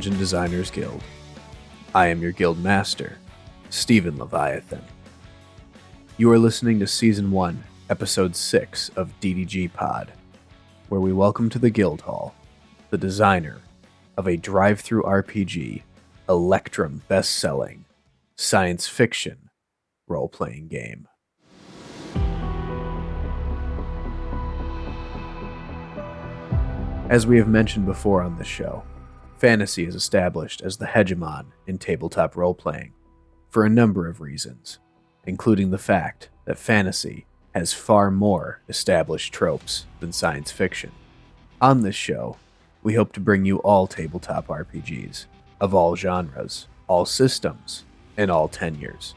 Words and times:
Dungeon 0.00 0.18
Designers 0.18 0.70
Guild. 0.70 1.02
I 1.94 2.06
am 2.06 2.22
your 2.22 2.32
guild 2.32 2.58
master, 2.58 3.18
Stephen 3.68 4.16
Leviathan. 4.16 4.80
You 6.16 6.32
are 6.32 6.38
listening 6.38 6.80
to 6.80 6.86
Season 6.86 7.30
1, 7.30 7.62
Episode 7.90 8.34
6 8.34 8.88
of 8.96 9.12
DDG 9.20 9.70
Pod, 9.74 10.10
where 10.88 11.02
we 11.02 11.12
welcome 11.12 11.50
to 11.50 11.58
the 11.58 11.68
Guild 11.68 12.00
Hall 12.00 12.34
the 12.88 12.96
designer 12.96 13.60
of 14.16 14.26
a 14.26 14.38
DriveThruRPG, 14.38 15.82
Electrum 16.30 17.02
best 17.06 17.32
selling, 17.32 17.84
science 18.36 18.88
fiction 18.88 19.50
role 20.08 20.30
playing 20.30 20.68
game. 20.68 21.08
As 27.10 27.26
we 27.26 27.36
have 27.36 27.48
mentioned 27.48 27.84
before 27.84 28.22
on 28.22 28.38
this 28.38 28.46
show, 28.46 28.82
fantasy 29.40 29.86
is 29.86 29.94
established 29.94 30.60
as 30.60 30.76
the 30.76 30.84
hegemon 30.84 31.46
in 31.66 31.78
tabletop 31.78 32.36
role 32.36 32.52
playing 32.54 32.92
for 33.48 33.64
a 33.64 33.70
number 33.70 34.06
of 34.06 34.20
reasons, 34.20 34.78
including 35.24 35.70
the 35.70 35.78
fact 35.78 36.28
that 36.44 36.58
fantasy 36.58 37.24
has 37.54 37.72
far 37.72 38.10
more 38.10 38.60
established 38.68 39.32
tropes 39.32 39.86
than 39.98 40.12
science 40.12 40.50
fiction. 40.50 40.92
On 41.58 41.80
this 41.80 41.94
show, 41.94 42.36
we 42.82 42.94
hope 42.94 43.14
to 43.14 43.20
bring 43.20 43.46
you 43.46 43.56
all 43.60 43.86
tabletop 43.86 44.48
RPGs 44.48 45.24
of 45.58 45.74
all 45.74 45.96
genres, 45.96 46.68
all 46.86 47.06
systems, 47.06 47.84
and 48.18 48.30
all 48.30 48.46
tenures. 48.46 49.14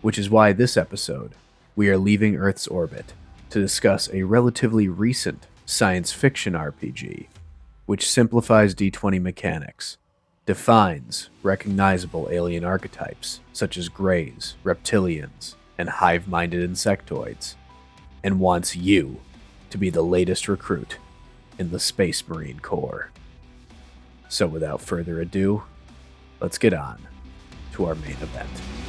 Which 0.00 0.18
is 0.18 0.30
why 0.30 0.54
this 0.54 0.78
episode, 0.78 1.34
we 1.76 1.90
are 1.90 1.98
leaving 1.98 2.36
Earth's 2.36 2.66
orbit 2.66 3.12
to 3.50 3.60
discuss 3.60 4.08
a 4.14 4.22
relatively 4.22 4.88
recent 4.88 5.46
science 5.66 6.10
fiction 6.10 6.54
RPG, 6.54 7.26
which 7.88 8.10
simplifies 8.10 8.74
D20 8.74 9.18
mechanics, 9.18 9.96
defines 10.44 11.30
recognizable 11.42 12.28
alien 12.30 12.62
archetypes 12.62 13.40
such 13.54 13.78
as 13.78 13.88
greys, 13.88 14.56
reptilians, 14.62 15.54
and 15.78 15.88
hive 15.88 16.28
minded 16.28 16.70
insectoids, 16.70 17.54
and 18.22 18.40
wants 18.40 18.76
you 18.76 19.18
to 19.70 19.78
be 19.78 19.88
the 19.88 20.02
latest 20.02 20.48
recruit 20.48 20.98
in 21.58 21.70
the 21.70 21.80
Space 21.80 22.28
Marine 22.28 22.60
Corps. 22.60 23.08
So, 24.28 24.46
without 24.46 24.82
further 24.82 25.22
ado, 25.22 25.62
let's 26.40 26.58
get 26.58 26.74
on 26.74 27.00
to 27.72 27.86
our 27.86 27.94
main 27.94 28.18
event. 28.20 28.87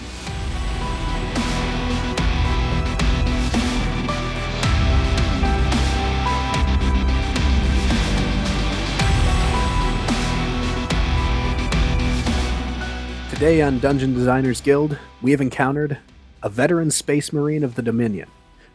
Today 13.40 13.62
on 13.62 13.80
Dungeon 13.80 14.14
Designers 14.14 14.60
Guild, 14.60 15.00
we 15.22 15.32
have 15.32 15.40
encountered 15.40 15.98
a 16.44 16.50
veteran 16.50 16.92
space 16.92 17.32
marine 17.32 17.64
of 17.64 17.76
the 17.76 17.82
Dominion 17.82 18.28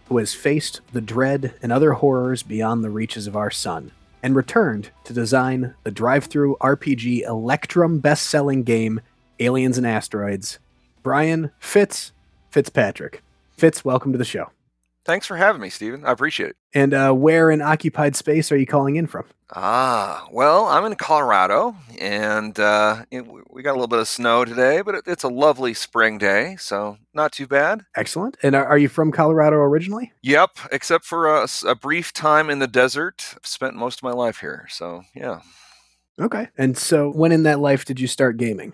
who 0.08 0.16
has 0.16 0.32
faced 0.32 0.80
the 0.90 1.02
dread 1.02 1.52
and 1.60 1.70
other 1.70 1.92
horrors 1.92 2.42
beyond 2.42 2.82
the 2.82 2.88
reaches 2.88 3.26
of 3.26 3.36
our 3.36 3.50
sun 3.50 3.92
and 4.22 4.34
returned 4.34 4.88
to 5.04 5.12
design 5.12 5.74
the 5.82 5.92
DriveThruRPG 5.92 7.24
Electrum 7.28 7.98
best-selling 7.98 8.62
game 8.62 9.02
Aliens 9.38 9.76
and 9.76 9.86
Asteroids. 9.86 10.58
Brian 11.02 11.50
Fitz 11.58 12.12
Fitzpatrick. 12.50 13.22
Fitz, 13.58 13.84
welcome 13.84 14.12
to 14.12 14.18
the 14.18 14.24
show. 14.24 14.50
Thanks 15.04 15.26
for 15.26 15.36
having 15.36 15.60
me, 15.60 15.68
Stephen. 15.68 16.04
I 16.04 16.12
appreciate 16.12 16.50
it. 16.50 16.56
And 16.72 16.94
uh, 16.94 17.12
where 17.12 17.50
in 17.50 17.60
occupied 17.60 18.16
space 18.16 18.50
are 18.50 18.56
you 18.56 18.66
calling 18.66 18.96
in 18.96 19.06
from? 19.06 19.26
Ah, 19.54 20.26
well, 20.32 20.66
I'm 20.66 20.84
in 20.86 20.96
Colorado, 20.96 21.76
and 22.00 22.58
uh, 22.58 23.04
it, 23.10 23.24
we 23.50 23.62
got 23.62 23.72
a 23.72 23.74
little 23.74 23.86
bit 23.86 23.98
of 23.98 24.08
snow 24.08 24.44
today, 24.44 24.80
but 24.80 24.94
it, 24.94 25.04
it's 25.06 25.22
a 25.22 25.28
lovely 25.28 25.74
spring 25.74 26.16
day, 26.16 26.56
so 26.58 26.96
not 27.12 27.32
too 27.32 27.46
bad. 27.46 27.82
Excellent. 27.94 28.38
And 28.42 28.54
are, 28.54 28.64
are 28.64 28.78
you 28.78 28.88
from 28.88 29.12
Colorado 29.12 29.56
originally? 29.56 30.12
Yep, 30.22 30.58
except 30.72 31.04
for 31.04 31.26
a 31.66 31.74
brief 31.74 32.12
time 32.12 32.48
in 32.48 32.58
the 32.58 32.66
desert. 32.66 33.34
I've 33.36 33.46
spent 33.46 33.74
most 33.74 33.98
of 33.98 34.02
my 34.02 34.12
life 34.12 34.38
here, 34.38 34.66
so 34.70 35.02
yeah. 35.14 35.40
Okay. 36.18 36.48
And 36.56 36.76
so, 36.78 37.10
when 37.10 37.30
in 37.30 37.42
that 37.42 37.60
life 37.60 37.84
did 37.84 38.00
you 38.00 38.06
start 38.06 38.38
gaming? 38.38 38.72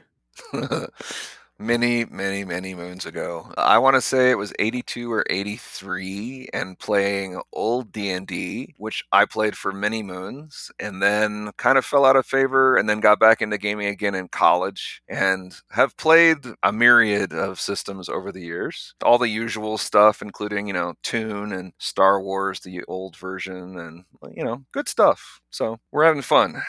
many, 1.60 2.06
many, 2.06 2.44
many 2.44 2.75
moons 2.75 3.04
ago. 3.06 3.53
I 3.59 3.78
want 3.78 3.94
to 3.94 4.00
say 4.00 4.31
it 4.31 4.38
was 4.38 4.53
82 4.59 5.12
or 5.12 5.25
83 5.31 6.48
and 6.54 6.78
playing 6.78 7.41
old 7.53 7.93
D&D, 7.93 8.75
which 8.78 9.04
I 9.12 9.26
played 9.26 9.56
for 9.56 9.71
many 9.72 10.03
moons 10.03 10.71
and 10.81 11.03
then 11.03 11.50
kind 11.59 11.78
of 11.78 11.84
fell 11.84 12.04
out 12.06 12.16
of 12.16 12.26
favor 12.26 12.76
and 12.76 12.88
then 12.88 13.00
got 13.00 13.21
back 13.21 13.43
into 13.43 13.59
gaming 13.59 13.88
again 13.88 14.15
in 14.15 14.28
college 14.28 15.03
and 15.09 15.54
have 15.71 15.97
played 15.98 16.38
a 16.62 16.72
myriad 16.72 17.32
of 17.32 17.60
systems 17.60 18.09
over 18.09 18.32
the 18.32 18.41
years. 18.42 18.94
All 19.04 19.19
the 19.19 19.28
usual 19.28 19.78
stuff 19.78 20.22
including, 20.22 20.66
you 20.66 20.72
know, 20.72 20.94
Toon 21.03 21.53
and 21.53 21.72
Star 21.78 22.21
Wars 22.22 22.60
the 22.60 22.82
old 22.88 23.16
version 23.16 23.78
and 23.78 24.04
you 24.34 24.44
know, 24.44 24.65
good 24.72 24.88
stuff. 24.88 25.41
So, 25.50 25.78
we're 25.92 26.04
having 26.04 26.22
fun. 26.22 26.62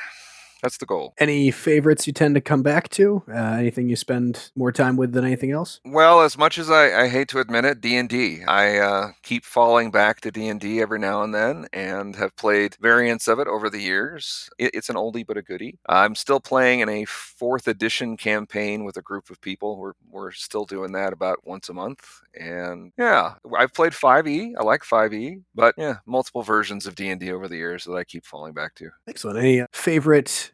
That's 0.61 0.77
the 0.77 0.85
goal. 0.85 1.13
Any 1.17 1.51
favorites 1.51 2.05
you 2.05 2.13
tend 2.13 2.35
to 2.35 2.41
come 2.41 2.61
back 2.61 2.89
to? 2.89 3.23
Uh, 3.27 3.33
anything 3.33 3.89
you 3.89 3.95
spend 3.95 4.51
more 4.55 4.71
time 4.71 4.95
with 4.95 5.13
than 5.13 5.25
anything 5.25 5.51
else? 5.51 5.79
Well, 5.83 6.21
as 6.21 6.37
much 6.37 6.57
as 6.57 6.69
I, 6.69 7.03
I 7.03 7.07
hate 7.07 7.27
to 7.29 7.39
admit 7.39 7.65
it, 7.65 7.81
D 7.81 7.97
and 7.97 8.07
D. 8.07 8.43
I 8.47 8.77
uh, 8.77 9.11
keep 9.23 9.43
falling 9.43 9.91
back 9.91 10.21
to 10.21 10.31
D 10.31 10.47
and 10.47 10.59
D 10.59 10.81
every 10.81 10.99
now 10.99 11.23
and 11.23 11.33
then, 11.33 11.67
and 11.73 12.15
have 12.15 12.35
played 12.35 12.75
variants 12.79 13.27
of 13.27 13.39
it 13.39 13.47
over 13.47 13.69
the 13.69 13.81
years. 13.81 14.49
It, 14.59 14.71
it's 14.73 14.89
an 14.89 14.95
oldie 14.95 15.25
but 15.25 15.37
a 15.37 15.41
goodie. 15.41 15.79
I'm 15.89 16.15
still 16.15 16.39
playing 16.39 16.81
in 16.81 16.89
a 16.89 17.05
fourth 17.05 17.67
edition 17.67 18.17
campaign 18.17 18.83
with 18.83 18.97
a 18.97 19.01
group 19.01 19.29
of 19.29 19.41
people. 19.41 19.77
We're 19.77 19.93
we're 20.09 20.31
still 20.31 20.65
doing 20.65 20.91
that 20.91 21.13
about 21.13 21.45
once 21.45 21.69
a 21.69 21.73
month, 21.73 22.05
and 22.39 22.91
yeah, 22.97 23.35
I've 23.57 23.73
played 23.73 23.93
5e. 23.93 24.53
I 24.57 24.63
like 24.63 24.83
5e, 24.83 25.41
but 25.55 25.75
yeah, 25.77 25.97
multiple 26.05 26.43
versions 26.43 26.85
of 26.85 26.95
D 26.95 27.09
and 27.09 27.19
D 27.19 27.31
over 27.31 27.47
the 27.47 27.57
years 27.57 27.85
that 27.85 27.93
I 27.93 28.03
keep 28.03 28.25
falling 28.25 28.53
back 28.53 28.75
to. 28.75 28.89
Excellent. 29.07 29.39
Any 29.39 29.61
uh, 29.61 29.67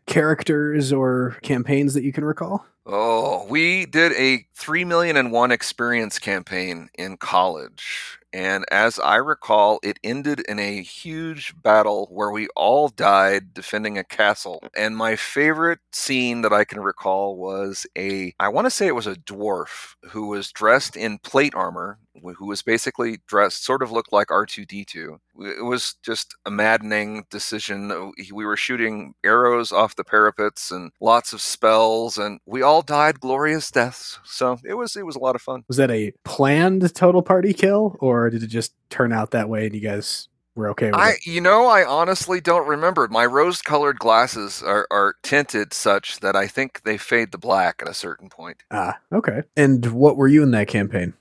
characters 0.06 0.94
or 0.94 1.38
campaigns 1.42 1.94
that 1.94 2.04
you 2.04 2.14
can 2.14 2.24
recall? 2.24 2.66
Oh, 2.86 3.46
we 3.50 3.86
did 3.86 4.14
a 4.14 4.46
3 4.56 4.86
million 4.86 5.18
and 5.18 5.32
one 5.32 5.52
experience 5.52 6.20
campaign 6.20 6.90
in 6.94 7.18
college. 7.18 8.20
And 8.33 8.65
as 8.71 9.00
I 9.00 9.15
recall, 9.15 9.79
it 9.83 10.00
ended 10.03 10.41
in 10.41 10.59
a 10.59 10.81
huge 10.81 11.53
battle 11.62 12.07
where 12.12 12.31
we 12.31 12.47
all 12.56 12.89
died 12.89 13.53
defending 13.53 13.97
a 13.97 14.03
castle. 14.03 14.59
Mm. 14.63 14.69
And 14.77 14.97
my 14.97 15.15
favorite 15.15 15.79
scene 15.91 16.41
that 16.41 16.53
I 16.53 16.63
can 16.63 16.79
recall 16.79 17.38
was 17.38 17.85
a, 17.97 18.33
I 18.39 18.50
want 18.50 18.65
to 18.65 18.71
say 18.71 18.88
it 18.88 18.95
was 18.95 19.07
a 19.07 19.15
dwarf 19.15 19.95
who 20.09 20.27
was 20.27 20.51
dressed 20.51 20.95
in 20.95 21.19
plate 21.19 21.56
armor, 21.56 22.00
who 22.38 22.47
was 22.47 22.62
basically 22.62 23.19
dressed, 23.27 23.63
sort 23.63 23.83
of 23.83 23.91
looked 23.91 24.12
like 24.12 24.27
R2D2. 24.27 25.18
It 25.39 25.63
was 25.63 25.95
just 26.03 26.35
a 26.45 26.51
maddening 26.51 27.25
decision. 27.29 28.12
We 28.33 28.45
were 28.45 28.57
shooting 28.57 29.13
arrows 29.24 29.71
off 29.71 29.95
the 29.95 30.03
parapets 30.03 30.71
and 30.71 30.91
lots 31.00 31.31
of 31.33 31.41
spells, 31.41 32.18
and 32.18 32.39
we 32.45 32.62
all 32.62 32.81
died 32.81 33.19
glorious 33.19 33.69
deaths. 33.69 34.19
So 34.25 34.57
it 34.63 34.74
was 34.74 34.95
it 34.95 35.06
was 35.06 35.15
a 35.15 35.19
lot 35.19 35.35
of 35.35 35.41
fun. 35.41 35.63
Was 35.68 35.77
that 35.77 35.91
a 35.91 36.13
planned 36.24 36.94
total 36.95 37.21
party 37.21 37.53
kill, 37.53 37.95
or 38.00 38.17
did 38.30 38.44
it 38.44 38.48
just 38.48 38.74
turn 38.90 39.12
out 39.12 39.31
that 39.31 39.50
way 39.50 39.66
and 39.66 39.75
you 39.75 39.81
guys 39.81 40.28
were 40.56 40.69
okay 40.69 40.88
with 40.88 40.96
I, 40.96 41.12
it? 41.12 41.25
you 41.25 41.40
know, 41.40 41.68
I 41.68 41.86
honestly 41.86 42.42
don't 42.42 42.68
remember. 42.68 43.08
My 43.08 43.25
rose-colored 43.25 44.00
glasses 44.00 44.62
are, 44.64 44.88
are 44.92 45.16
tinted 45.24 45.74
such 45.74 46.19
that 46.19 46.36
I 46.36 46.48
think 46.48 46.81
they 46.84 46.98
fade 46.98 47.31
to 47.31 47.38
black 47.38 47.81
at 47.81 47.88
a 47.88 47.94
certain 47.94 48.30
point. 48.30 48.64
Ah, 48.72 48.98
okay. 49.14 49.44
And 49.56 49.86
what 49.94 50.18
were 50.18 50.28
you 50.28 50.44
in 50.44 50.52
that 50.52 50.68
campaign? 50.68 51.14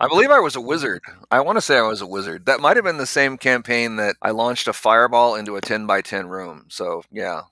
I 0.00 0.06
believe 0.06 0.30
I 0.30 0.38
was 0.38 0.54
a 0.54 0.60
wizard. 0.60 1.02
I 1.30 1.40
want 1.40 1.56
to 1.56 1.60
say 1.60 1.76
I 1.76 1.82
was 1.82 2.00
a 2.00 2.06
wizard. 2.06 2.46
That 2.46 2.60
might 2.60 2.76
have 2.76 2.84
been 2.84 2.98
the 2.98 3.06
same 3.06 3.36
campaign 3.36 3.96
that 3.96 4.14
I 4.22 4.30
launched 4.30 4.68
a 4.68 4.72
fireball 4.72 5.34
into 5.34 5.56
a 5.56 5.60
10 5.60 5.86
by 5.86 6.02
10 6.02 6.28
room. 6.28 6.66
So, 6.68 7.02
yeah, 7.10 7.42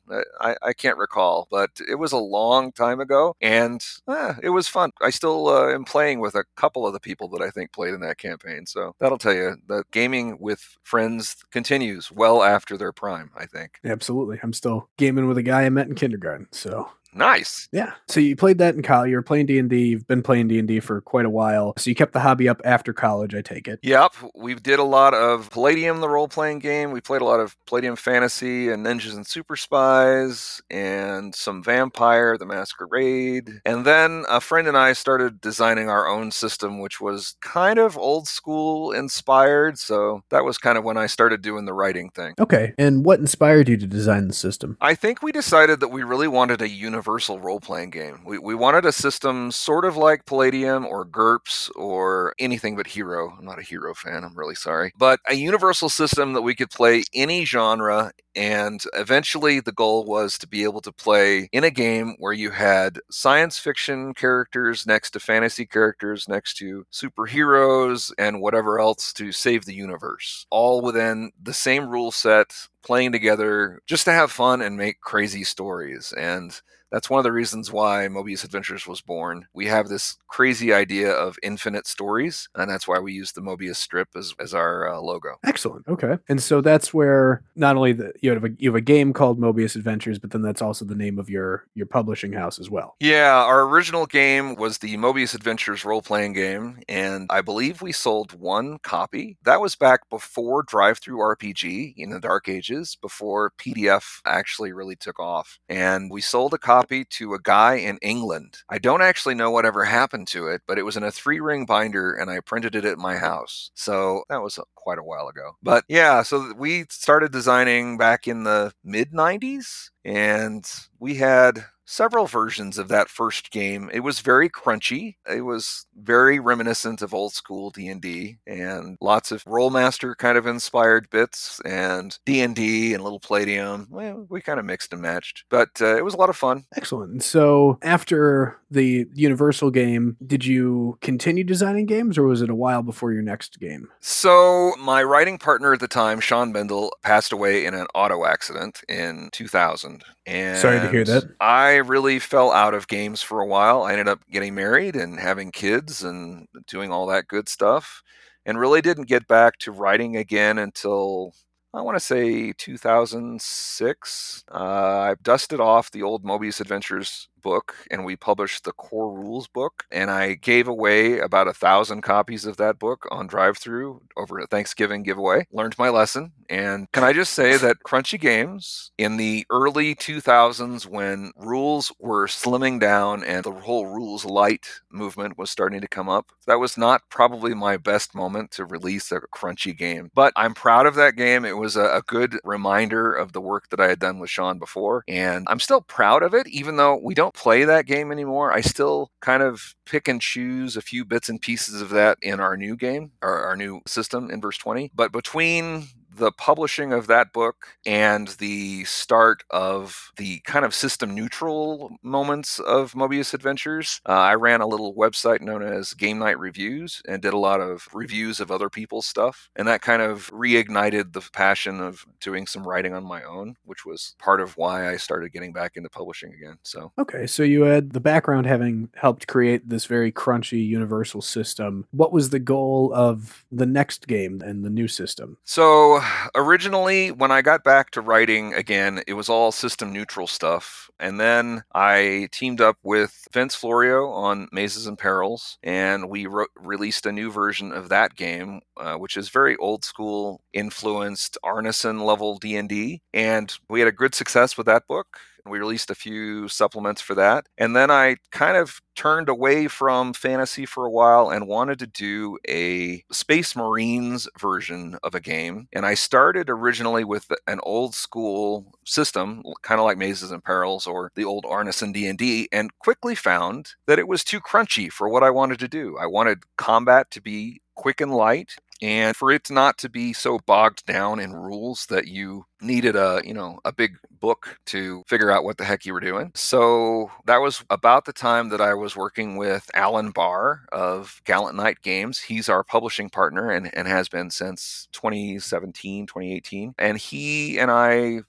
I, 0.41 0.55
I 0.63 0.73
can't 0.73 0.97
recall, 0.97 1.49
but 1.51 1.71
it 1.89 1.97
was 1.97 2.13
a 2.13 2.19
long 2.19 2.71
time 2.71 3.01
ago 3.01 3.35
and 3.41 3.85
eh, 4.09 4.35
it 4.43 4.51
was 4.51 4.69
fun. 4.69 4.93
I 5.01 5.11
still 5.11 5.49
uh, 5.49 5.75
am 5.75 5.85
playing 5.85 6.21
with 6.21 6.37
a 6.37 6.45
couple 6.55 6.87
of 6.87 6.93
the 6.93 7.01
people 7.01 7.29
that 7.31 7.43
I 7.43 7.51
think 7.51 7.73
played 7.73 7.95
in 7.95 8.01
that 8.01 8.19
campaign. 8.19 8.67
So, 8.67 8.95
that'll 9.01 9.19
tell 9.19 9.35
you 9.35 9.57
that 9.69 9.91
gaming 9.91 10.39
with 10.39 10.77
friends 10.85 11.37
continues 11.51 12.13
well 12.13 12.45
after 12.45 12.77
their 12.77 12.93
prime, 12.93 13.31
I 13.37 13.47
think. 13.47 13.81
Absolutely. 13.85 14.39
I'm 14.43 14.53
still 14.53 14.89
gaming 14.99 15.27
with 15.27 15.39
a 15.39 15.43
guy 15.43 15.65
I 15.65 15.71
met 15.71 15.89
in 15.89 15.97
kindergarten. 15.97 16.47
So 16.53 16.91
Nice. 17.17 17.69
Yeah. 17.73 17.95
So 18.09 18.21
you 18.21 18.37
played 18.37 18.59
that 18.59 18.75
in 18.75 18.83
college. 18.83 19.11
You 19.11 19.17
were 19.17 19.23
playing 19.23 19.47
D 19.47 19.59
and 19.59 19.71
D. 19.71 19.87
You've 19.87 20.07
been 20.07 20.23
playing 20.23 20.49
D 20.49 20.59
and 20.59 20.69
D 20.69 20.81
for 20.81 21.01
quite 21.01 21.25
a 21.25 21.31
while. 21.31 21.73
So 21.79 21.89
you 21.89 21.95
kept 21.95 22.13
the 22.13 22.21
hobby 22.21 22.49
up 22.49 22.61
after 22.65 22.93
college. 22.93 23.35
I 23.35 23.41
take 23.41 23.67
it. 23.67 23.81
Yep. 23.83 24.15
We 24.35 24.55
did 24.55 24.79
a 24.79 24.85
lot 24.85 25.15
of 25.15 25.51
Palladium, 25.51 26.01
the 26.01 26.09
role 26.09 26.29
playing 26.29 26.59
game. 26.59 26.93
We 26.93 27.01
played 27.01 27.23
a 27.23 27.25
lot 27.25 27.41
of 27.41 27.57
Palladium 27.67 27.97
Fantasy 27.97 28.69
and 28.69 28.85
Ninjas 28.85 29.15
and 29.15 29.27
Super 29.27 29.57
Spies 29.57 30.61
and 30.71 31.35
some 31.35 31.63
Vampire, 31.63 32.37
the 32.37 32.47
Masquerade. 32.47 33.51
And 33.65 33.85
then 33.87 34.25
a 34.29 34.41
friend 34.41 34.69
and 34.69 34.77
I 34.77 34.93
started 34.93 35.41
designing 35.41 35.89
our 35.89 36.07
own 36.07 36.31
system, 36.31 36.81
which 36.81 37.01
was 37.01 37.37
kind 37.41 37.79
of 37.79 37.97
old 37.97 38.29
school 38.29 38.93
inspired. 38.93 39.79
So 39.79 40.23
that 40.31 40.45
was 40.45 40.59
kind 40.59 40.77
of 40.77 40.85
when 40.85 40.99
I 40.99 41.07
started 41.07 41.41
doing 41.41 41.65
the 41.65 41.73
writing 41.73 42.11
thing. 42.11 42.35
Okay. 42.39 42.75
And 42.77 43.05
what 43.05 43.21
inspired 43.21 43.69
you 43.69 43.79
to 43.79 43.87
design 43.87 44.29
the 44.29 44.35
system? 44.35 44.77
I 44.81 44.95
think 44.95 45.23
we 45.23 45.33
decided 45.33 45.81
that 45.81 45.89
we 45.89 46.03
really 46.03 46.29
wanted 46.29 46.61
a 46.61 46.69
universal 47.07 47.39
role 47.39 47.61
playing 47.61 47.91
game. 47.91 48.21
We, 48.25 48.37
we 48.39 48.57
wanted 48.57 48.85
a 48.85 48.91
system 48.91 49.53
sort 49.53 49.85
of 49.85 49.97
like 49.97 50.27
Palladium 50.27 50.85
or 50.85 51.05
GURPS 51.05 51.71
or 51.77 52.35
anything 52.41 52.75
but 52.75 52.89
Hero. 52.89 53.37
I'm 53.39 53.45
not 53.45 53.61
a 53.61 53.63
Hero 53.63 53.95
fan, 53.95 54.25
I'm 54.25 54.37
really 54.37 54.57
sorry. 54.57 54.93
But 54.99 55.21
a 55.29 55.35
universal 55.35 55.89
system 55.89 56.33
that 56.33 56.43
we 56.43 56.57
could 56.57 56.71
play 56.71 57.05
any 57.15 57.45
genre. 57.45 58.11
And 58.37 58.83
eventually, 58.93 59.61
the 59.61 59.73
goal 59.73 60.05
was 60.05 60.37
to 60.39 60.47
be 60.47 60.63
able 60.63 60.83
to 60.83 60.93
play 60.93 61.49
in 61.53 61.65
a 61.65 61.71
game 61.71 62.17
where 62.19 62.35
you 62.35 62.51
had 62.51 63.01
science 63.11 63.59
fiction 63.59 64.13
characters 64.13 64.87
next 64.87 65.13
to 65.13 65.21
fantasy 65.21 65.65
characters, 65.65 66.29
next 66.29 66.59
to 66.59 66.87
superheroes, 66.93 68.13
and 68.19 68.43
whatever 68.43 68.79
else 68.79 69.13
to 69.15 69.33
save 69.33 69.65
the 69.65 69.75
universe, 69.75 70.47
all 70.51 70.83
within 70.83 71.33
the 71.43 71.55
same 71.55 71.89
rule 71.89 72.13
set, 72.13 72.55
playing 72.83 73.13
together 73.13 73.81
just 73.87 74.05
to 74.05 74.13
have 74.13 74.31
fun 74.31 74.61
and 74.61 74.77
make 74.77 75.01
crazy 75.01 75.43
stories. 75.43 76.13
And 76.17 76.61
that's 76.93 77.11
one 77.11 77.19
of 77.19 77.25
the 77.25 77.33
reasons 77.33 77.73
why 77.73 78.07
Moebius 78.09 78.45
Adventures 78.45 78.87
was 78.87 79.01
born. 79.01 79.47
We 79.53 79.67
have 79.67 79.89
this 79.89 80.19
crazy 80.29 80.73
idea 80.73 81.11
of 81.11 81.37
infinite 81.43 81.87
stories, 81.87 82.49
and 82.55 82.71
that's 82.71 82.87
why 82.87 83.01
we 83.01 83.13
use 83.13 83.33
the 83.33 83.41
Mobius 83.41 83.77
strip 83.77 84.09
as, 84.15 84.35
as 84.39 84.55
our 84.55 84.89
uh, 84.89 85.01
logo. 85.01 85.37
Excellent. 85.45 85.87
Okay. 85.89 86.17
And 86.29 86.41
so 86.41 86.61
that's 86.61 86.95
where 86.95 87.43
not 87.57 87.77
only 87.77 87.93
the, 87.93 88.13
you 88.27 88.33
have 88.33 88.45
a 88.45 88.51
you 88.59 88.69
have 88.71 88.77
a 88.77 88.81
game 88.81 89.13
called 89.13 89.41
Moebius 89.41 89.77
Adventures, 89.77 90.19
but 90.19 90.31
then 90.31 90.43
that's 90.43 90.61
also 90.61 90.85
the 90.85 90.95
name 90.95 91.19
of 91.19 91.31
your 91.31 91.67
your 91.75 91.87
publishing 91.87 92.33
house 92.33 92.59
as 92.59 92.69
well. 92.69 92.97
Yeah, 93.01 93.35
our 93.35 93.63
original 93.69 94.07
game 94.07 94.57
was 94.57 94.79
the 94.79 94.97
Moebius 94.97 95.35
Adventures 95.35 95.85
role 95.85 96.03
playing 96.03 96.33
game, 96.33 96.81
and 96.89 97.29
I 97.31 97.41
believe 97.41 97.81
we 97.81 97.93
sold 97.93 98.33
one 98.39 98.79
copy. 98.83 99.39
That 99.45 99.61
was 99.61 99.77
back 99.77 100.09
before 100.11 100.65
DriveThruRPG 100.65 101.95
in 101.97 102.11
the 102.11 102.21
Dark 102.21 102.49
Ages, 102.49 102.97
before 103.01 103.53
PDF 103.59 104.21
actually 104.27 104.73
really 104.73 104.97
took 104.97 105.21
off, 105.21 105.59
and 105.69 106.11
we 106.11 106.21
sold 106.21 106.53
a 106.53 106.59
copy 106.59 107.05
to 107.05 107.35
a 107.35 107.41
guy 107.41 107.77
in 107.77 107.99
England. 108.03 108.59
I 108.69 108.79
don't 108.79 109.03
actually 109.03 109.35
know 109.35 109.51
whatever 109.51 109.85
happened 109.85 110.27
to 110.29 110.49
it, 110.49 110.63
but 110.67 110.79
it 110.79 110.83
was 110.85 110.97
in 110.97 111.05
a 111.05 111.13
three 111.13 111.41
ring 111.41 111.65
binder 111.65 112.13
and 112.13 112.31
I 112.31 112.41
printed 112.41 112.75
it 112.75 112.85
at 112.85 112.99
my 112.99 113.17
house. 113.17 113.71
So 113.75 114.25
that 114.29 114.43
was 114.43 114.59
quite 114.87 114.99
a 115.01 115.03
while 115.03 115.27
ago. 115.27 115.57
But 115.65 115.85
yeah, 115.89 116.23
so 116.23 116.53
we 116.57 116.85
started 116.91 117.33
designing 117.33 117.99
back 117.99 118.29
in 118.29 118.45
the 118.45 118.73
mid 118.85 119.13
90s 119.13 119.91
and 120.07 120.65
we 121.01 121.17
had 121.17 121.67
several 121.87 122.27
versions 122.27 122.79
of 122.79 122.89
that 122.89 123.09
first 123.09 123.51
game. 123.51 123.89
It 123.93 124.01
was 124.01 124.21
very 124.21 124.51
crunchy. 124.51 125.17
It 125.29 125.43
was 125.43 125.87
very 125.97 126.39
reminiscent 126.39 127.01
of 127.01 127.15
old 127.15 127.33
school 127.33 127.71
D&D 127.71 128.39
and 128.47 128.99
lots 129.01 129.33
of 129.33 129.45
Rolemaster 129.45 130.17
kind 130.17 130.37
of 130.37 130.47
inspired 130.47 131.09
bits 131.11 131.61
and 131.65 132.19
D&D 132.27 132.93
and 132.93 133.03
little 133.03 133.21
Palladium. 133.21 133.87
Well, 133.91 134.27
we 134.29 134.41
kind 134.41 134.59
of 134.59 134.67
mixed 134.67 134.93
and 134.93 135.01
matched, 135.01 135.45
but 135.49 135.71
uh, 135.81 135.97
it 135.97 136.05
was 136.05 136.15
a 136.15 136.19
lot 136.19 136.29
of 136.29 136.37
fun. 136.37 136.65
Excellent. 136.77 137.23
So 137.23 137.79
after 137.83 138.59
the 138.71 139.07
Universal 139.15 139.71
game, 139.71 140.17
did 140.27 140.45
you 140.45 140.99
continue 141.01 141.45
designing 141.45 141.87
games 141.87 142.19
or 142.19 142.25
was 142.25 142.43
it 142.43 142.51
a 142.51 142.55
while 142.55 142.83
before 142.83 143.13
your 143.13 143.23
next 143.23 143.61
game? 143.61 143.89
So 144.01 144.73
my 144.81 145.03
writing 145.03 145.39
partner 145.39 145.73
at 145.73 145.81
the 145.81 145.89
time, 145.89 146.21
Sean 146.21 146.53
Bendel, 146.53 146.93
passed 147.03 147.33
away 147.33 147.65
in 147.65 147.75
an 147.75 147.87
auto 147.95 148.25
accident 148.25 148.81
in 148.89 149.29
2000. 149.33 149.96
And 150.27 150.59
Sorry 150.59 150.81
to 150.81 150.91
hear 150.91 151.05
that. 151.05 151.25
I 151.41 151.77
really 151.77 152.19
fell 152.19 152.51
out 152.53 152.75
of 152.75 152.89
games 152.89 153.23
for 153.23 153.41
a 153.41 153.47
while. 153.47 153.83
I 153.83 153.93
ended 153.93 154.09
up 154.09 154.21
getting 154.31 154.55
married 154.55 154.97
and 154.97 155.19
having 155.19 155.53
kids 155.53 156.03
and 156.03 156.47
doing 156.67 156.93
all 156.93 157.07
that 157.07 157.29
good 157.29 157.49
stuff, 157.49 158.03
and 158.45 158.59
really 158.59 158.81
didn't 158.81 159.09
get 159.09 159.27
back 159.27 159.59
to 159.59 159.73
writing 159.73 160.17
again 160.17 160.59
until 160.59 161.33
I 161.77 161.83
want 161.83 161.97
to 161.97 162.05
say 162.05 162.53
2006. 162.53 164.45
Uh, 164.51 164.57
I 164.57 165.15
dusted 165.23 165.61
off 165.61 165.91
the 165.91 166.03
old 166.03 166.25
Moebius 166.25 166.61
Adventures 166.61 167.29
book 167.47 167.75
and 167.91 168.05
we 168.05 168.17
published 168.17 168.65
the 168.65 168.73
core 168.73 169.13
rules 169.23 169.47
book 169.47 169.85
and 169.93 170.11
i 170.11 170.35
gave 170.35 170.67
away 170.69 171.21
about 171.21 171.47
a 171.49 171.53
thousand 171.67 172.01
copies 172.03 172.45
of 172.45 172.57
that 172.57 172.79
book 172.79 173.07
on 173.13 173.27
drive 173.29 173.57
through 173.59 174.01
over 174.17 174.39
a 174.39 174.47
thanksgiving 174.47 175.03
giveaway. 175.03 175.47
Learned 175.53 175.79
my 175.79 175.89
lesson 175.91 176.33
and 176.49 176.91
can 176.93 177.05
i 177.05 177.13
just 177.13 177.33
say 177.33 177.57
that 177.57 177.77
crunchy 177.85 178.21
games 178.21 178.93
in 178.99 179.17
the 179.17 179.45
early 179.51 179.95
2000s 179.95 180.87
when 180.87 181.33
rules 181.37 181.93
were 181.99 182.27
slimming 182.27 182.81
down 182.81 183.25
and 183.25 183.45
the 183.45 183.51
whole 183.51 183.87
rules 183.87 184.25
light 184.25 184.67
movement 184.91 185.37
was 185.39 185.51
starting 185.51 185.81
to 185.81 185.89
come 185.89 186.09
up 186.09 186.27
that 186.47 186.61
was 186.61 186.77
not 186.79 187.03
probably 187.11 187.53
my 187.55 187.77
best 187.77 188.15
moment 188.15 188.51
to 188.51 188.65
release 188.65 189.11
a 189.13 189.21
crunchy 189.35 189.77
game 189.77 190.11
but 190.15 190.33
i'm 190.37 190.55
proud 190.55 190.87
of 190.87 190.95
that 190.95 191.17
game. 191.17 191.45
It 191.45 191.57
was 191.57 191.77
a, 191.77 191.85
a 191.97 192.03
good 192.07 192.39
reminder 192.45 193.13
of 193.13 193.33
the 193.33 193.41
work 193.41 193.69
that 193.71 193.81
i 193.81 193.89
had 193.89 193.99
done 193.99 194.19
with 194.19 194.31
sean 194.31 194.59
before 194.59 195.05
and 195.09 195.47
i'm 195.49 195.61
still 195.61 195.81
proud 195.83 196.23
of 196.23 196.35
it 196.35 196.47
even 196.49 196.77
though 196.77 196.97
we 197.03 197.15
don't 197.15 197.36
play 197.37 197.65
that 197.65 197.87
game 197.87 198.11
anymore. 198.11 198.53
I 198.53 198.63
still 198.63 199.11
kind 199.21 199.43
of 199.43 199.75
pick 199.85 200.09
and 200.09 200.21
choose 200.21 200.77
a 200.77 200.83
few 200.83 201.05
bits 201.05 201.29
and 201.29 201.41
pieces 201.41 201.81
of 201.81 201.91
that 201.91 202.19
in 202.23 202.41
our 202.41 202.57
new 202.57 202.77
game, 202.77 203.13
our, 203.23 203.45
our 203.45 203.57
new 203.57 203.83
system 203.87 204.31
Inverse 204.31 204.59
20. 204.59 204.91
But 204.95 205.13
between 205.13 205.87
the 206.17 206.33
publishing 206.33 206.93
of 206.93 207.07
that 207.07 207.33
book 207.33 207.67
and 207.85 208.29
the 208.39 208.85
start 208.85 209.45
of 209.51 210.11
the 210.17 210.41
kind 210.41 210.65
of 210.65 210.75
system 210.75 211.15
neutral 211.15 211.91
moments 212.03 212.59
of 212.59 212.93
Moebius 212.95 213.35
Adventures, 213.35 214.01
uh, 214.09 214.13
I 214.13 214.35
ran 214.35 214.61
a 214.61 214.67
little 214.67 214.95
website 214.95 215.41
known 215.41 215.63
as 215.63 215.95
Game 215.95 216.19
Night 216.19 216.39
Reviews 216.39 217.03
and 217.07 217.21
did 217.21 217.35
a 217.35 217.39
lot 217.39 217.61
of 217.61 217.87
reviews 217.93 218.41
of 218.41 218.51
other 218.51 218.71
people's 218.71 219.07
stuff. 219.07 219.51
And 219.57 219.69
that 219.69 219.83
kind 219.83 220.03
of 220.03 220.31
reignited 220.31 221.13
the 221.13 221.21
passion 221.33 221.81
of 221.81 222.05
doing 222.21 222.47
some 222.47 222.67
writing 222.67 222.95
on 222.95 223.05
my 223.05 223.23
own, 223.23 223.57
which 223.65 223.85
was 223.85 224.15
part 224.19 224.41
of 224.41 224.57
why 224.57 224.91
I 224.91 224.97
started 224.97 225.33
getting 225.33 225.53
back 225.53 225.77
into 225.77 225.91
publishing 225.91 226.33
again. 226.33 226.59
So, 226.63 226.93
okay. 226.99 227.27
So 227.27 227.43
you 227.43 227.63
had 227.63 227.93
the 227.93 228.01
background 228.01 228.47
having 228.47 228.89
helped 228.95 229.27
create 229.27 229.69
this 229.69 229.85
very 229.85 230.13
crunchy 230.13 230.67
universal 230.67 231.21
system. 231.21 231.87
What 231.91 232.13
was 232.13 232.31
the 232.31 232.39
goal 232.39 232.93
of 232.95 233.45
the 233.53 233.67
next 233.67 234.07
game 234.07 234.41
and 234.45 234.65
the 234.65 234.71
new 234.71 234.89
system? 234.89 235.39
So, 235.45 236.01
originally, 236.35 237.11
when 237.11 237.31
I 237.31 237.43
got 237.43 237.65
back 237.65 237.91
to 237.93 238.01
writing 238.01 238.55
again, 238.55 239.03
it 239.07 239.15
was 239.15 239.29
all 239.29 239.53
system 239.53 239.93
neutral 239.93 240.27
stuff. 240.27 240.91
And 240.99 241.21
then 241.21 241.63
I 241.75 242.29
teamed 242.33 242.61
up 242.61 242.79
with 242.83 243.27
Vince 243.33 243.55
Florio 243.55 244.09
on 244.09 244.49
Mazes 244.53 244.87
and 244.87 244.99
Perils, 244.99 245.59
and 245.63 246.09
we 246.09 246.27
re- 246.27 246.47
released 246.57 247.07
a 247.07 247.13
new 247.13 247.31
version 247.31 247.73
of 247.73 247.89
that 247.91 248.17
game, 248.17 248.61
uh, 248.77 248.95
which 248.95 249.17
is 249.17 249.29
very 249.29 249.57
old 249.57 249.85
school 249.85 250.41
influenced 250.53 251.37
Arneson 251.45 252.05
level 252.05 252.39
D&D. 252.39 253.03
And 253.13 253.53
we 253.69 253.81
had 253.81 253.89
a 253.89 253.93
good 253.93 254.15
success 254.15 254.57
with 254.57 254.67
that 254.67 254.87
book 254.89 255.19
we 255.49 255.59
released 255.59 255.91
a 255.91 255.95
few 255.95 256.49
supplements 256.49 257.01
for 257.01 257.15
that. 257.15 257.47
And 257.59 257.75
then 257.75 257.91
I 257.91 258.17
kind 258.31 258.57
of 258.57 258.81
turned 258.95 259.29
away 259.29 259.69
from 259.69 260.13
fantasy 260.13 260.67
for 260.67 260.87
a 260.87 260.91
while 260.91 261.31
and 261.31 261.47
wanted 261.47 261.79
to 261.81 261.87
do 261.87 262.39
a 262.49 263.05
Space 263.13 263.55
Marines 263.55 264.29
version 264.39 264.99
of 265.03 265.15
a 265.15 265.21
game. 265.21 265.69
And 265.73 265.85
I 265.85 265.95
started 265.95 266.49
originally 266.49 267.05
with 267.05 267.31
an 267.47 267.61
old 267.63 267.95
school 267.95 268.73
system, 268.85 269.43
kind 269.63 269.79
of 269.81 269.85
like 269.85 269.99
Mazes 269.99 270.31
and 270.31 270.43
Perils 270.43 270.87
or 270.87 271.13
the 271.15 271.25
old 271.25 271.45
Arneson 271.45 271.93
D&D, 271.93 272.49
and 272.53 272.77
quickly 272.79 273.15
found 273.15 273.75
that 273.87 273.99
it 273.99 274.09
was 274.09 274.25
too 274.25 274.41
crunchy 274.41 274.91
for 274.91 275.09
what 275.09 275.23
I 275.23 275.31
wanted 275.31 275.59
to 275.61 275.69
do. 275.69 275.97
I 275.99 276.07
wanted 276.07 276.39
combat 276.57 277.11
to 277.13 277.21
be 277.21 277.61
quick 277.75 278.01
and 278.01 278.13
light 278.13 278.57
and 278.83 279.17
for 279.17 279.31
it 279.31 279.51
not 279.51 279.79
to 279.79 279.89
be 279.89 280.13
so 280.13 280.39
bogged 280.47 280.85
down 280.87 281.21
in 281.21 281.33
rules 281.33 281.87
that 281.87 282.07
you 282.07 282.45
needed 282.61 282.97
a 282.97 283.21
you 283.25 283.35
know 283.35 283.59
a 283.65 283.73
big 283.73 283.97
book 284.21 284.59
to 284.67 285.03
figure 285.07 285.31
out 285.31 285.45
what 285.45 285.59
the 285.59 285.65
heck 285.65 285.85
you 285.85 285.93
were 285.93 286.01
doing. 286.01 286.33
So 286.35 287.11
that 287.27 287.39
was 287.39 287.63
about 287.71 288.07
the 288.07 288.13
time 288.13 288.49
that 288.49 288.61
i 288.61 288.75
was 288.75 288.97
working 288.97 289.37
with 289.37 289.71
alan 289.75 290.11
Bahr 290.11 290.63
of 290.73 291.21
gallant 291.25 291.57
knight 291.57 291.83
games. 291.83 292.21
He's 292.21 292.49
our 292.49 292.65
publishing 292.65 293.11
partner 293.11 293.51
and, 293.51 293.71
and 293.77 293.87
has 293.89 294.09
been 294.09 294.31
since 294.31 294.89
2017 294.93 296.07
2018 296.07 296.75
and 296.79 296.99
he 296.99 297.59
and 297.59 297.71
i 297.71 298.21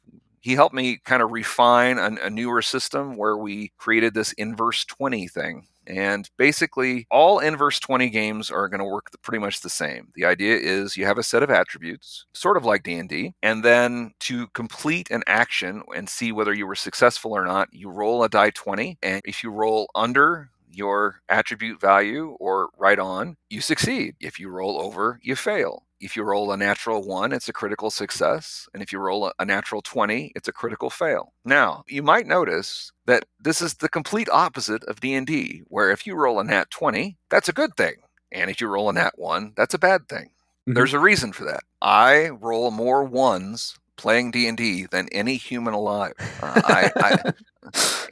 he 0.47 0.55
helped 0.55 0.75
me 0.75 0.99
kind 1.05 1.21
of 1.21 1.31
refine 1.31 1.97
a, 1.97 2.15
a 2.27 2.29
newer 2.29 2.61
system 2.61 3.17
where 3.17 3.37
we 3.37 3.71
created 3.77 4.13
this 4.13 4.33
inverse 4.33 4.85
20 4.85 5.27
thing 5.27 5.67
And 5.87 6.29
basically, 6.37 7.07
all 7.09 7.39
inverse 7.39 7.79
20 7.79 8.09
games 8.09 8.51
are 8.51 8.67
going 8.69 8.79
to 8.79 8.85
work 8.85 9.07
pretty 9.23 9.39
much 9.39 9.61
the 9.61 9.69
same. 9.69 10.09
The 10.15 10.25
idea 10.25 10.55
is 10.57 10.97
you 10.97 11.05
have 11.05 11.17
a 11.17 11.23
set 11.23 11.43
of 11.43 11.49
attributes, 11.49 12.25
sort 12.33 12.57
of 12.57 12.65
like 12.65 12.83
D&D, 12.83 13.33
and 13.41 13.63
then 13.63 14.13
to 14.21 14.47
complete 14.53 15.09
an 15.11 15.23
action 15.27 15.83
and 15.95 16.09
see 16.09 16.31
whether 16.31 16.53
you 16.53 16.67
were 16.67 16.75
successful 16.75 17.31
or 17.33 17.45
not, 17.45 17.69
you 17.73 17.89
roll 17.89 18.23
a 18.23 18.29
die 18.29 18.51
20, 18.51 18.97
and 19.01 19.21
if 19.25 19.43
you 19.43 19.49
roll 19.51 19.89
under 19.95 20.49
your 20.71 21.21
attribute 21.29 21.79
value 21.81 22.35
or 22.39 22.69
right 22.77 22.99
on, 22.99 23.37
you 23.49 23.61
succeed. 23.61 24.15
If 24.19 24.39
you 24.39 24.49
roll 24.49 24.79
over, 24.81 25.19
you 25.23 25.35
fail. 25.35 25.86
If 25.99 26.15
you 26.15 26.23
roll 26.23 26.51
a 26.51 26.57
natural 26.57 27.03
one, 27.03 27.31
it's 27.33 27.49
a 27.49 27.53
critical 27.53 27.89
success. 27.89 28.67
And 28.73 28.83
if 28.83 28.91
you 28.91 28.99
roll 28.99 29.31
a 29.39 29.45
natural 29.45 29.81
20, 29.81 30.31
it's 30.35 30.47
a 30.47 30.53
critical 30.53 30.89
fail. 30.89 31.33
Now, 31.43 31.83
you 31.87 32.03
might 32.03 32.27
notice 32.27 32.91
that 33.05 33.25
this 33.39 33.61
is 33.61 33.75
the 33.75 33.89
complete 33.89 34.29
opposite 34.29 34.83
of 34.83 34.99
D&D, 34.99 35.63
where 35.67 35.91
if 35.91 36.05
you 36.05 36.15
roll 36.15 36.39
a 36.39 36.43
nat 36.43 36.69
20, 36.69 37.17
that's 37.29 37.49
a 37.49 37.53
good 37.53 37.75
thing. 37.75 37.95
And 38.31 38.51
if 38.51 38.61
you 38.61 38.67
roll 38.67 38.89
a 38.89 38.93
nat 38.93 39.13
1, 39.17 39.53
that's 39.55 39.73
a 39.73 39.79
bad 39.79 40.07
thing. 40.07 40.25
Mm-hmm. 40.25 40.73
There's 40.73 40.93
a 40.93 40.99
reason 40.99 41.31
for 41.33 41.45
that. 41.45 41.63
I 41.81 42.29
roll 42.29 42.71
more 42.71 43.03
ones 43.03 43.77
playing 43.95 44.31
D&D 44.31 44.87
than 44.91 45.09
any 45.09 45.35
human 45.35 45.73
alive. 45.73 46.13
Uh, 46.41 46.61
I, 46.63 46.91
I, 46.95 47.33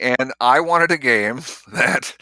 and 0.00 0.32
I 0.40 0.60
wanted 0.60 0.90
a 0.90 0.98
game 0.98 1.42
that 1.72 2.16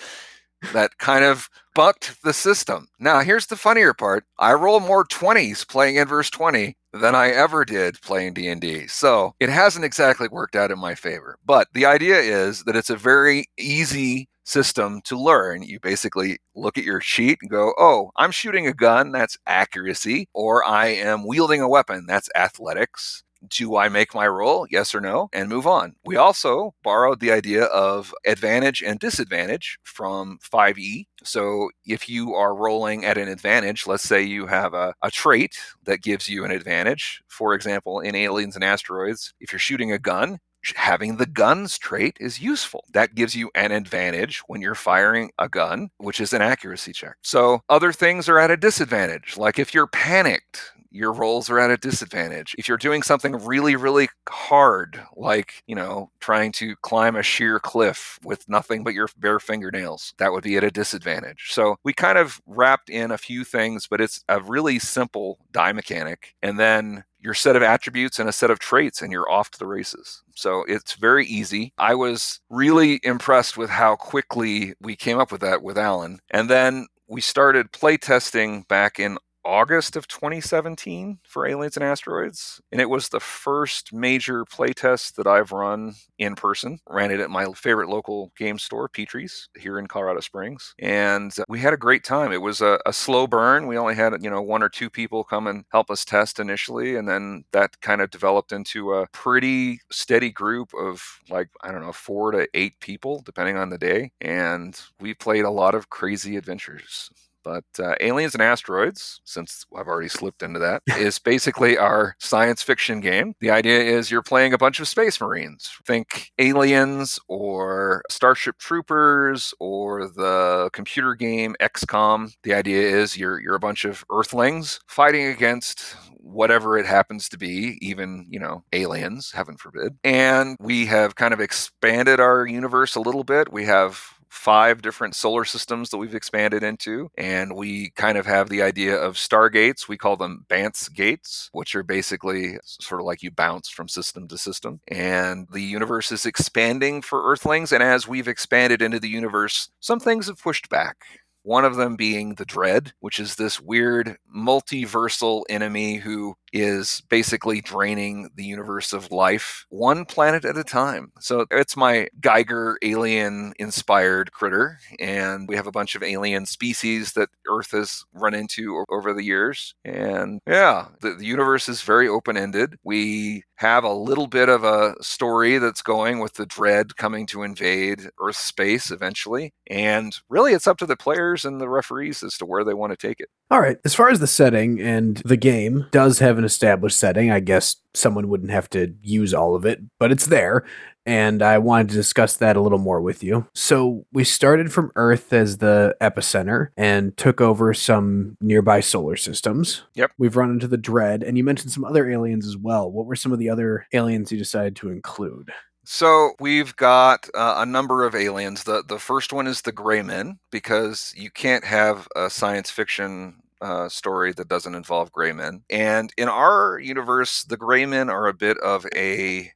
that 0.73 0.97
kind 0.99 1.25
of 1.25 1.50
bucked 1.75 2.23
the 2.23 2.33
system. 2.33 2.88
Now, 2.99 3.21
here's 3.21 3.47
the 3.47 3.57
funnier 3.57 3.93
part. 3.93 4.25
I 4.38 4.52
roll 4.54 4.81
more 4.81 5.04
20s 5.04 5.66
playing 5.69 5.97
Inverse 5.97 6.31
20 6.31 6.76
than 6.93 7.14
I 7.14 7.31
ever 7.31 7.64
did 7.64 8.00
playing 8.02 8.35
D&D. 8.35 8.87
So, 8.87 9.35
it 9.40 9.49
hasn't 9.49 9.85
exactly 9.85 10.28
worked 10.28 10.57
out 10.57 10.71
in 10.71 10.78
my 10.78 10.95
favor. 10.95 11.38
But 11.45 11.69
the 11.75 11.87
idea 11.87 12.19
is 12.19 12.64
that 12.64 12.76
it's 12.76 12.90
a 12.90 12.97
very 12.97 13.47
easy 13.59 14.28
system 14.45 15.00
to 15.07 15.19
learn. 15.19 15.62
You 15.62 15.81
basically 15.81 16.38
look 16.54 16.78
at 16.78 16.85
your 16.85 17.00
sheet 17.00 17.38
and 17.43 17.50
go, 17.50 17.75
oh, 17.78 18.11
I'm 18.16 18.31
shooting 18.31 18.66
a 18.66 18.75
gun, 18.75 19.11
that's 19.11 19.38
accuracy, 19.47 20.28
or 20.35 20.64
I 20.64 20.87
am 20.87 21.26
wielding 21.26 21.61
a 21.61 21.69
weapon, 21.69 22.07
that's 22.07 22.28
athletics 22.37 23.24
do 23.48 23.76
I 23.76 23.88
make 23.88 24.14
my 24.14 24.26
roll? 24.26 24.66
Yes 24.70 24.94
or 24.94 25.00
no? 25.00 25.28
And 25.32 25.48
move 25.48 25.66
on. 25.66 25.96
We 26.04 26.16
also 26.16 26.74
borrowed 26.82 27.20
the 27.20 27.32
idea 27.32 27.64
of 27.64 28.14
advantage 28.26 28.82
and 28.82 28.98
disadvantage 28.98 29.78
from 29.84 30.38
5e. 30.42 31.06
So 31.22 31.70
if 31.86 32.08
you 32.08 32.34
are 32.34 32.54
rolling 32.54 33.04
at 33.04 33.18
an 33.18 33.28
advantage, 33.28 33.86
let's 33.86 34.02
say 34.02 34.22
you 34.22 34.46
have 34.46 34.74
a, 34.74 34.94
a 35.02 35.10
trait 35.10 35.58
that 35.84 36.02
gives 36.02 36.28
you 36.28 36.44
an 36.44 36.50
advantage. 36.50 37.22
For 37.28 37.54
example, 37.54 38.00
in 38.00 38.14
Aliens 38.14 38.54
and 38.54 38.64
Asteroids, 38.64 39.34
if 39.40 39.52
you're 39.52 39.58
shooting 39.58 39.92
a 39.92 39.98
gun, 39.98 40.38
having 40.74 41.16
the 41.16 41.26
guns 41.26 41.78
trait 41.78 42.16
is 42.20 42.40
useful. 42.40 42.84
That 42.92 43.14
gives 43.14 43.34
you 43.34 43.50
an 43.54 43.72
advantage 43.72 44.42
when 44.46 44.60
you're 44.60 44.74
firing 44.74 45.30
a 45.38 45.48
gun, 45.48 45.90
which 45.98 46.20
is 46.20 46.32
an 46.32 46.42
accuracy 46.42 46.92
check. 46.92 47.16
So 47.22 47.60
other 47.68 47.92
things 47.92 48.28
are 48.28 48.38
at 48.38 48.50
a 48.50 48.56
disadvantage. 48.56 49.36
Like 49.36 49.58
if 49.58 49.74
you're 49.74 49.86
panicked, 49.86 50.72
your 50.94 51.12
rolls 51.12 51.50
are 51.50 51.58
at 51.58 51.70
a 51.70 51.76
disadvantage. 51.76 52.54
If 52.56 52.68
you're 52.68 52.76
doing 52.76 53.02
something 53.02 53.32
really, 53.44 53.74
really 53.74 54.08
hard, 54.28 55.02
like, 55.16 55.62
you 55.66 55.74
know, 55.74 56.10
trying 56.20 56.52
to 56.52 56.76
climb 56.76 57.16
a 57.16 57.22
sheer 57.22 57.58
cliff 57.58 58.18
with 58.22 58.48
nothing 58.48 58.84
but 58.84 58.94
your 58.94 59.08
bare 59.18 59.40
fingernails, 59.40 60.14
that 60.18 60.32
would 60.32 60.44
be 60.44 60.56
at 60.56 60.62
a 60.64 60.70
disadvantage. 60.70 61.48
So 61.50 61.76
we 61.82 61.92
kind 61.92 62.16
of 62.16 62.40
wrapped 62.46 62.88
in 62.88 63.10
a 63.10 63.18
few 63.18 63.42
things, 63.42 63.88
but 63.88 64.00
it's 64.00 64.22
a 64.28 64.40
really 64.40 64.78
simple 64.78 65.38
die 65.50 65.72
mechanic. 65.72 66.36
And 66.42 66.60
then 66.60 67.04
your 67.18 67.34
set 67.34 67.56
of 67.56 67.62
attributes 67.62 68.20
and 68.20 68.28
a 68.28 68.32
set 68.32 68.50
of 68.50 68.60
traits, 68.60 69.02
and 69.02 69.10
you're 69.10 69.30
off 69.30 69.50
to 69.50 69.58
the 69.58 69.66
races. 69.66 70.22
So 70.36 70.64
it's 70.68 70.94
very 70.94 71.26
easy. 71.26 71.72
I 71.76 71.94
was 71.94 72.40
really 72.50 73.00
impressed 73.02 73.56
with 73.56 73.70
how 73.70 73.96
quickly 73.96 74.74
we 74.80 74.94
came 74.94 75.18
up 75.18 75.32
with 75.32 75.40
that 75.40 75.62
with 75.62 75.78
Alan. 75.78 76.20
And 76.30 76.48
then 76.48 76.86
we 77.08 77.20
started 77.20 77.72
playtesting 77.72 78.68
back 78.68 79.00
in 79.00 79.18
August 79.44 79.96
of 79.96 80.08
2017 80.08 81.18
for 81.26 81.46
Aliens 81.46 81.76
and 81.76 81.84
Asteroids. 81.84 82.60
And 82.72 82.80
it 82.80 82.90
was 82.90 83.08
the 83.08 83.20
first 83.20 83.92
major 83.92 84.44
playtest 84.44 85.14
that 85.14 85.26
I've 85.26 85.52
run 85.52 85.94
in 86.18 86.34
person. 86.34 86.78
Ran 86.88 87.10
it 87.10 87.20
at 87.20 87.30
my 87.30 87.46
favorite 87.52 87.88
local 87.88 88.32
game 88.36 88.58
store, 88.58 88.88
Petrie's, 88.88 89.48
here 89.58 89.78
in 89.78 89.86
Colorado 89.86 90.20
Springs. 90.20 90.74
And 90.78 91.34
we 91.48 91.58
had 91.58 91.74
a 91.74 91.78
great 91.78 92.04
time. 92.04 92.32
It 92.32 92.42
was 92.42 92.60
a, 92.60 92.78
a, 92.86 92.92
slow 92.92 93.26
burn. 93.26 93.66
We 93.66 93.76
only 93.76 93.94
had, 93.94 94.14
you 94.22 94.30
know, 94.30 94.40
one 94.40 94.62
or 94.62 94.68
two 94.68 94.88
people 94.88 95.24
come 95.24 95.46
and 95.46 95.64
help 95.70 95.90
us 95.90 96.04
test 96.04 96.38
initially. 96.38 96.96
And 96.96 97.08
then 97.08 97.44
that 97.52 97.80
kind 97.80 98.00
of 98.00 98.10
developed 98.10 98.52
into 98.52 98.92
a 98.92 99.08
pretty 99.08 99.80
steady 99.90 100.30
group 100.30 100.72
of 100.74 101.20
like, 101.28 101.48
I 101.62 101.70
don't 101.70 101.82
know, 101.82 101.92
four 101.92 102.30
to 102.30 102.48
eight 102.54 102.80
people, 102.80 103.22
depending 103.24 103.56
on 103.56 103.70
the 103.70 103.78
day. 103.78 104.12
And 104.20 104.80
we 105.00 105.14
played 105.14 105.44
a 105.44 105.50
lot 105.50 105.74
of 105.74 105.90
crazy 105.90 106.36
adventures. 106.36 107.10
But 107.44 107.64
uh, 107.78 107.94
Aliens 108.00 108.34
and 108.34 108.42
Asteroids, 108.42 109.20
since 109.24 109.64
I've 109.76 109.86
already 109.86 110.08
slipped 110.08 110.42
into 110.42 110.58
that, 110.60 110.82
is 110.98 111.18
basically 111.18 111.78
our 111.78 112.16
science 112.18 112.62
fiction 112.62 113.00
game. 113.00 113.34
The 113.40 113.50
idea 113.50 113.80
is 113.80 114.10
you're 114.10 114.22
playing 114.22 114.52
a 114.52 114.58
bunch 114.58 114.80
of 114.80 114.88
space 114.88 115.20
marines. 115.20 115.70
Think 115.86 116.32
Aliens 116.38 117.18
or 117.28 118.02
Starship 118.10 118.58
Troopers 118.58 119.54
or 119.60 120.08
the 120.08 120.70
computer 120.72 121.14
game 121.14 121.54
XCOM. 121.60 122.32
The 122.42 122.54
idea 122.54 122.80
is 122.82 123.16
you're 123.16 123.40
you're 123.40 123.54
a 123.54 123.60
bunch 123.60 123.84
of 123.84 124.04
Earthlings 124.10 124.80
fighting 124.88 125.26
against 125.26 125.96
whatever 126.24 126.78
it 126.78 126.86
happens 126.86 127.28
to 127.28 127.38
be, 127.38 127.78
even, 127.82 128.26
you 128.28 128.38
know, 128.40 128.64
aliens, 128.72 129.30
heaven 129.32 129.56
forbid. 129.56 129.96
And 130.02 130.56
we 130.58 130.86
have 130.86 131.16
kind 131.16 131.34
of 131.34 131.40
expanded 131.40 132.18
our 132.18 132.46
universe 132.46 132.94
a 132.94 133.00
little 133.00 133.24
bit. 133.24 133.52
We 133.52 133.64
have 133.66 134.00
five 134.34 134.82
different 134.82 135.14
solar 135.14 135.44
systems 135.44 135.90
that 135.90 135.98
we've 135.98 136.14
expanded 136.14 136.62
into. 136.62 137.10
And 137.16 137.54
we 137.54 137.90
kind 137.90 138.18
of 138.18 138.26
have 138.26 138.48
the 138.48 138.62
idea 138.62 138.96
of 138.96 139.14
stargates. 139.14 139.88
We 139.88 139.96
call 139.96 140.16
them 140.16 140.44
Bantz 140.48 140.92
gates, 140.92 141.48
which 141.52 141.74
are 141.74 141.82
basically 141.82 142.58
sort 142.64 143.00
of 143.00 143.06
like 143.06 143.22
you 143.22 143.30
bounce 143.30 143.68
from 143.68 143.88
system 143.88 144.26
to 144.28 144.36
system. 144.36 144.80
And 144.88 145.46
the 145.52 145.62
universe 145.62 146.10
is 146.10 146.26
expanding 146.26 147.00
for 147.00 147.30
Earthlings. 147.30 147.72
And 147.72 147.82
as 147.82 148.08
we've 148.08 148.28
expanded 148.28 148.82
into 148.82 148.98
the 149.00 149.08
universe, 149.08 149.70
some 149.80 150.00
things 150.00 150.26
have 150.26 150.42
pushed 150.42 150.68
back. 150.68 150.96
One 151.42 151.66
of 151.66 151.76
them 151.76 151.94
being 151.94 152.36
the 152.36 152.46
Dread, 152.46 152.94
which 153.00 153.20
is 153.20 153.36
this 153.36 153.60
weird 153.60 154.16
multiversal 154.34 155.42
enemy 155.50 155.96
who 155.96 156.36
is 156.54 157.02
basically 157.11 157.61
draining 157.61 158.30
the 158.37 158.44
universe 158.44 158.92
of 158.92 159.11
life 159.11 159.66
one 159.68 160.04
planet 160.04 160.44
at 160.44 160.56
a 160.56 160.64
time. 160.64 161.12
So 161.20 161.46
it's 161.50 161.76
my 161.76 162.08
Giger 162.20 162.76
alien 162.82 163.52
inspired 163.58 164.32
critter. 164.32 164.78
And 165.00 165.49
we 165.49 165.56
have 165.56 165.66
a 165.66 165.73
bunch 165.73 165.96
of 165.96 166.02
alien 166.02 166.46
species 166.46 167.12
that 167.14 167.28
Earth 167.50 167.73
has 167.73 168.04
run 168.14 168.34
into 168.34 168.84
over 168.88 169.12
the 169.12 169.25
years. 169.25 169.75
And 169.84 170.40
yeah, 170.46 170.87
the, 171.00 171.14
the 171.14 171.26
universe 171.26 171.68
is 171.68 171.82
very 171.82 172.08
open 172.08 172.37
ended. 172.37 172.78
We 172.84 173.42
have 173.56 173.84
a 173.84 173.92
little 173.92 174.26
bit 174.26 174.49
of 174.49 174.64
a 174.64 174.94
story 175.00 175.58
that's 175.58 175.82
going 175.82 176.20
with 176.20 176.34
the 176.34 176.46
dread 176.46 176.96
coming 176.96 177.26
to 177.26 177.42
invade 177.42 178.11
Earth 178.20 178.37
space 178.37 178.90
eventually. 178.90 179.52
And 179.68 180.16
really, 180.28 180.52
it's 180.52 180.66
up 180.66 180.78
to 180.78 180.87
the 180.87 180.96
players 180.96 181.44
and 181.44 181.61
the 181.61 181.68
referees 181.68 182.23
as 182.23 182.37
to 182.38 182.46
where 182.46 182.64
they 182.64 182.75
want 182.75 182.92
to 182.92 182.96
take 182.96 183.20
it. 183.20 183.28
All 183.50 183.61
right. 183.61 183.78
As 183.84 183.94
far 183.94 184.08
as 184.08 184.20
the 184.20 184.26
setting 184.26 184.80
and 184.80 185.18
the 185.25 185.37
game 185.37 185.87
does 185.90 186.18
have 186.18 186.38
an 186.38 186.43
established 186.44 186.98
setting, 186.98 187.30
I 187.30 187.40
guess 187.40 187.76
someone 187.94 188.28
wouldn't 188.28 188.50
have 188.50 188.68
to 188.70 188.94
use 189.02 189.34
all 189.34 189.54
of 189.54 189.64
it, 189.64 189.80
but 189.98 190.12
it's 190.12 190.26
there. 190.26 190.64
And 191.06 191.42
I 191.42 191.58
wanted 191.58 191.90
to 191.90 191.94
discuss 191.96 192.36
that 192.36 192.56
a 192.56 192.62
little 192.62 192.78
more 192.78 193.00
with 193.00 193.22
you. 193.22 193.46
So, 193.54 194.06
we 194.12 194.24
started 194.24 194.72
from 194.72 194.90
Earth 194.96 195.34
as 195.34 195.58
the 195.58 195.94
epicenter 196.00 196.68
and 196.78 197.14
took 197.16 197.42
over 197.42 197.74
some 197.74 198.38
nearby 198.40 198.80
solar 198.80 199.16
systems. 199.16 199.82
Yep. 199.94 200.12
We've 200.16 200.36
run 200.36 200.50
into 200.50 200.66
the 200.66 200.78
Dread, 200.78 201.22
and 201.22 201.36
you 201.36 201.44
mentioned 201.44 201.72
some 201.72 201.84
other 201.84 202.10
aliens 202.10 202.46
as 202.46 202.56
well. 202.56 202.90
What 202.90 203.04
were 203.04 203.16
some 203.16 203.32
of 203.32 203.38
the 203.38 203.50
other 203.50 203.86
aliens 203.92 204.32
you 204.32 204.38
decided 204.38 204.76
to 204.76 204.88
include? 204.88 205.52
So 205.84 206.32
we've 206.40 206.74
got 206.76 207.28
uh, 207.34 207.56
a 207.58 207.66
number 207.66 208.04
of 208.04 208.14
aliens. 208.14 208.64
The 208.64 208.82
the 208.86 208.98
first 208.98 209.32
one 209.32 209.46
is 209.46 209.62
the 209.62 209.72
Gray 209.72 210.02
Men 210.02 210.38
because 210.50 211.12
you 211.14 211.30
can't 211.30 211.64
have 211.64 212.08
a 212.16 212.30
science 212.30 212.70
fiction 212.70 213.36
uh, 213.61 213.88
story 213.88 214.32
that 214.32 214.49
doesn't 214.49 214.75
involve 214.75 215.12
gray 215.12 215.32
men. 215.32 215.62
And 215.70 216.12
in 216.16 216.28
our 216.28 216.78
universe, 216.78 217.44
the 217.44 217.56
gray 217.56 217.87
men 217.87 218.11
are 218.11 218.26
a 218.26 218.34
bit 218.34 218.58
of 218.58 218.87
a 218.94 219.52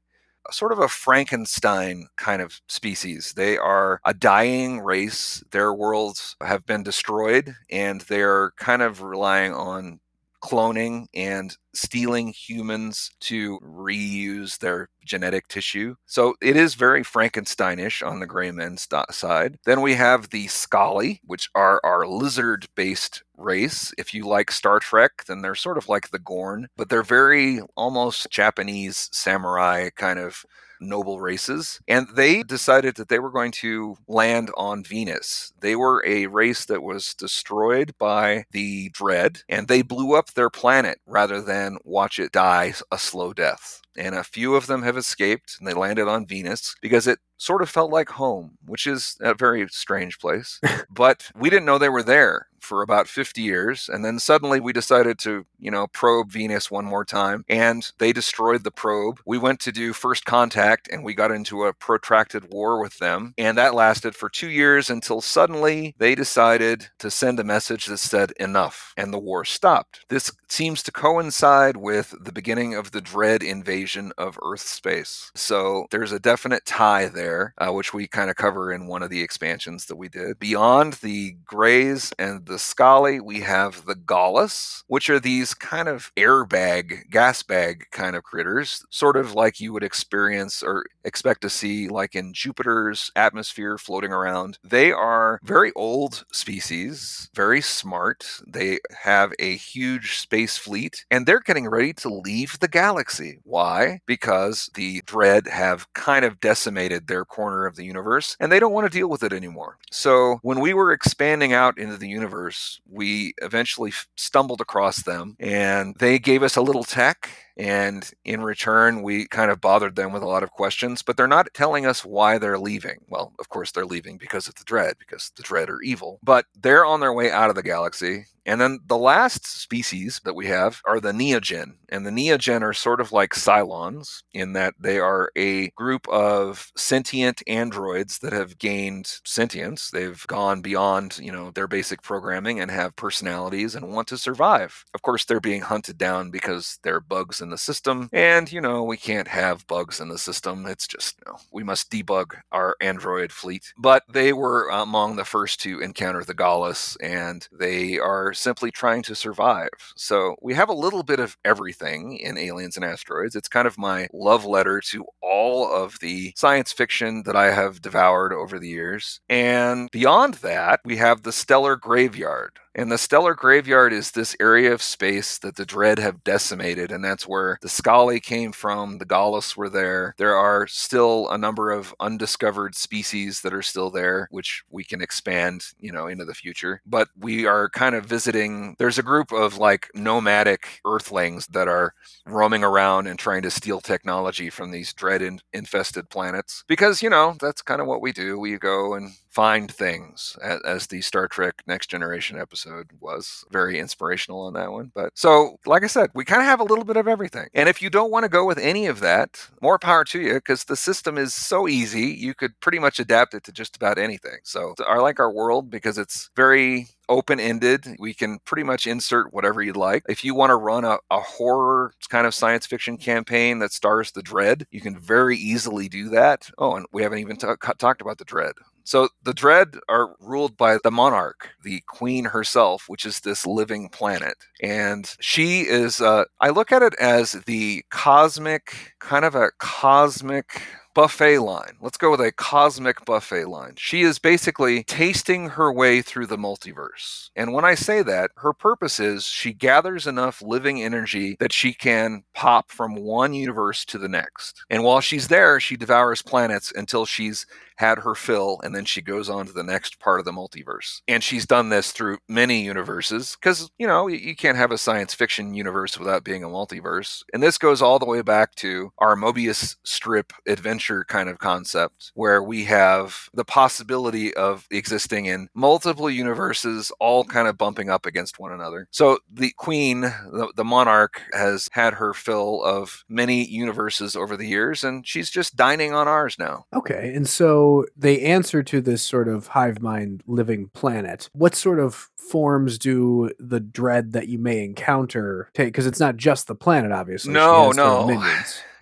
sort 0.51 0.73
of 0.73 0.79
a 0.79 0.89
Frankenstein 0.89 2.09
kind 2.17 2.41
of 2.41 2.61
species. 2.69 3.35
They 3.37 3.59
are 3.59 4.01
a 4.05 4.15
dying 4.15 4.81
race. 4.81 5.43
Their 5.51 5.75
worlds 5.75 6.37
have 6.43 6.65
been 6.65 6.83
destroyed, 6.83 7.55
and 7.71 8.01
they're 8.03 8.53
kind 8.57 8.83
of 8.83 9.03
relying 9.03 9.53
on 9.53 10.01
cloning 10.43 11.07
and 11.15 11.57
stealing 11.75 12.29
humans 12.29 13.11
to 13.21 13.59
reuse 13.61 14.59
their 14.59 14.89
genetic 15.05 15.49
tissue. 15.49 15.95
So 16.07 16.35
it 16.43 16.57
is 16.57 16.75
very 16.75 17.03
Frankensteinish 17.03 18.07
on 18.07 18.21
the 18.21 18.27
gray 18.27 18.51
men 18.51 18.77
side. 18.77 19.59
Then 19.65 19.81
we 19.81 19.95
have 19.95 20.31
the 20.31 20.47
Scaly, 20.49 21.21
which 21.25 21.49
are 21.55 21.81
our 21.85 22.07
lizard 22.07 22.67
based 22.75 23.23
race. 23.37 23.93
If 23.97 24.13
you 24.13 24.27
like 24.27 24.51
Star 24.51 24.81
Trek, 24.81 25.25
then 25.27 25.43
they're 25.43 25.55
sort 25.55 25.79
of 25.79 25.89
like 25.89 26.11
the 26.11 26.19
Gorn, 26.19 26.69
but 26.77 26.89
they're 26.89 27.03
very 27.03 27.61
almost 27.77 28.31
Japanese 28.31 29.09
samurai 29.13 29.91
kind 29.97 30.19
of 30.19 30.45
noble 30.81 31.21
races. 31.21 31.81
And 31.89 32.09
they 32.15 32.43
decided 32.43 32.97
that 32.97 33.09
they 33.09 33.19
were 33.19 33.31
going 33.31 33.53
to 33.53 33.97
land 34.07 34.51
on 34.57 34.85
Venus. 34.85 35.53
They 35.61 35.77
were 35.77 36.03
a 36.07 36.27
race 36.27 36.65
that 36.67 36.83
was 36.83 37.15
destroyed 37.15 37.95
by 37.99 38.45
the 38.53 38.91
Dread, 38.91 39.41
and 39.49 39.69
they 39.69 39.83
blew 39.83 40.15
up 40.15 40.35
their 40.35 40.51
planet 40.51 40.99
rather 41.07 41.41
than 41.41 41.79
watch 41.85 42.19
it 42.19 42.33
die 42.33 42.75
a 42.91 42.99
slow 42.99 43.33
death 43.33 43.83
and 43.97 44.15
a 44.15 44.25
few 44.25 44.55
of 44.55 44.67
them 44.67 44.83
have 44.83 44.97
escaped 44.97 45.57
and 45.59 45.67
they 45.67 45.75
landed 45.75 46.09
on 46.09 46.27
Venus 46.27 46.75
because 46.81 47.07
it 47.07 47.19
sort 47.37 47.63
of 47.63 47.69
felt 47.69 47.91
like 47.91 48.11
home, 48.11 48.57
which 48.65 48.87
is 48.87 49.17
a 49.21 49.35
very 49.35 49.67
strange 49.69 50.19
place. 50.19 50.61
but 50.91 51.31
we 51.35 51.51
didn't 51.51 51.67
know 51.67 51.79
they 51.79 51.89
were 51.89 52.03
there 52.03 52.48
for 52.69 52.83
about 52.83 53.09
50 53.09 53.41
years. 53.41 53.89
And 53.89 54.05
then 54.05 54.19
suddenly 54.19 54.61
we 54.61 54.73
decided 54.75 55.19
to, 55.21 55.47
you 55.59 55.71
know, 55.71 55.87
probe 55.87 56.31
Venus 56.31 56.71
one 56.71 56.85
more 56.85 57.05
time. 57.05 57.45
And 57.49 57.91
they 57.99 58.13
destroyed 58.13 58.63
the 58.63 58.71
probe. 58.71 59.21
We 59.25 59.39
went 59.39 59.59
to 59.61 59.73
do 59.73 59.95
first 59.95 60.27
contact 60.27 60.89
and 60.93 61.03
we 61.03 61.15
got 61.15 61.31
into 61.31 61.65
a 61.65 61.73
protracted 61.73 62.53
war 62.53 62.81
with 62.81 62.99
them. 62.99 63.33
And 63.39 63.57
that 63.57 63.75
lasted 63.75 64.15
for 64.15 64.29
two 64.29 64.51
years 64.51 64.91
until 64.91 65.23
suddenly 65.23 65.95
they 65.99 66.15
decided 66.15 66.89
to 66.99 67.11
send 67.11 67.41
a 67.41 67.45
message 67.45 67.87
that 67.87 67.99
said 67.99 68.33
enough. 68.39 68.93
And 68.97 69.13
the 69.13 69.19
war 69.19 69.47
stopped. 69.47 70.05
This 70.11 70.31
seems 70.49 70.83
to 70.83 70.93
coincide 70.93 71.77
with 71.77 72.15
the 72.21 72.33
beginning 72.33 72.75
of 72.75 72.91
the 72.91 73.01
Dread 73.01 73.43
invasion 73.43 74.13
of 74.19 74.39
Earth 74.43 74.61
space. 74.61 75.31
So 75.35 75.87
there's 75.91 76.13
a 76.13 76.19
definite 76.19 76.67
tie 76.67 77.07
there, 77.07 77.55
uh, 77.59 77.73
which 77.73 77.95
we 77.95 78.07
kind 78.07 78.29
of 78.29 78.37
cover 78.37 78.73
in 78.73 78.87
one 78.87 79.03
of 79.03 79.11
the 79.11 79.23
expansions 79.23 79.87
that 79.87 79.97
we 79.97 80.09
did. 80.09 80.39
Beyond 80.39 80.95
the 80.95 81.37
Greys 81.45 82.13
and 82.19 82.47
the 82.47 82.58
Scaly, 82.59 83.21
we 83.21 83.41
have 83.41 83.87
the 83.87 83.95
Gallus, 83.95 84.85
which 84.87 85.09
are 85.11 85.21
these 85.21 85.55
kind 85.55 85.89
of 85.89 86.13
airbag, 86.17 87.11
gas 87.11 87.43
bag 87.43 87.87
kind 87.91 88.17
of 88.17 88.23
critters, 88.25 88.85
sort 88.91 89.17
of 89.17 89.35
like 89.35 89.61
you 89.61 89.73
would 89.73 89.83
experience 89.83 90.63
or 90.63 90.85
expect 91.05 91.41
to 91.43 91.51
see 91.51 91.89
like 91.89 92.15
in 92.15 92.33
Jupiter's 92.35 93.11
atmosphere 93.17 93.79
floating 93.79 94.13
around. 94.13 94.59
They 94.63 94.93
are 94.93 95.41
very 95.43 95.73
old 95.75 96.25
species, 96.33 97.31
very 97.35 97.61
smart. 97.61 98.41
They 98.47 98.79
have 99.03 99.33
a 99.39 99.57
huge 99.57 100.19
space 100.19 100.57
fleet, 100.57 101.05
and 101.11 101.27
they're 101.27 101.41
getting 101.41 101.69
ready 101.69 101.93
to 101.95 102.09
leave 102.09 102.59
the 102.59 102.69
galaxy. 102.69 103.39
Why? 103.45 104.01
Because 104.07 104.71
the 104.75 105.03
Dread 105.07 105.47
have 105.49 105.93
kind 105.95 106.25
of 106.25 106.41
decimated 106.41 107.07
their 107.07 107.25
corner 107.25 107.67
of 107.67 107.77
the 107.77 107.85
universe, 107.85 108.37
and 108.41 108.51
they 108.51 108.61
don't 108.61 108.73
want 108.73 108.91
to 108.91 108.99
deal 108.99 109.09
with 109.09 109.23
it 109.23 109.33
anymore. 109.33 109.79
So 109.91 110.39
when 110.43 110.61
we 110.61 110.75
were 110.75 110.93
expanding 110.93 111.53
out 111.53 111.79
into 111.79 111.97
the 111.97 112.09
universe, 112.09 112.48
universe, 112.49 112.81
we 112.91 113.35
eventually 113.43 113.93
stumbled 114.17 114.61
across 114.61 115.03
them 115.03 115.37
and 115.39 115.95
they 115.99 116.19
gave 116.19 116.43
us 116.43 116.57
a 116.57 116.63
little 116.63 116.85
tech 116.85 117.31
and 117.59 118.09
in 118.25 118.41
return, 118.41 119.03
we 119.03 119.27
kind 119.27 119.51
of 119.51 119.61
bothered 119.61 119.97
them 119.97 120.13
with 120.13 120.23
a 120.23 120.27
lot 120.27 120.45
of 120.45 120.53
questions, 120.53 121.03
but 121.03 121.17
they're 121.17 121.27
not 121.27 121.53
telling 121.55 121.87
us 121.87 122.05
why 122.05 122.39
they're 122.39 122.59
leaving. 122.59 122.99
Well, 123.09 123.33
of 123.41 123.49
course, 123.49 123.73
they're 123.73 123.85
leaving 123.85 124.17
because 124.17 124.47
of 124.47 124.55
the 124.55 124.65
Dread, 124.65 124.95
because 124.99 125.33
the 125.37 125.43
Dread 125.43 125.69
are 125.69 125.83
evil. 125.83 126.21
But 126.23 126.47
they're 126.55 126.87
on 126.87 127.01
their 127.01 127.13
way 127.13 127.33
out 127.33 127.51
of 127.51 127.57
the 127.57 127.63
galaxy. 127.65 128.27
And 128.49 128.63
then 128.63 128.79
the 128.87 128.97
last 128.97 129.47
species 129.47 130.23
that 130.25 130.35
we 130.35 130.47
have 130.47 130.81
are 130.87 131.01
the 131.01 131.13
Neogen. 131.13 131.75
And 131.91 132.07
the 132.07 132.11
Neogen 132.11 132.63
are 132.63 132.73
sort 132.73 132.99
of 132.99 133.13
like 133.13 133.35
Cylons 133.35 134.23
in 134.33 134.55
that 134.55 134.73
they 134.81 134.99
are 134.99 135.31
a 135.37 135.69
group 135.71 136.09
of 136.09 136.73
sentient 136.75 137.43
androids 137.47 138.21
that 138.21 138.33
have 138.33 138.59
gained 138.59 139.21
sentience. 139.27 139.91
They've 139.91 140.27
gone 140.29 140.63
beyond, 140.63 141.19
you 141.19 141.31
know, 141.31 141.51
their 141.51 141.69
basic 141.69 142.01
programming 142.01 142.59
and 142.59 142.71
have 142.71 142.97
personalities 142.97 143.75
and 143.75 143.93
want 143.93 144.09
to 144.09 144.17
survive. 144.17 144.83
Of 144.95 145.03
course, 145.03 145.27
they're 145.27 145.41
being 145.41 145.61
hunted 145.61 145.99
down 145.99 146.31
because 146.31 146.79
they're 146.83 147.01
bugs 147.01 147.43
in 147.49 147.51
the 147.51 147.59
system. 147.59 148.11
And, 148.13 148.53
you 148.53 148.61
know, 148.61 148.83
we 148.83 148.99
can't 148.99 149.29
have 149.29 149.67
bugs 149.67 150.01
in 150.01 150.09
the 150.09 150.19
system. 150.19 150.67
It's 150.67 150.87
just, 150.87 151.17
you 151.19 151.33
know, 151.33 151.39
we 151.51 151.65
must 151.65 151.91
debug 151.91 152.35
our 152.53 152.77
Android 152.81 153.33
fleet. 153.33 153.73
But 153.79 154.05
they 154.09 154.35
were 154.35 154.69
among 154.69 155.17
the 155.17 155.25
first 155.25 155.61
to 155.63 155.81
encounter 155.81 156.23
the 156.23 156.35
Gallus, 156.35 156.97
and 156.97 157.49
they 157.51 157.99
are 157.99 158.35
simply 158.35 158.71
trying 158.71 159.03
to 159.05 159.15
survive. 159.15 159.71
So 159.97 160.37
we 160.43 160.53
have 160.55 160.69
a 160.69 160.75
little 160.75 161.03
bit 161.03 161.21
of 161.21 161.39
everything 161.43 162.19
in 162.19 162.37
Aliens 162.37 162.77
and 162.77 162.85
Asteroids. 162.85 163.35
It's 163.35 163.49
kind 163.49 163.67
of 163.67 163.79
my 163.79 164.09
love 164.13 164.45
letter 164.45 164.81
to 164.81 165.07
all 165.23 165.73
of 165.73 165.99
the 166.01 166.35
science 166.37 166.73
fiction 166.73 167.23
that 167.23 167.37
I 167.37 167.51
have 167.53 167.81
devoured 167.81 168.35
over 168.35 168.59
the 168.59 168.69
years. 168.69 169.21
And 169.31 169.91
beyond 169.91 170.35
that, 170.35 170.81
we 170.85 170.97
have 170.97 171.23
the 171.23 171.33
Stellar 171.33 171.77
Graveyard 171.77 172.59
and 172.79 172.93
the 172.93 172.97
stellar 172.97 173.35
graveyard 173.35 173.93
is 173.93 174.13
this 174.13 174.37
area 174.39 174.73
of 174.73 174.83
space 174.83 175.37
that 175.39 175.57
the 175.57 175.67
Dread 175.67 175.99
have 175.99 176.23
decimated, 176.23 176.93
and 176.93 177.05
that's 177.05 177.27
where 177.27 177.59
the 177.61 177.69
Scaly 177.69 178.21
came 178.21 178.53
from. 178.53 178.99
The 178.99 179.05
Gallus 179.05 179.57
were 179.57 179.69
there. 179.69 180.15
There 180.17 180.37
are 180.37 180.69
still 180.69 181.29
a 181.29 181.37
number 181.37 181.73
of 181.73 181.93
undiscovered 181.99 182.77
species 182.77 183.41
that 183.41 183.53
are 183.53 183.63
still 183.63 183.91
there, 183.91 184.29
which 184.31 184.63
we 184.71 184.85
can 184.85 185.03
expand, 185.03 185.65
you 185.81 185.91
know, 185.91 186.07
into 186.07 186.25
the 186.25 186.35
future. 186.35 186.81
But 186.87 187.09
we 187.19 187.47
are 187.47 187.69
kind 187.69 187.97
of 187.97 188.07
visiting. 188.07 188.77
There's 188.79 188.99
a 188.99 189.03
group 189.03 189.33
of 189.33 189.59
like 189.59 189.91
nomadic 189.95 190.81
Earthlings 190.87 191.49
that 191.49 191.67
are 191.67 191.95
roaming 192.27 192.63
around 192.63 193.09
and 193.09 193.19
trying 193.19 193.43
to 193.43 193.51
steal 193.51 193.81
technology 193.81 194.51
from 194.51 194.71
these 194.71 194.93
Dread 194.93 195.19
infested 195.53 196.11
planets 196.11 196.63
because 196.69 197.03
you 197.03 197.11
know 197.11 197.37
that's 197.41 197.61
kind 197.61 197.81
of 197.81 197.89
what 197.89 198.01
we 198.01 198.13
do. 198.13 198.39
We 198.39 198.57
go 198.57 198.95
and 198.95 199.15
find 199.39 199.71
things 199.71 200.37
as, 200.43 200.61
as, 200.65 200.87
the 200.89 201.01
Star 201.01 201.29
Trek 201.29 201.63
Next 201.65 201.87
Generation 201.87 202.41
episode 202.41 202.91
was 202.99 203.45
very 203.53 203.79
inspirational 203.79 204.41
on 204.41 204.55
that 204.55 204.73
one. 204.73 204.91
But 204.93 205.13
so, 205.15 205.61
like 205.65 205.85
I 205.85 205.87
said, 205.87 206.11
we 206.13 206.25
kind 206.25 206.43
of 206.43 206.49
have 206.49 206.59
a 206.59 206.65
little 206.65 206.85
bit 206.85 206.97
of 206.97 207.07
everything. 207.07 207.47
And 207.55 207.69
if 207.69 207.81
you 207.81 207.89
don't 207.89 208.11
want 208.11 208.25
to 208.25 208.29
go 208.29 208.45
with 208.45 208.59
any 208.59 208.87
of 208.87 208.99
that, 208.99 209.49
more 209.63 209.79
power 209.79 210.05
to 210.07 210.21
you 210.21 210.35
because 210.35 210.65
the 210.65 210.75
system 210.75 211.17
is 211.17 211.35
so 211.35 211.69
easy, 211.69 212.07
you 212.07 212.35
could 212.35 212.59
pretty 212.59 212.81
much 212.81 212.99
adapt 212.99 213.33
it 213.33 213.45
to 213.45 213.53
just 213.53 213.77
about 213.77 213.97
anything. 213.97 214.39
So 214.43 214.75
I 214.85 214.99
like 214.99 215.21
our 215.21 215.31
world 215.31 215.71
because 215.71 215.99
it's 215.99 216.31
very 216.35 216.89
open 217.09 217.39
ended. 217.39 217.87
We 218.01 218.15
can 218.15 218.41
pretty 218.41 218.65
much 218.65 218.89
insert 218.89 219.33
whatever 219.33 219.63
you'd 219.63 219.77
like. 219.77 220.03
If 220.09 220.25
you 220.25 220.35
want 220.35 220.51
to 220.51 220.57
run 220.57 220.85
a, 220.85 220.99
a 221.13 221.21
horror 221.21 221.93
kind 222.09 222.27
of 222.27 222.35
science 222.35 222.67
fiction 222.67 222.97
campaign 222.97 223.61
that 223.61 223.73
stars 223.73 224.11
the 224.11 224.23
Dread, 224.23 224.67
you 224.73 224.81
can 224.81 224.99
very 224.99 225.37
easily 225.37 225.89
do 225.89 226.09
that. 226.09 226.51
Oh, 226.59 226.75
and 226.75 226.87
we 226.93 227.03
haven't 227.05 227.21
even 227.21 227.37
t- 227.37 227.47
talked 227.79 228.01
about 228.01 228.19
the 228.19 228.25
Dread. 228.25 228.55
So 228.89 229.11
the 229.23 229.35
Dread 229.35 229.77
are 229.91 230.17
ruled 230.19 230.57
by 230.57 230.79
the 230.83 230.91
monarch, 230.91 231.51
the 231.63 231.83
queen 231.87 232.25
herself, 232.25 232.85
which 232.89 233.05
is 233.05 233.21
this 233.21 233.47
living 233.47 233.91
planet. 233.91 234.37
And 234.63 235.15
she 235.21 235.61
is, 235.69 236.01
uh, 236.01 236.25
I 236.41 236.49
look 236.49 236.73
at 236.73 236.81
it 236.81 236.95
as 236.99 237.33
the 237.33 237.85
cosmic, 237.91 238.95
kind 238.99 239.27
of 239.27 239.35
a 239.35 239.51
cosmic 239.59 240.63
buffet 240.95 241.39
line. 241.39 241.77
Let's 241.81 241.97
go 241.97 242.11
with 242.11 242.21
a 242.21 242.33
cosmic 242.33 243.05
buffet 243.05 243.45
line. 243.45 243.75
She 243.77 244.03
is 244.03 244.19
basically 244.19 244.83
tasting 244.83 245.51
her 245.51 245.73
way 245.73 246.03
through 246.03 246.27
the 246.27 246.37
multiverse. 246.39 247.31
And 247.37 247.53
when 247.53 247.65
I 247.65 247.77
say 247.77 248.03
that, 248.03 248.33
her 248.39 248.53
purpose 248.53 248.99
is 248.99 249.25
she 249.25 249.53
gathers 249.53 250.09
enough 250.09 250.43
living 250.43 250.83
energy 250.83 251.37
that 251.39 251.53
she 251.53 251.73
can 251.73 252.25
pop 252.35 252.73
from 252.73 252.97
one 252.97 253.33
universe 253.33 253.85
to 253.85 253.99
the 253.99 254.09
next. 254.09 254.65
And 254.71 254.83
while 254.83 255.01
she's 255.01 255.29
there, 255.29 255.61
she 255.61 255.77
devours 255.77 256.21
planets 256.21 256.73
until 256.75 257.07
she's 257.07 257.47
had 257.79 257.99
her 257.99 258.15
fill, 258.15 258.59
and 258.65 258.75
then 258.75 258.85
she 258.85 259.01
goes 259.01 259.31
on 259.31 259.47
to 259.47 259.53
the 259.53 259.63
next 259.63 260.01
part 260.01 260.19
of 260.19 260.25
the 260.27 260.33
multiverse. 260.33 261.01
And 261.07 261.23
she's 261.23 261.47
done 261.47 261.69
this 261.69 261.93
through 261.93 262.19
many 262.29 262.63
universes 262.63 263.37
because, 263.41 263.71
you 263.79 263.87
know, 263.87 264.09
you 264.09 264.35
can't 264.35 264.59
have 264.59 264.73
a 264.73 264.79
science 264.79 265.15
fiction 265.15 265.55
universe 265.55 265.97
without 265.97 266.25
being 266.25 266.43
a 266.43 266.49
multiverse. 266.49 267.23
And 267.33 267.41
this 267.41 267.57
goes 267.57 267.81
all 267.81 268.01
the 268.01 268.05
way 268.05 268.21
back 268.23 268.57
to 268.57 268.93
our 268.99 269.15
Mobius 269.15 269.77
strip 269.85 270.33
adventure 270.49 271.05
kind 271.05 271.29
of 271.29 271.39
concept, 271.39 272.11
where 272.15 272.43
we 272.43 272.65
have 272.65 273.29
the 273.33 273.45
possibility 273.45 274.35
of 274.35 274.67
existing 274.73 275.27
in 275.27 275.49
multiple 275.55 276.11
universes, 276.11 276.91
all 276.99 277.23
kind 277.23 277.47
of 277.47 277.57
bumping 277.57 277.91
up 277.91 278.07
against 278.07 278.41
one 278.41 278.53
another. 278.53 278.89
So 278.91 279.21
the 279.33 279.53
queen, 279.57 280.01
the, 280.01 280.53
the 280.57 280.65
monarch, 280.65 281.23
has 281.33 281.69
had 281.73 281.95
her 281.95 282.13
fill 282.13 282.61
of 282.65 283.05
many 283.09 283.45
universes 283.45 284.17
over 284.17 284.37
the 284.37 284.49
years, 284.49 284.83
and 284.83 285.07
she's 285.07 285.31
just 285.31 285.55
dining 285.55 285.95
on 285.95 286.09
ours 286.09 286.37
now. 286.41 286.65
Okay. 286.75 287.13
And 287.15 287.29
so 287.29 287.68
they 287.97 288.21
answer 288.21 288.63
to 288.63 288.81
this 288.81 289.03
sort 289.03 289.29
of 289.29 289.49
hive 289.49 289.81
mind 289.81 290.23
living 290.27 290.69
planet. 290.69 291.29
What 291.33 291.55
sort 291.55 291.81
of 291.81 292.11
forms 292.17 292.79
do 292.79 293.31
the 293.39 293.61
dread 293.61 294.13
that 294.13 294.29
you 294.29 294.39
may 294.39 294.65
encounter 294.65 295.51
take? 295.55 295.69
Because 295.69 295.87
it's 295.87 296.01
not 296.01 296.17
just 296.17 296.47
the 296.47 296.55
planet, 296.55 296.93
obviously. 296.93 297.33
No, 297.33 297.71
no. 297.73 298.07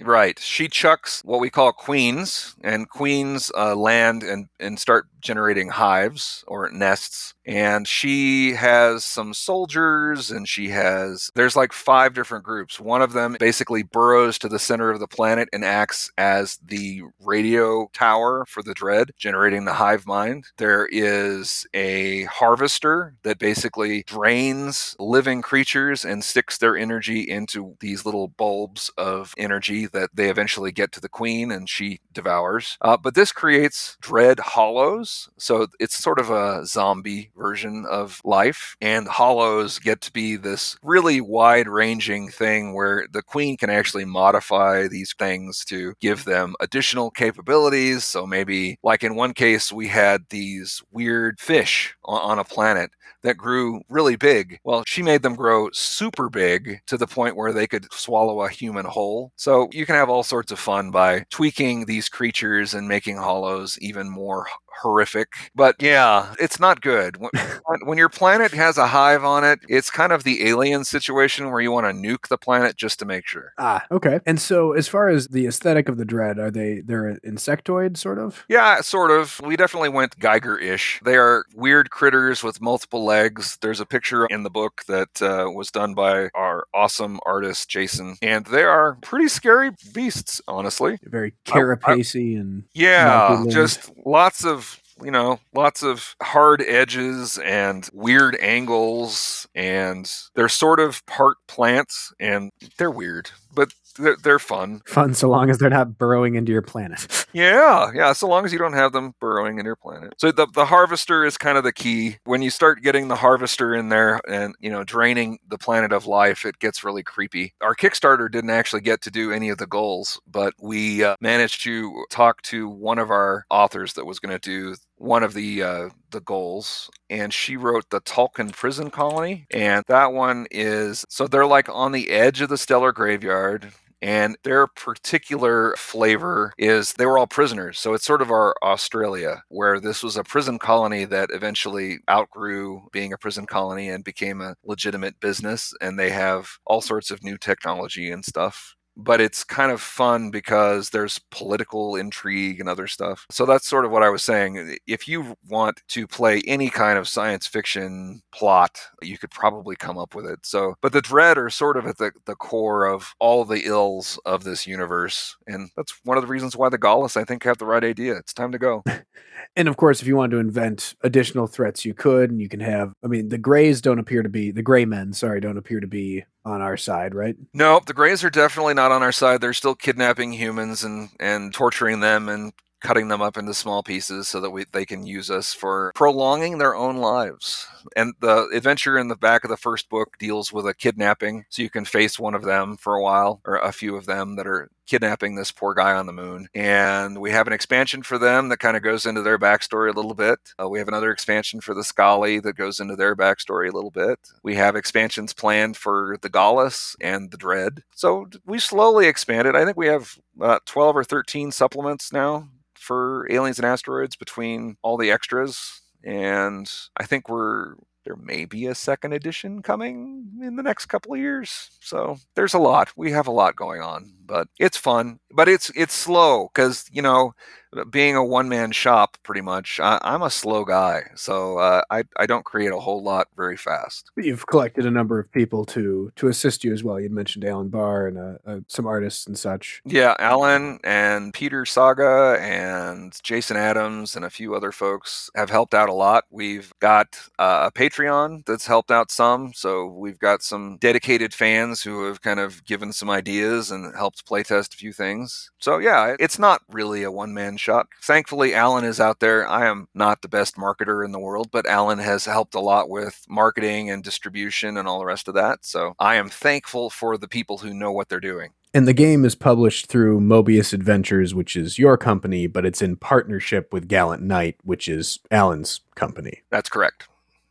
Right. 0.00 0.38
She 0.38 0.68
chucks 0.68 1.22
what 1.24 1.40
we 1.40 1.48
call 1.50 1.72
queens, 1.72 2.54
and 2.62 2.88
queens 2.88 3.50
uh, 3.56 3.74
land 3.74 4.22
and, 4.22 4.48
and 4.60 4.78
start 4.78 5.06
generating 5.20 5.68
hives 5.70 6.44
or 6.46 6.70
nests. 6.70 7.34
And 7.44 7.86
she 7.88 8.52
has 8.52 9.04
some 9.04 9.32
soldiers, 9.32 10.30
and 10.30 10.48
she 10.48 10.68
has, 10.68 11.30
there's 11.34 11.56
like 11.56 11.72
five 11.72 12.12
different 12.14 12.44
groups. 12.44 12.78
One 12.78 13.02
of 13.02 13.12
them 13.12 13.36
basically 13.38 13.82
burrows 13.82 14.38
to 14.38 14.48
the 14.48 14.58
center 14.58 14.90
of 14.90 15.00
the 15.00 15.06
planet 15.08 15.48
and 15.52 15.64
acts 15.64 16.10
as 16.18 16.58
the 16.64 17.02
radio 17.20 17.88
tower 17.92 18.44
for 18.46 18.62
the 18.62 18.74
dread, 18.74 19.12
generating 19.16 19.64
the 19.64 19.74
hive 19.74 20.06
mind. 20.06 20.46
There 20.58 20.86
is 20.90 21.66
a 21.72 22.24
harvester 22.24 23.14
that 23.22 23.38
basically 23.38 24.02
drains 24.02 24.94
living 24.98 25.40
creatures 25.42 26.04
and 26.04 26.22
sticks 26.22 26.58
their 26.58 26.76
energy 26.76 27.20
into 27.20 27.76
these 27.80 28.04
little 28.04 28.28
bulbs 28.28 28.90
of 28.98 29.34
energy 29.38 29.85
that 29.86 30.10
they 30.14 30.28
eventually 30.30 30.72
get 30.72 30.92
to 30.92 31.00
the 31.00 31.08
queen 31.08 31.50
and 31.50 31.68
she 31.68 32.00
devours. 32.12 32.76
Uh, 32.80 32.96
but 32.96 33.14
this 33.14 33.32
creates 33.32 33.96
dread 34.00 34.38
hollows. 34.38 35.28
So 35.38 35.66
it's 35.80 35.96
sort 35.96 36.18
of 36.18 36.30
a 36.30 36.64
zombie 36.66 37.30
version 37.36 37.86
of 37.88 38.20
life. 38.24 38.76
And 38.80 39.08
hollows 39.08 39.78
get 39.78 40.00
to 40.02 40.12
be 40.12 40.36
this 40.36 40.76
really 40.82 41.20
wide 41.20 41.68
ranging 41.68 42.28
thing 42.28 42.74
where 42.74 43.06
the 43.10 43.22
queen 43.22 43.56
can 43.56 43.70
actually 43.70 44.04
modify 44.04 44.88
these 44.88 45.14
things 45.18 45.64
to 45.66 45.94
give 46.00 46.24
them 46.24 46.54
additional 46.60 47.10
capabilities. 47.10 48.04
So 48.04 48.26
maybe, 48.26 48.78
like 48.82 49.04
in 49.04 49.14
one 49.14 49.34
case, 49.34 49.72
we 49.72 49.88
had 49.88 50.26
these 50.30 50.82
weird 50.90 51.40
fish 51.40 51.94
on 52.04 52.38
a 52.38 52.44
planet 52.44 52.90
that 53.22 53.36
grew 53.36 53.82
really 53.88 54.16
big. 54.16 54.60
Well, 54.64 54.84
she 54.86 55.02
made 55.02 55.22
them 55.22 55.34
grow 55.34 55.68
super 55.72 56.28
big 56.28 56.80
to 56.86 56.96
the 56.96 57.06
point 57.06 57.36
where 57.36 57.52
they 57.52 57.66
could 57.66 57.92
swallow 57.92 58.42
a 58.42 58.48
human 58.48 58.86
whole. 58.86 59.32
So 59.36 59.68
you 59.76 59.84
can 59.84 59.94
have 59.94 60.08
all 60.08 60.22
sorts 60.22 60.50
of 60.50 60.58
fun 60.58 60.90
by 60.90 61.26
tweaking 61.30 61.84
these 61.84 62.08
creatures 62.08 62.72
and 62.72 62.88
making 62.88 63.18
hollows 63.18 63.78
even 63.80 64.08
more 64.08 64.46
horrific. 64.80 65.28
But 65.54 65.76
yeah, 65.80 66.34
it's 66.38 66.60
not 66.60 66.80
good. 66.80 67.18
When, 67.68 67.80
when, 67.84 67.98
your 67.98 68.08
planet 68.08 68.52
has 68.52 68.78
a 68.78 68.86
hive 68.86 69.24
on 69.24 69.42
it, 69.42 69.58
it's 69.68 69.90
kind 69.90 70.12
of 70.12 70.22
the 70.22 70.46
alien 70.46 70.84
situation 70.84 71.50
where 71.50 71.60
you 71.60 71.72
want 71.72 71.86
to 71.86 71.92
nuke 71.92 72.28
the 72.28 72.38
planet 72.38 72.76
just 72.76 73.00
to 73.00 73.04
make 73.04 73.26
sure. 73.26 73.54
Ah, 73.58 73.84
okay. 73.90 74.20
And 74.24 74.40
so 74.40 74.72
as 74.72 74.86
far 74.86 75.08
as 75.08 75.28
the 75.28 75.46
aesthetic 75.46 75.88
of 75.88 75.96
the 75.96 76.04
dread, 76.04 76.38
are 76.38 76.50
they 76.50 76.80
they're 76.80 77.18
insectoid 77.24 77.96
sort 77.96 78.20
of? 78.20 78.44
Yeah, 78.48 78.80
sort 78.82 79.10
of. 79.10 79.40
We 79.42 79.56
definitely 79.56 79.88
went 79.88 80.20
Giger-ish. 80.20 81.00
They 81.04 81.16
are 81.16 81.44
weird 81.56 81.90
critters 81.90 82.44
with 82.44 82.60
multiple 82.60 83.04
legs. 83.04 83.58
There's 83.60 83.80
a 83.80 83.86
picture 83.86 84.26
in 84.26 84.44
the 84.44 84.50
book 84.50 84.84
that 84.86 85.20
uh, 85.20 85.50
was 85.52 85.72
done 85.72 85.94
by 85.94 86.28
our 86.34 86.66
awesome 86.72 87.18
artist 87.26 87.68
Jason, 87.68 88.16
and 88.22 88.46
they 88.46 88.62
are 88.62 88.96
pretty 89.02 89.28
scary 89.28 89.65
beasts, 89.92 90.40
honestly. 90.48 90.98
Very 91.02 91.34
carapacey 91.44 92.38
and 92.38 92.64
yeah, 92.74 93.44
just 93.48 93.90
lots 94.04 94.44
of 94.44 94.80
you 95.02 95.10
know, 95.10 95.38
lots 95.54 95.82
of 95.82 96.16
hard 96.22 96.62
edges 96.62 97.38
and 97.38 97.88
weird 97.92 98.36
angles, 98.40 99.46
and 99.54 100.10
they're 100.34 100.48
sort 100.48 100.80
of 100.80 101.04
part 101.06 101.36
plants, 101.46 102.12
and 102.18 102.50
they're 102.78 102.90
weird, 102.90 103.30
but 103.54 103.72
they're, 103.98 104.16
they're 104.22 104.38
fun. 104.38 104.82
Fun 104.86 105.14
so 105.14 105.28
long 105.28 105.50
as 105.50 105.58
they're 105.58 105.70
not 105.70 105.98
burrowing 105.98 106.34
into 106.34 106.52
your 106.52 106.62
planet. 106.62 107.26
yeah, 107.32 107.90
yeah, 107.94 108.12
so 108.12 108.26
long 108.28 108.44
as 108.44 108.52
you 108.52 108.58
don't 108.58 108.72
have 108.72 108.92
them 108.92 109.14
burrowing 109.20 109.58
in 109.58 109.64
your 109.64 109.76
planet. 109.76 110.14
So 110.18 110.32
the 110.32 110.46
the 110.54 110.66
harvester 110.66 111.24
is 111.24 111.36
kind 111.36 111.58
of 111.58 111.64
the 111.64 111.72
key. 111.72 112.16
When 112.24 112.42
you 112.42 112.50
start 112.50 112.82
getting 112.82 113.08
the 113.08 113.16
harvester 113.16 113.74
in 113.74 113.88
there 113.88 114.20
and, 114.28 114.54
you 114.60 114.70
know, 114.70 114.84
draining 114.84 115.38
the 115.48 115.58
planet 115.58 115.92
of 115.92 116.06
life, 116.06 116.44
it 116.44 116.58
gets 116.58 116.84
really 116.84 117.02
creepy. 117.02 117.54
Our 117.60 117.74
Kickstarter 117.74 118.30
didn't 118.30 118.50
actually 118.50 118.82
get 118.82 119.02
to 119.02 119.10
do 119.10 119.32
any 119.32 119.48
of 119.48 119.58
the 119.58 119.66
goals, 119.66 120.20
but 120.26 120.54
we 120.60 121.04
uh, 121.04 121.16
managed 121.20 121.62
to 121.62 122.04
talk 122.10 122.42
to 122.42 122.68
one 122.68 122.98
of 122.98 123.10
our 123.10 123.46
authors 123.50 123.94
that 123.94 124.06
was 124.06 124.18
going 124.18 124.38
to 124.38 124.38
do 124.38 124.76
one 124.96 125.22
of 125.22 125.34
the 125.34 125.62
uh, 125.62 125.88
the 126.10 126.20
goals, 126.20 126.90
and 127.10 127.32
she 127.32 127.56
wrote 127.56 127.90
the 127.90 128.00
Tulkun 128.00 128.52
prison 128.52 128.90
colony, 128.90 129.46
and 129.50 129.84
that 129.88 130.12
one 130.12 130.46
is 130.50 131.04
so 131.08 131.26
they're 131.26 131.46
like 131.46 131.68
on 131.68 131.92
the 131.92 132.10
edge 132.10 132.40
of 132.40 132.48
the 132.48 132.58
stellar 132.58 132.92
graveyard. 132.92 133.72
And 134.02 134.36
their 134.44 134.66
particular 134.66 135.74
flavor 135.76 136.52
is 136.58 136.92
they 136.92 137.06
were 137.06 137.18
all 137.18 137.26
prisoners. 137.26 137.78
So 137.78 137.94
it's 137.94 138.04
sort 138.06 138.22
of 138.22 138.30
our 138.30 138.54
Australia, 138.62 139.42
where 139.48 139.80
this 139.80 140.02
was 140.02 140.16
a 140.16 140.24
prison 140.24 140.58
colony 140.58 141.04
that 141.06 141.30
eventually 141.32 141.98
outgrew 142.08 142.88
being 142.92 143.12
a 143.12 143.18
prison 143.18 143.46
colony 143.46 143.88
and 143.88 144.04
became 144.04 144.40
a 144.40 144.54
legitimate 144.64 145.18
business. 145.20 145.74
And 145.80 145.98
they 145.98 146.10
have 146.10 146.58
all 146.66 146.80
sorts 146.80 147.10
of 147.10 147.24
new 147.24 147.38
technology 147.38 148.10
and 148.10 148.24
stuff 148.24 148.75
but 148.96 149.20
it's 149.20 149.44
kind 149.44 149.70
of 149.70 149.80
fun 149.80 150.30
because 150.30 150.90
there's 150.90 151.20
political 151.30 151.96
intrigue 151.96 152.60
and 152.60 152.68
other 152.68 152.86
stuff. 152.86 153.26
So 153.30 153.44
that's 153.44 153.66
sort 153.66 153.84
of 153.84 153.90
what 153.90 154.02
I 154.02 154.08
was 154.08 154.22
saying. 154.22 154.78
If 154.86 155.06
you 155.06 155.36
want 155.48 155.82
to 155.88 156.06
play 156.06 156.42
any 156.46 156.70
kind 156.70 156.98
of 156.98 157.08
science 157.08 157.46
fiction 157.46 158.22
plot, 158.32 158.80
you 159.02 159.18
could 159.18 159.30
probably 159.30 159.76
come 159.76 159.98
up 159.98 160.14
with 160.14 160.26
it. 160.26 160.40
So, 160.44 160.74
but 160.80 160.92
the 160.92 161.02
Dread 161.02 161.38
are 161.38 161.50
sort 161.50 161.76
of 161.76 161.86
at 161.86 161.98
the, 161.98 162.12
the 162.24 162.34
core 162.34 162.86
of 162.86 163.14
all 163.18 163.44
the 163.44 163.66
ills 163.66 164.18
of 164.24 164.44
this 164.44 164.66
universe. 164.66 165.36
And 165.46 165.70
that's 165.76 165.94
one 166.04 166.16
of 166.16 166.22
the 166.22 166.28
reasons 166.28 166.56
why 166.56 166.68
the 166.68 166.78
Gaullus, 166.78 167.16
I 167.16 167.24
think, 167.24 167.44
have 167.44 167.58
the 167.58 167.66
right 167.66 167.84
idea. 167.84 168.16
It's 168.16 168.32
time 168.32 168.52
to 168.52 168.58
go. 168.58 168.82
and 169.56 169.68
of 169.68 169.76
course, 169.76 170.00
if 170.00 170.08
you 170.08 170.16
wanted 170.16 170.32
to 170.32 170.40
invent 170.40 170.94
additional 171.02 171.46
threats, 171.46 171.84
you 171.84 171.94
could, 171.94 172.30
and 172.30 172.40
you 172.40 172.48
can 172.48 172.60
have. 172.60 172.92
I 173.04 173.08
mean, 173.08 173.28
the 173.28 173.38
Greys 173.38 173.80
don't 173.80 173.98
appear 173.98 174.22
to 174.22 174.28
be 174.28 174.50
the 174.50 174.62
Gray 174.62 174.84
Men. 174.84 175.12
Sorry, 175.12 175.40
don't 175.40 175.58
appear 175.58 175.80
to 175.80 175.86
be 175.86 176.24
on 176.46 176.62
our 176.62 176.76
side, 176.76 177.14
right? 177.14 177.36
No, 177.52 177.80
the 177.84 177.92
Greys 177.92 178.24
are 178.24 178.30
definitely 178.30 178.74
not 178.74 178.92
on 178.92 179.02
our 179.02 179.12
side. 179.12 179.40
They're 179.40 179.52
still 179.52 179.74
kidnapping 179.74 180.32
humans 180.32 180.84
and 180.84 181.10
and 181.20 181.52
torturing 181.52 182.00
them 182.00 182.28
and 182.28 182.52
cutting 182.80 183.08
them 183.08 183.20
up 183.20 183.36
into 183.36 183.52
small 183.52 183.82
pieces 183.82 184.28
so 184.28 184.40
that 184.40 184.50
we, 184.50 184.64
they 184.72 184.84
can 184.84 185.04
use 185.04 185.30
us 185.30 185.52
for 185.52 185.90
prolonging 185.94 186.58
their 186.58 186.76
own 186.76 186.96
lives. 186.98 187.66
And 187.96 188.14
the 188.20 188.48
adventure 188.54 188.96
in 188.96 189.08
the 189.08 189.16
back 189.16 189.42
of 189.44 189.50
the 189.50 189.56
first 189.56 189.88
book 189.88 190.16
deals 190.18 190.52
with 190.52 190.66
a 190.66 190.74
kidnapping, 190.74 191.46
so 191.48 191.62
you 191.62 191.70
can 191.70 191.84
face 191.84 192.18
one 192.18 192.34
of 192.34 192.44
them 192.44 192.76
for 192.76 192.94
a 192.94 193.02
while, 193.02 193.40
or 193.44 193.56
a 193.56 193.72
few 193.72 193.96
of 193.96 194.06
them 194.06 194.36
that 194.36 194.46
are 194.46 194.68
kidnapping 194.86 195.34
this 195.34 195.52
poor 195.52 195.74
guy 195.74 195.92
on 195.92 196.06
the 196.06 196.12
moon. 196.12 196.48
And 196.54 197.20
we 197.20 197.30
have 197.30 197.46
an 197.46 197.52
expansion 197.52 198.02
for 198.02 198.18
them 198.18 198.48
that 198.48 198.58
kind 198.58 198.76
of 198.76 198.82
goes 198.82 199.06
into 199.06 199.22
their 199.22 199.38
backstory 199.38 199.90
a 199.90 199.96
little 199.96 200.14
bit. 200.14 200.38
Uh, 200.60 200.68
we 200.68 200.78
have 200.78 200.88
another 200.88 201.10
expansion 201.10 201.60
for 201.60 201.74
the 201.74 201.84
Scully 201.84 202.38
that 202.40 202.56
goes 202.56 202.80
into 202.80 202.96
their 202.96 203.14
backstory 203.16 203.68
a 203.68 203.74
little 203.74 203.90
bit. 203.90 204.18
We 204.42 204.54
have 204.56 204.76
expansions 204.76 205.32
planned 205.32 205.76
for 205.76 206.16
the 206.22 206.28
Gaullus 206.28 206.96
and 207.00 207.30
the 207.30 207.36
Dread. 207.36 207.82
So 207.94 208.28
we 208.44 208.58
slowly 208.58 209.06
expanded. 209.06 209.56
I 209.56 209.64
think 209.64 209.76
we 209.76 209.88
have 209.88 210.18
uh, 210.40 210.58
12 210.64 210.96
or 210.96 211.04
13 211.04 211.52
supplements 211.52 212.12
now 212.12 212.48
for 212.74 213.26
aliens 213.30 213.58
and 213.58 213.66
asteroids 213.66 214.16
between 214.16 214.76
all 214.82 214.96
the 214.96 215.10
extras 215.10 215.80
and 216.04 216.70
i 216.96 217.04
think 217.04 217.28
we're 217.28 217.74
there 218.06 218.16
may 218.16 218.46
be 218.46 218.66
a 218.66 218.74
second 218.74 219.12
edition 219.12 219.62
coming 219.62 220.30
in 220.42 220.56
the 220.56 220.62
next 220.62 220.86
couple 220.86 221.12
of 221.14 221.20
years. 221.20 221.70
So 221.80 222.18
there's 222.36 222.54
a 222.54 222.58
lot. 222.58 222.92
We 222.96 223.12
have 223.12 223.26
a 223.26 223.32
lot 223.32 223.56
going 223.56 223.82
on 223.82 224.14
but 224.26 224.48
it's 224.58 224.76
fun 224.76 225.18
but 225.30 225.48
it's 225.48 225.70
it's 225.76 225.94
slow 225.94 226.50
because 226.52 226.84
you 226.92 227.00
know 227.00 227.34
being 227.84 228.16
a 228.16 228.24
one 228.24 228.48
man 228.48 228.72
shop, 228.72 229.16
pretty 229.22 229.40
much, 229.40 229.80
I, 229.80 229.98
am 230.02 230.22
a 230.22 230.30
slow 230.30 230.64
guy, 230.64 231.10
so 231.14 231.58
uh, 231.58 231.82
I 231.90 232.04
I 232.16 232.26
don't 232.26 232.44
create 232.44 232.72
a 232.72 232.78
whole 232.78 233.02
lot 233.02 233.28
very 233.36 233.56
fast. 233.56 234.10
You've 234.16 234.46
collected 234.46 234.86
a 234.86 234.90
number 234.90 235.18
of 235.18 235.30
people 235.32 235.64
to 235.66 236.12
to 236.16 236.28
assist 236.28 236.64
you 236.64 236.72
as 236.72 236.82
well. 236.82 236.98
you'd 237.00 237.12
mentioned 237.12 237.44
Alan 237.44 237.68
Bahr 237.68 238.06
and 238.06 238.18
uh, 238.18 238.38
uh, 238.46 238.60
some 238.68 238.86
artists 238.86 239.26
and 239.26 239.38
such. 239.38 239.82
Yeah, 239.84 240.14
Alan 240.18 240.78
and 240.84 241.34
Peter 241.34 241.64
Saga 241.64 242.38
and 242.40 243.12
Jason 243.22 243.56
Adams 243.56 244.16
and 244.16 244.24
a 244.24 244.30
few 244.30 244.54
other 244.54 244.72
folks 244.72 245.30
have 245.34 245.50
helped 245.50 245.74
out 245.74 245.88
a 245.88 245.92
lot. 245.92 246.24
We've 246.30 246.72
got 246.80 247.18
uh, 247.38 247.70
a 247.70 247.78
Patreon 247.78 248.46
that's 248.46 248.66
helped 248.66 248.90
out 248.90 249.10
some, 249.10 249.52
so 249.54 249.86
we've 249.86 250.18
got 250.18 250.42
some 250.42 250.78
dedicated 250.78 251.34
fans 251.34 251.82
who 251.82 252.04
have 252.04 252.22
kind 252.22 252.40
of 252.40 252.64
given 252.64 252.92
some 252.92 253.10
ideas 253.10 253.70
and 253.70 253.94
helped 253.94 254.26
playtest 254.26 254.74
a 254.74 254.76
few 254.76 254.92
things. 254.92 255.50
So 255.58 255.78
yeah, 255.78 256.16
it's 256.18 256.38
not 256.38 256.62
really 256.68 257.02
a 257.02 257.12
one 257.12 257.34
man 257.34 257.56
shop. 257.56 257.65
Thankfully, 258.02 258.54
Alan 258.54 258.84
is 258.84 259.00
out 259.00 259.20
there. 259.20 259.48
I 259.48 259.66
am 259.66 259.88
not 259.94 260.22
the 260.22 260.28
best 260.28 260.56
marketer 260.56 261.04
in 261.04 261.12
the 261.12 261.18
world, 261.18 261.48
but 261.50 261.66
Alan 261.66 261.98
has 261.98 262.24
helped 262.24 262.54
a 262.54 262.60
lot 262.60 262.88
with 262.88 263.24
marketing 263.28 263.90
and 263.90 264.02
distribution 264.02 264.76
and 264.76 264.86
all 264.86 264.98
the 264.98 265.06
rest 265.06 265.28
of 265.28 265.34
that. 265.34 265.64
So 265.64 265.94
I 265.98 266.16
am 266.16 266.28
thankful 266.28 266.90
for 266.90 267.16
the 267.16 267.28
people 267.28 267.58
who 267.58 267.74
know 267.74 267.92
what 267.92 268.08
they're 268.08 268.20
doing. 268.20 268.50
And 268.74 268.86
the 268.86 268.92
game 268.92 269.24
is 269.24 269.34
published 269.34 269.86
through 269.86 270.20
Moebius 270.20 270.74
Adventures, 270.74 271.34
which 271.34 271.56
is 271.56 271.78
your 271.78 271.96
company, 271.96 272.46
but 272.46 272.66
it's 272.66 272.82
in 272.82 272.96
partnership 272.96 273.72
with 273.72 273.88
Gallant 273.88 274.22
Knight, 274.22 274.56
which 274.64 274.86
is 274.86 275.18
Alan's 275.30 275.80
company. 275.94 276.42
That's 276.50 276.68
correct. 276.68 277.08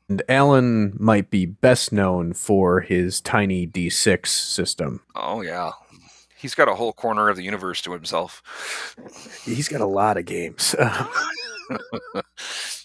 And 0.08 0.22
Alan 0.30 0.96
might 1.00 1.32
be 1.32 1.48
best 1.48 1.92
known 1.92 2.34
for 2.34 2.82
his 2.82 3.20
tiny 3.22 3.66
D6 3.66 4.28
system. 4.28 5.02
Oh, 5.16 5.42
yeah 5.42 5.72
he's 6.46 6.54
got 6.54 6.70
a 6.70 6.76
whole 6.76 6.94
corner 6.94 7.28
of 7.28 7.36
the 7.36 7.42
universe 7.42 7.82
to 7.82 7.92
himself. 7.92 8.44
He's 9.46 9.68
got 9.68 9.82
a 9.82 9.86
lot 9.88 10.16
of 10.16 10.26
games. 10.26 10.76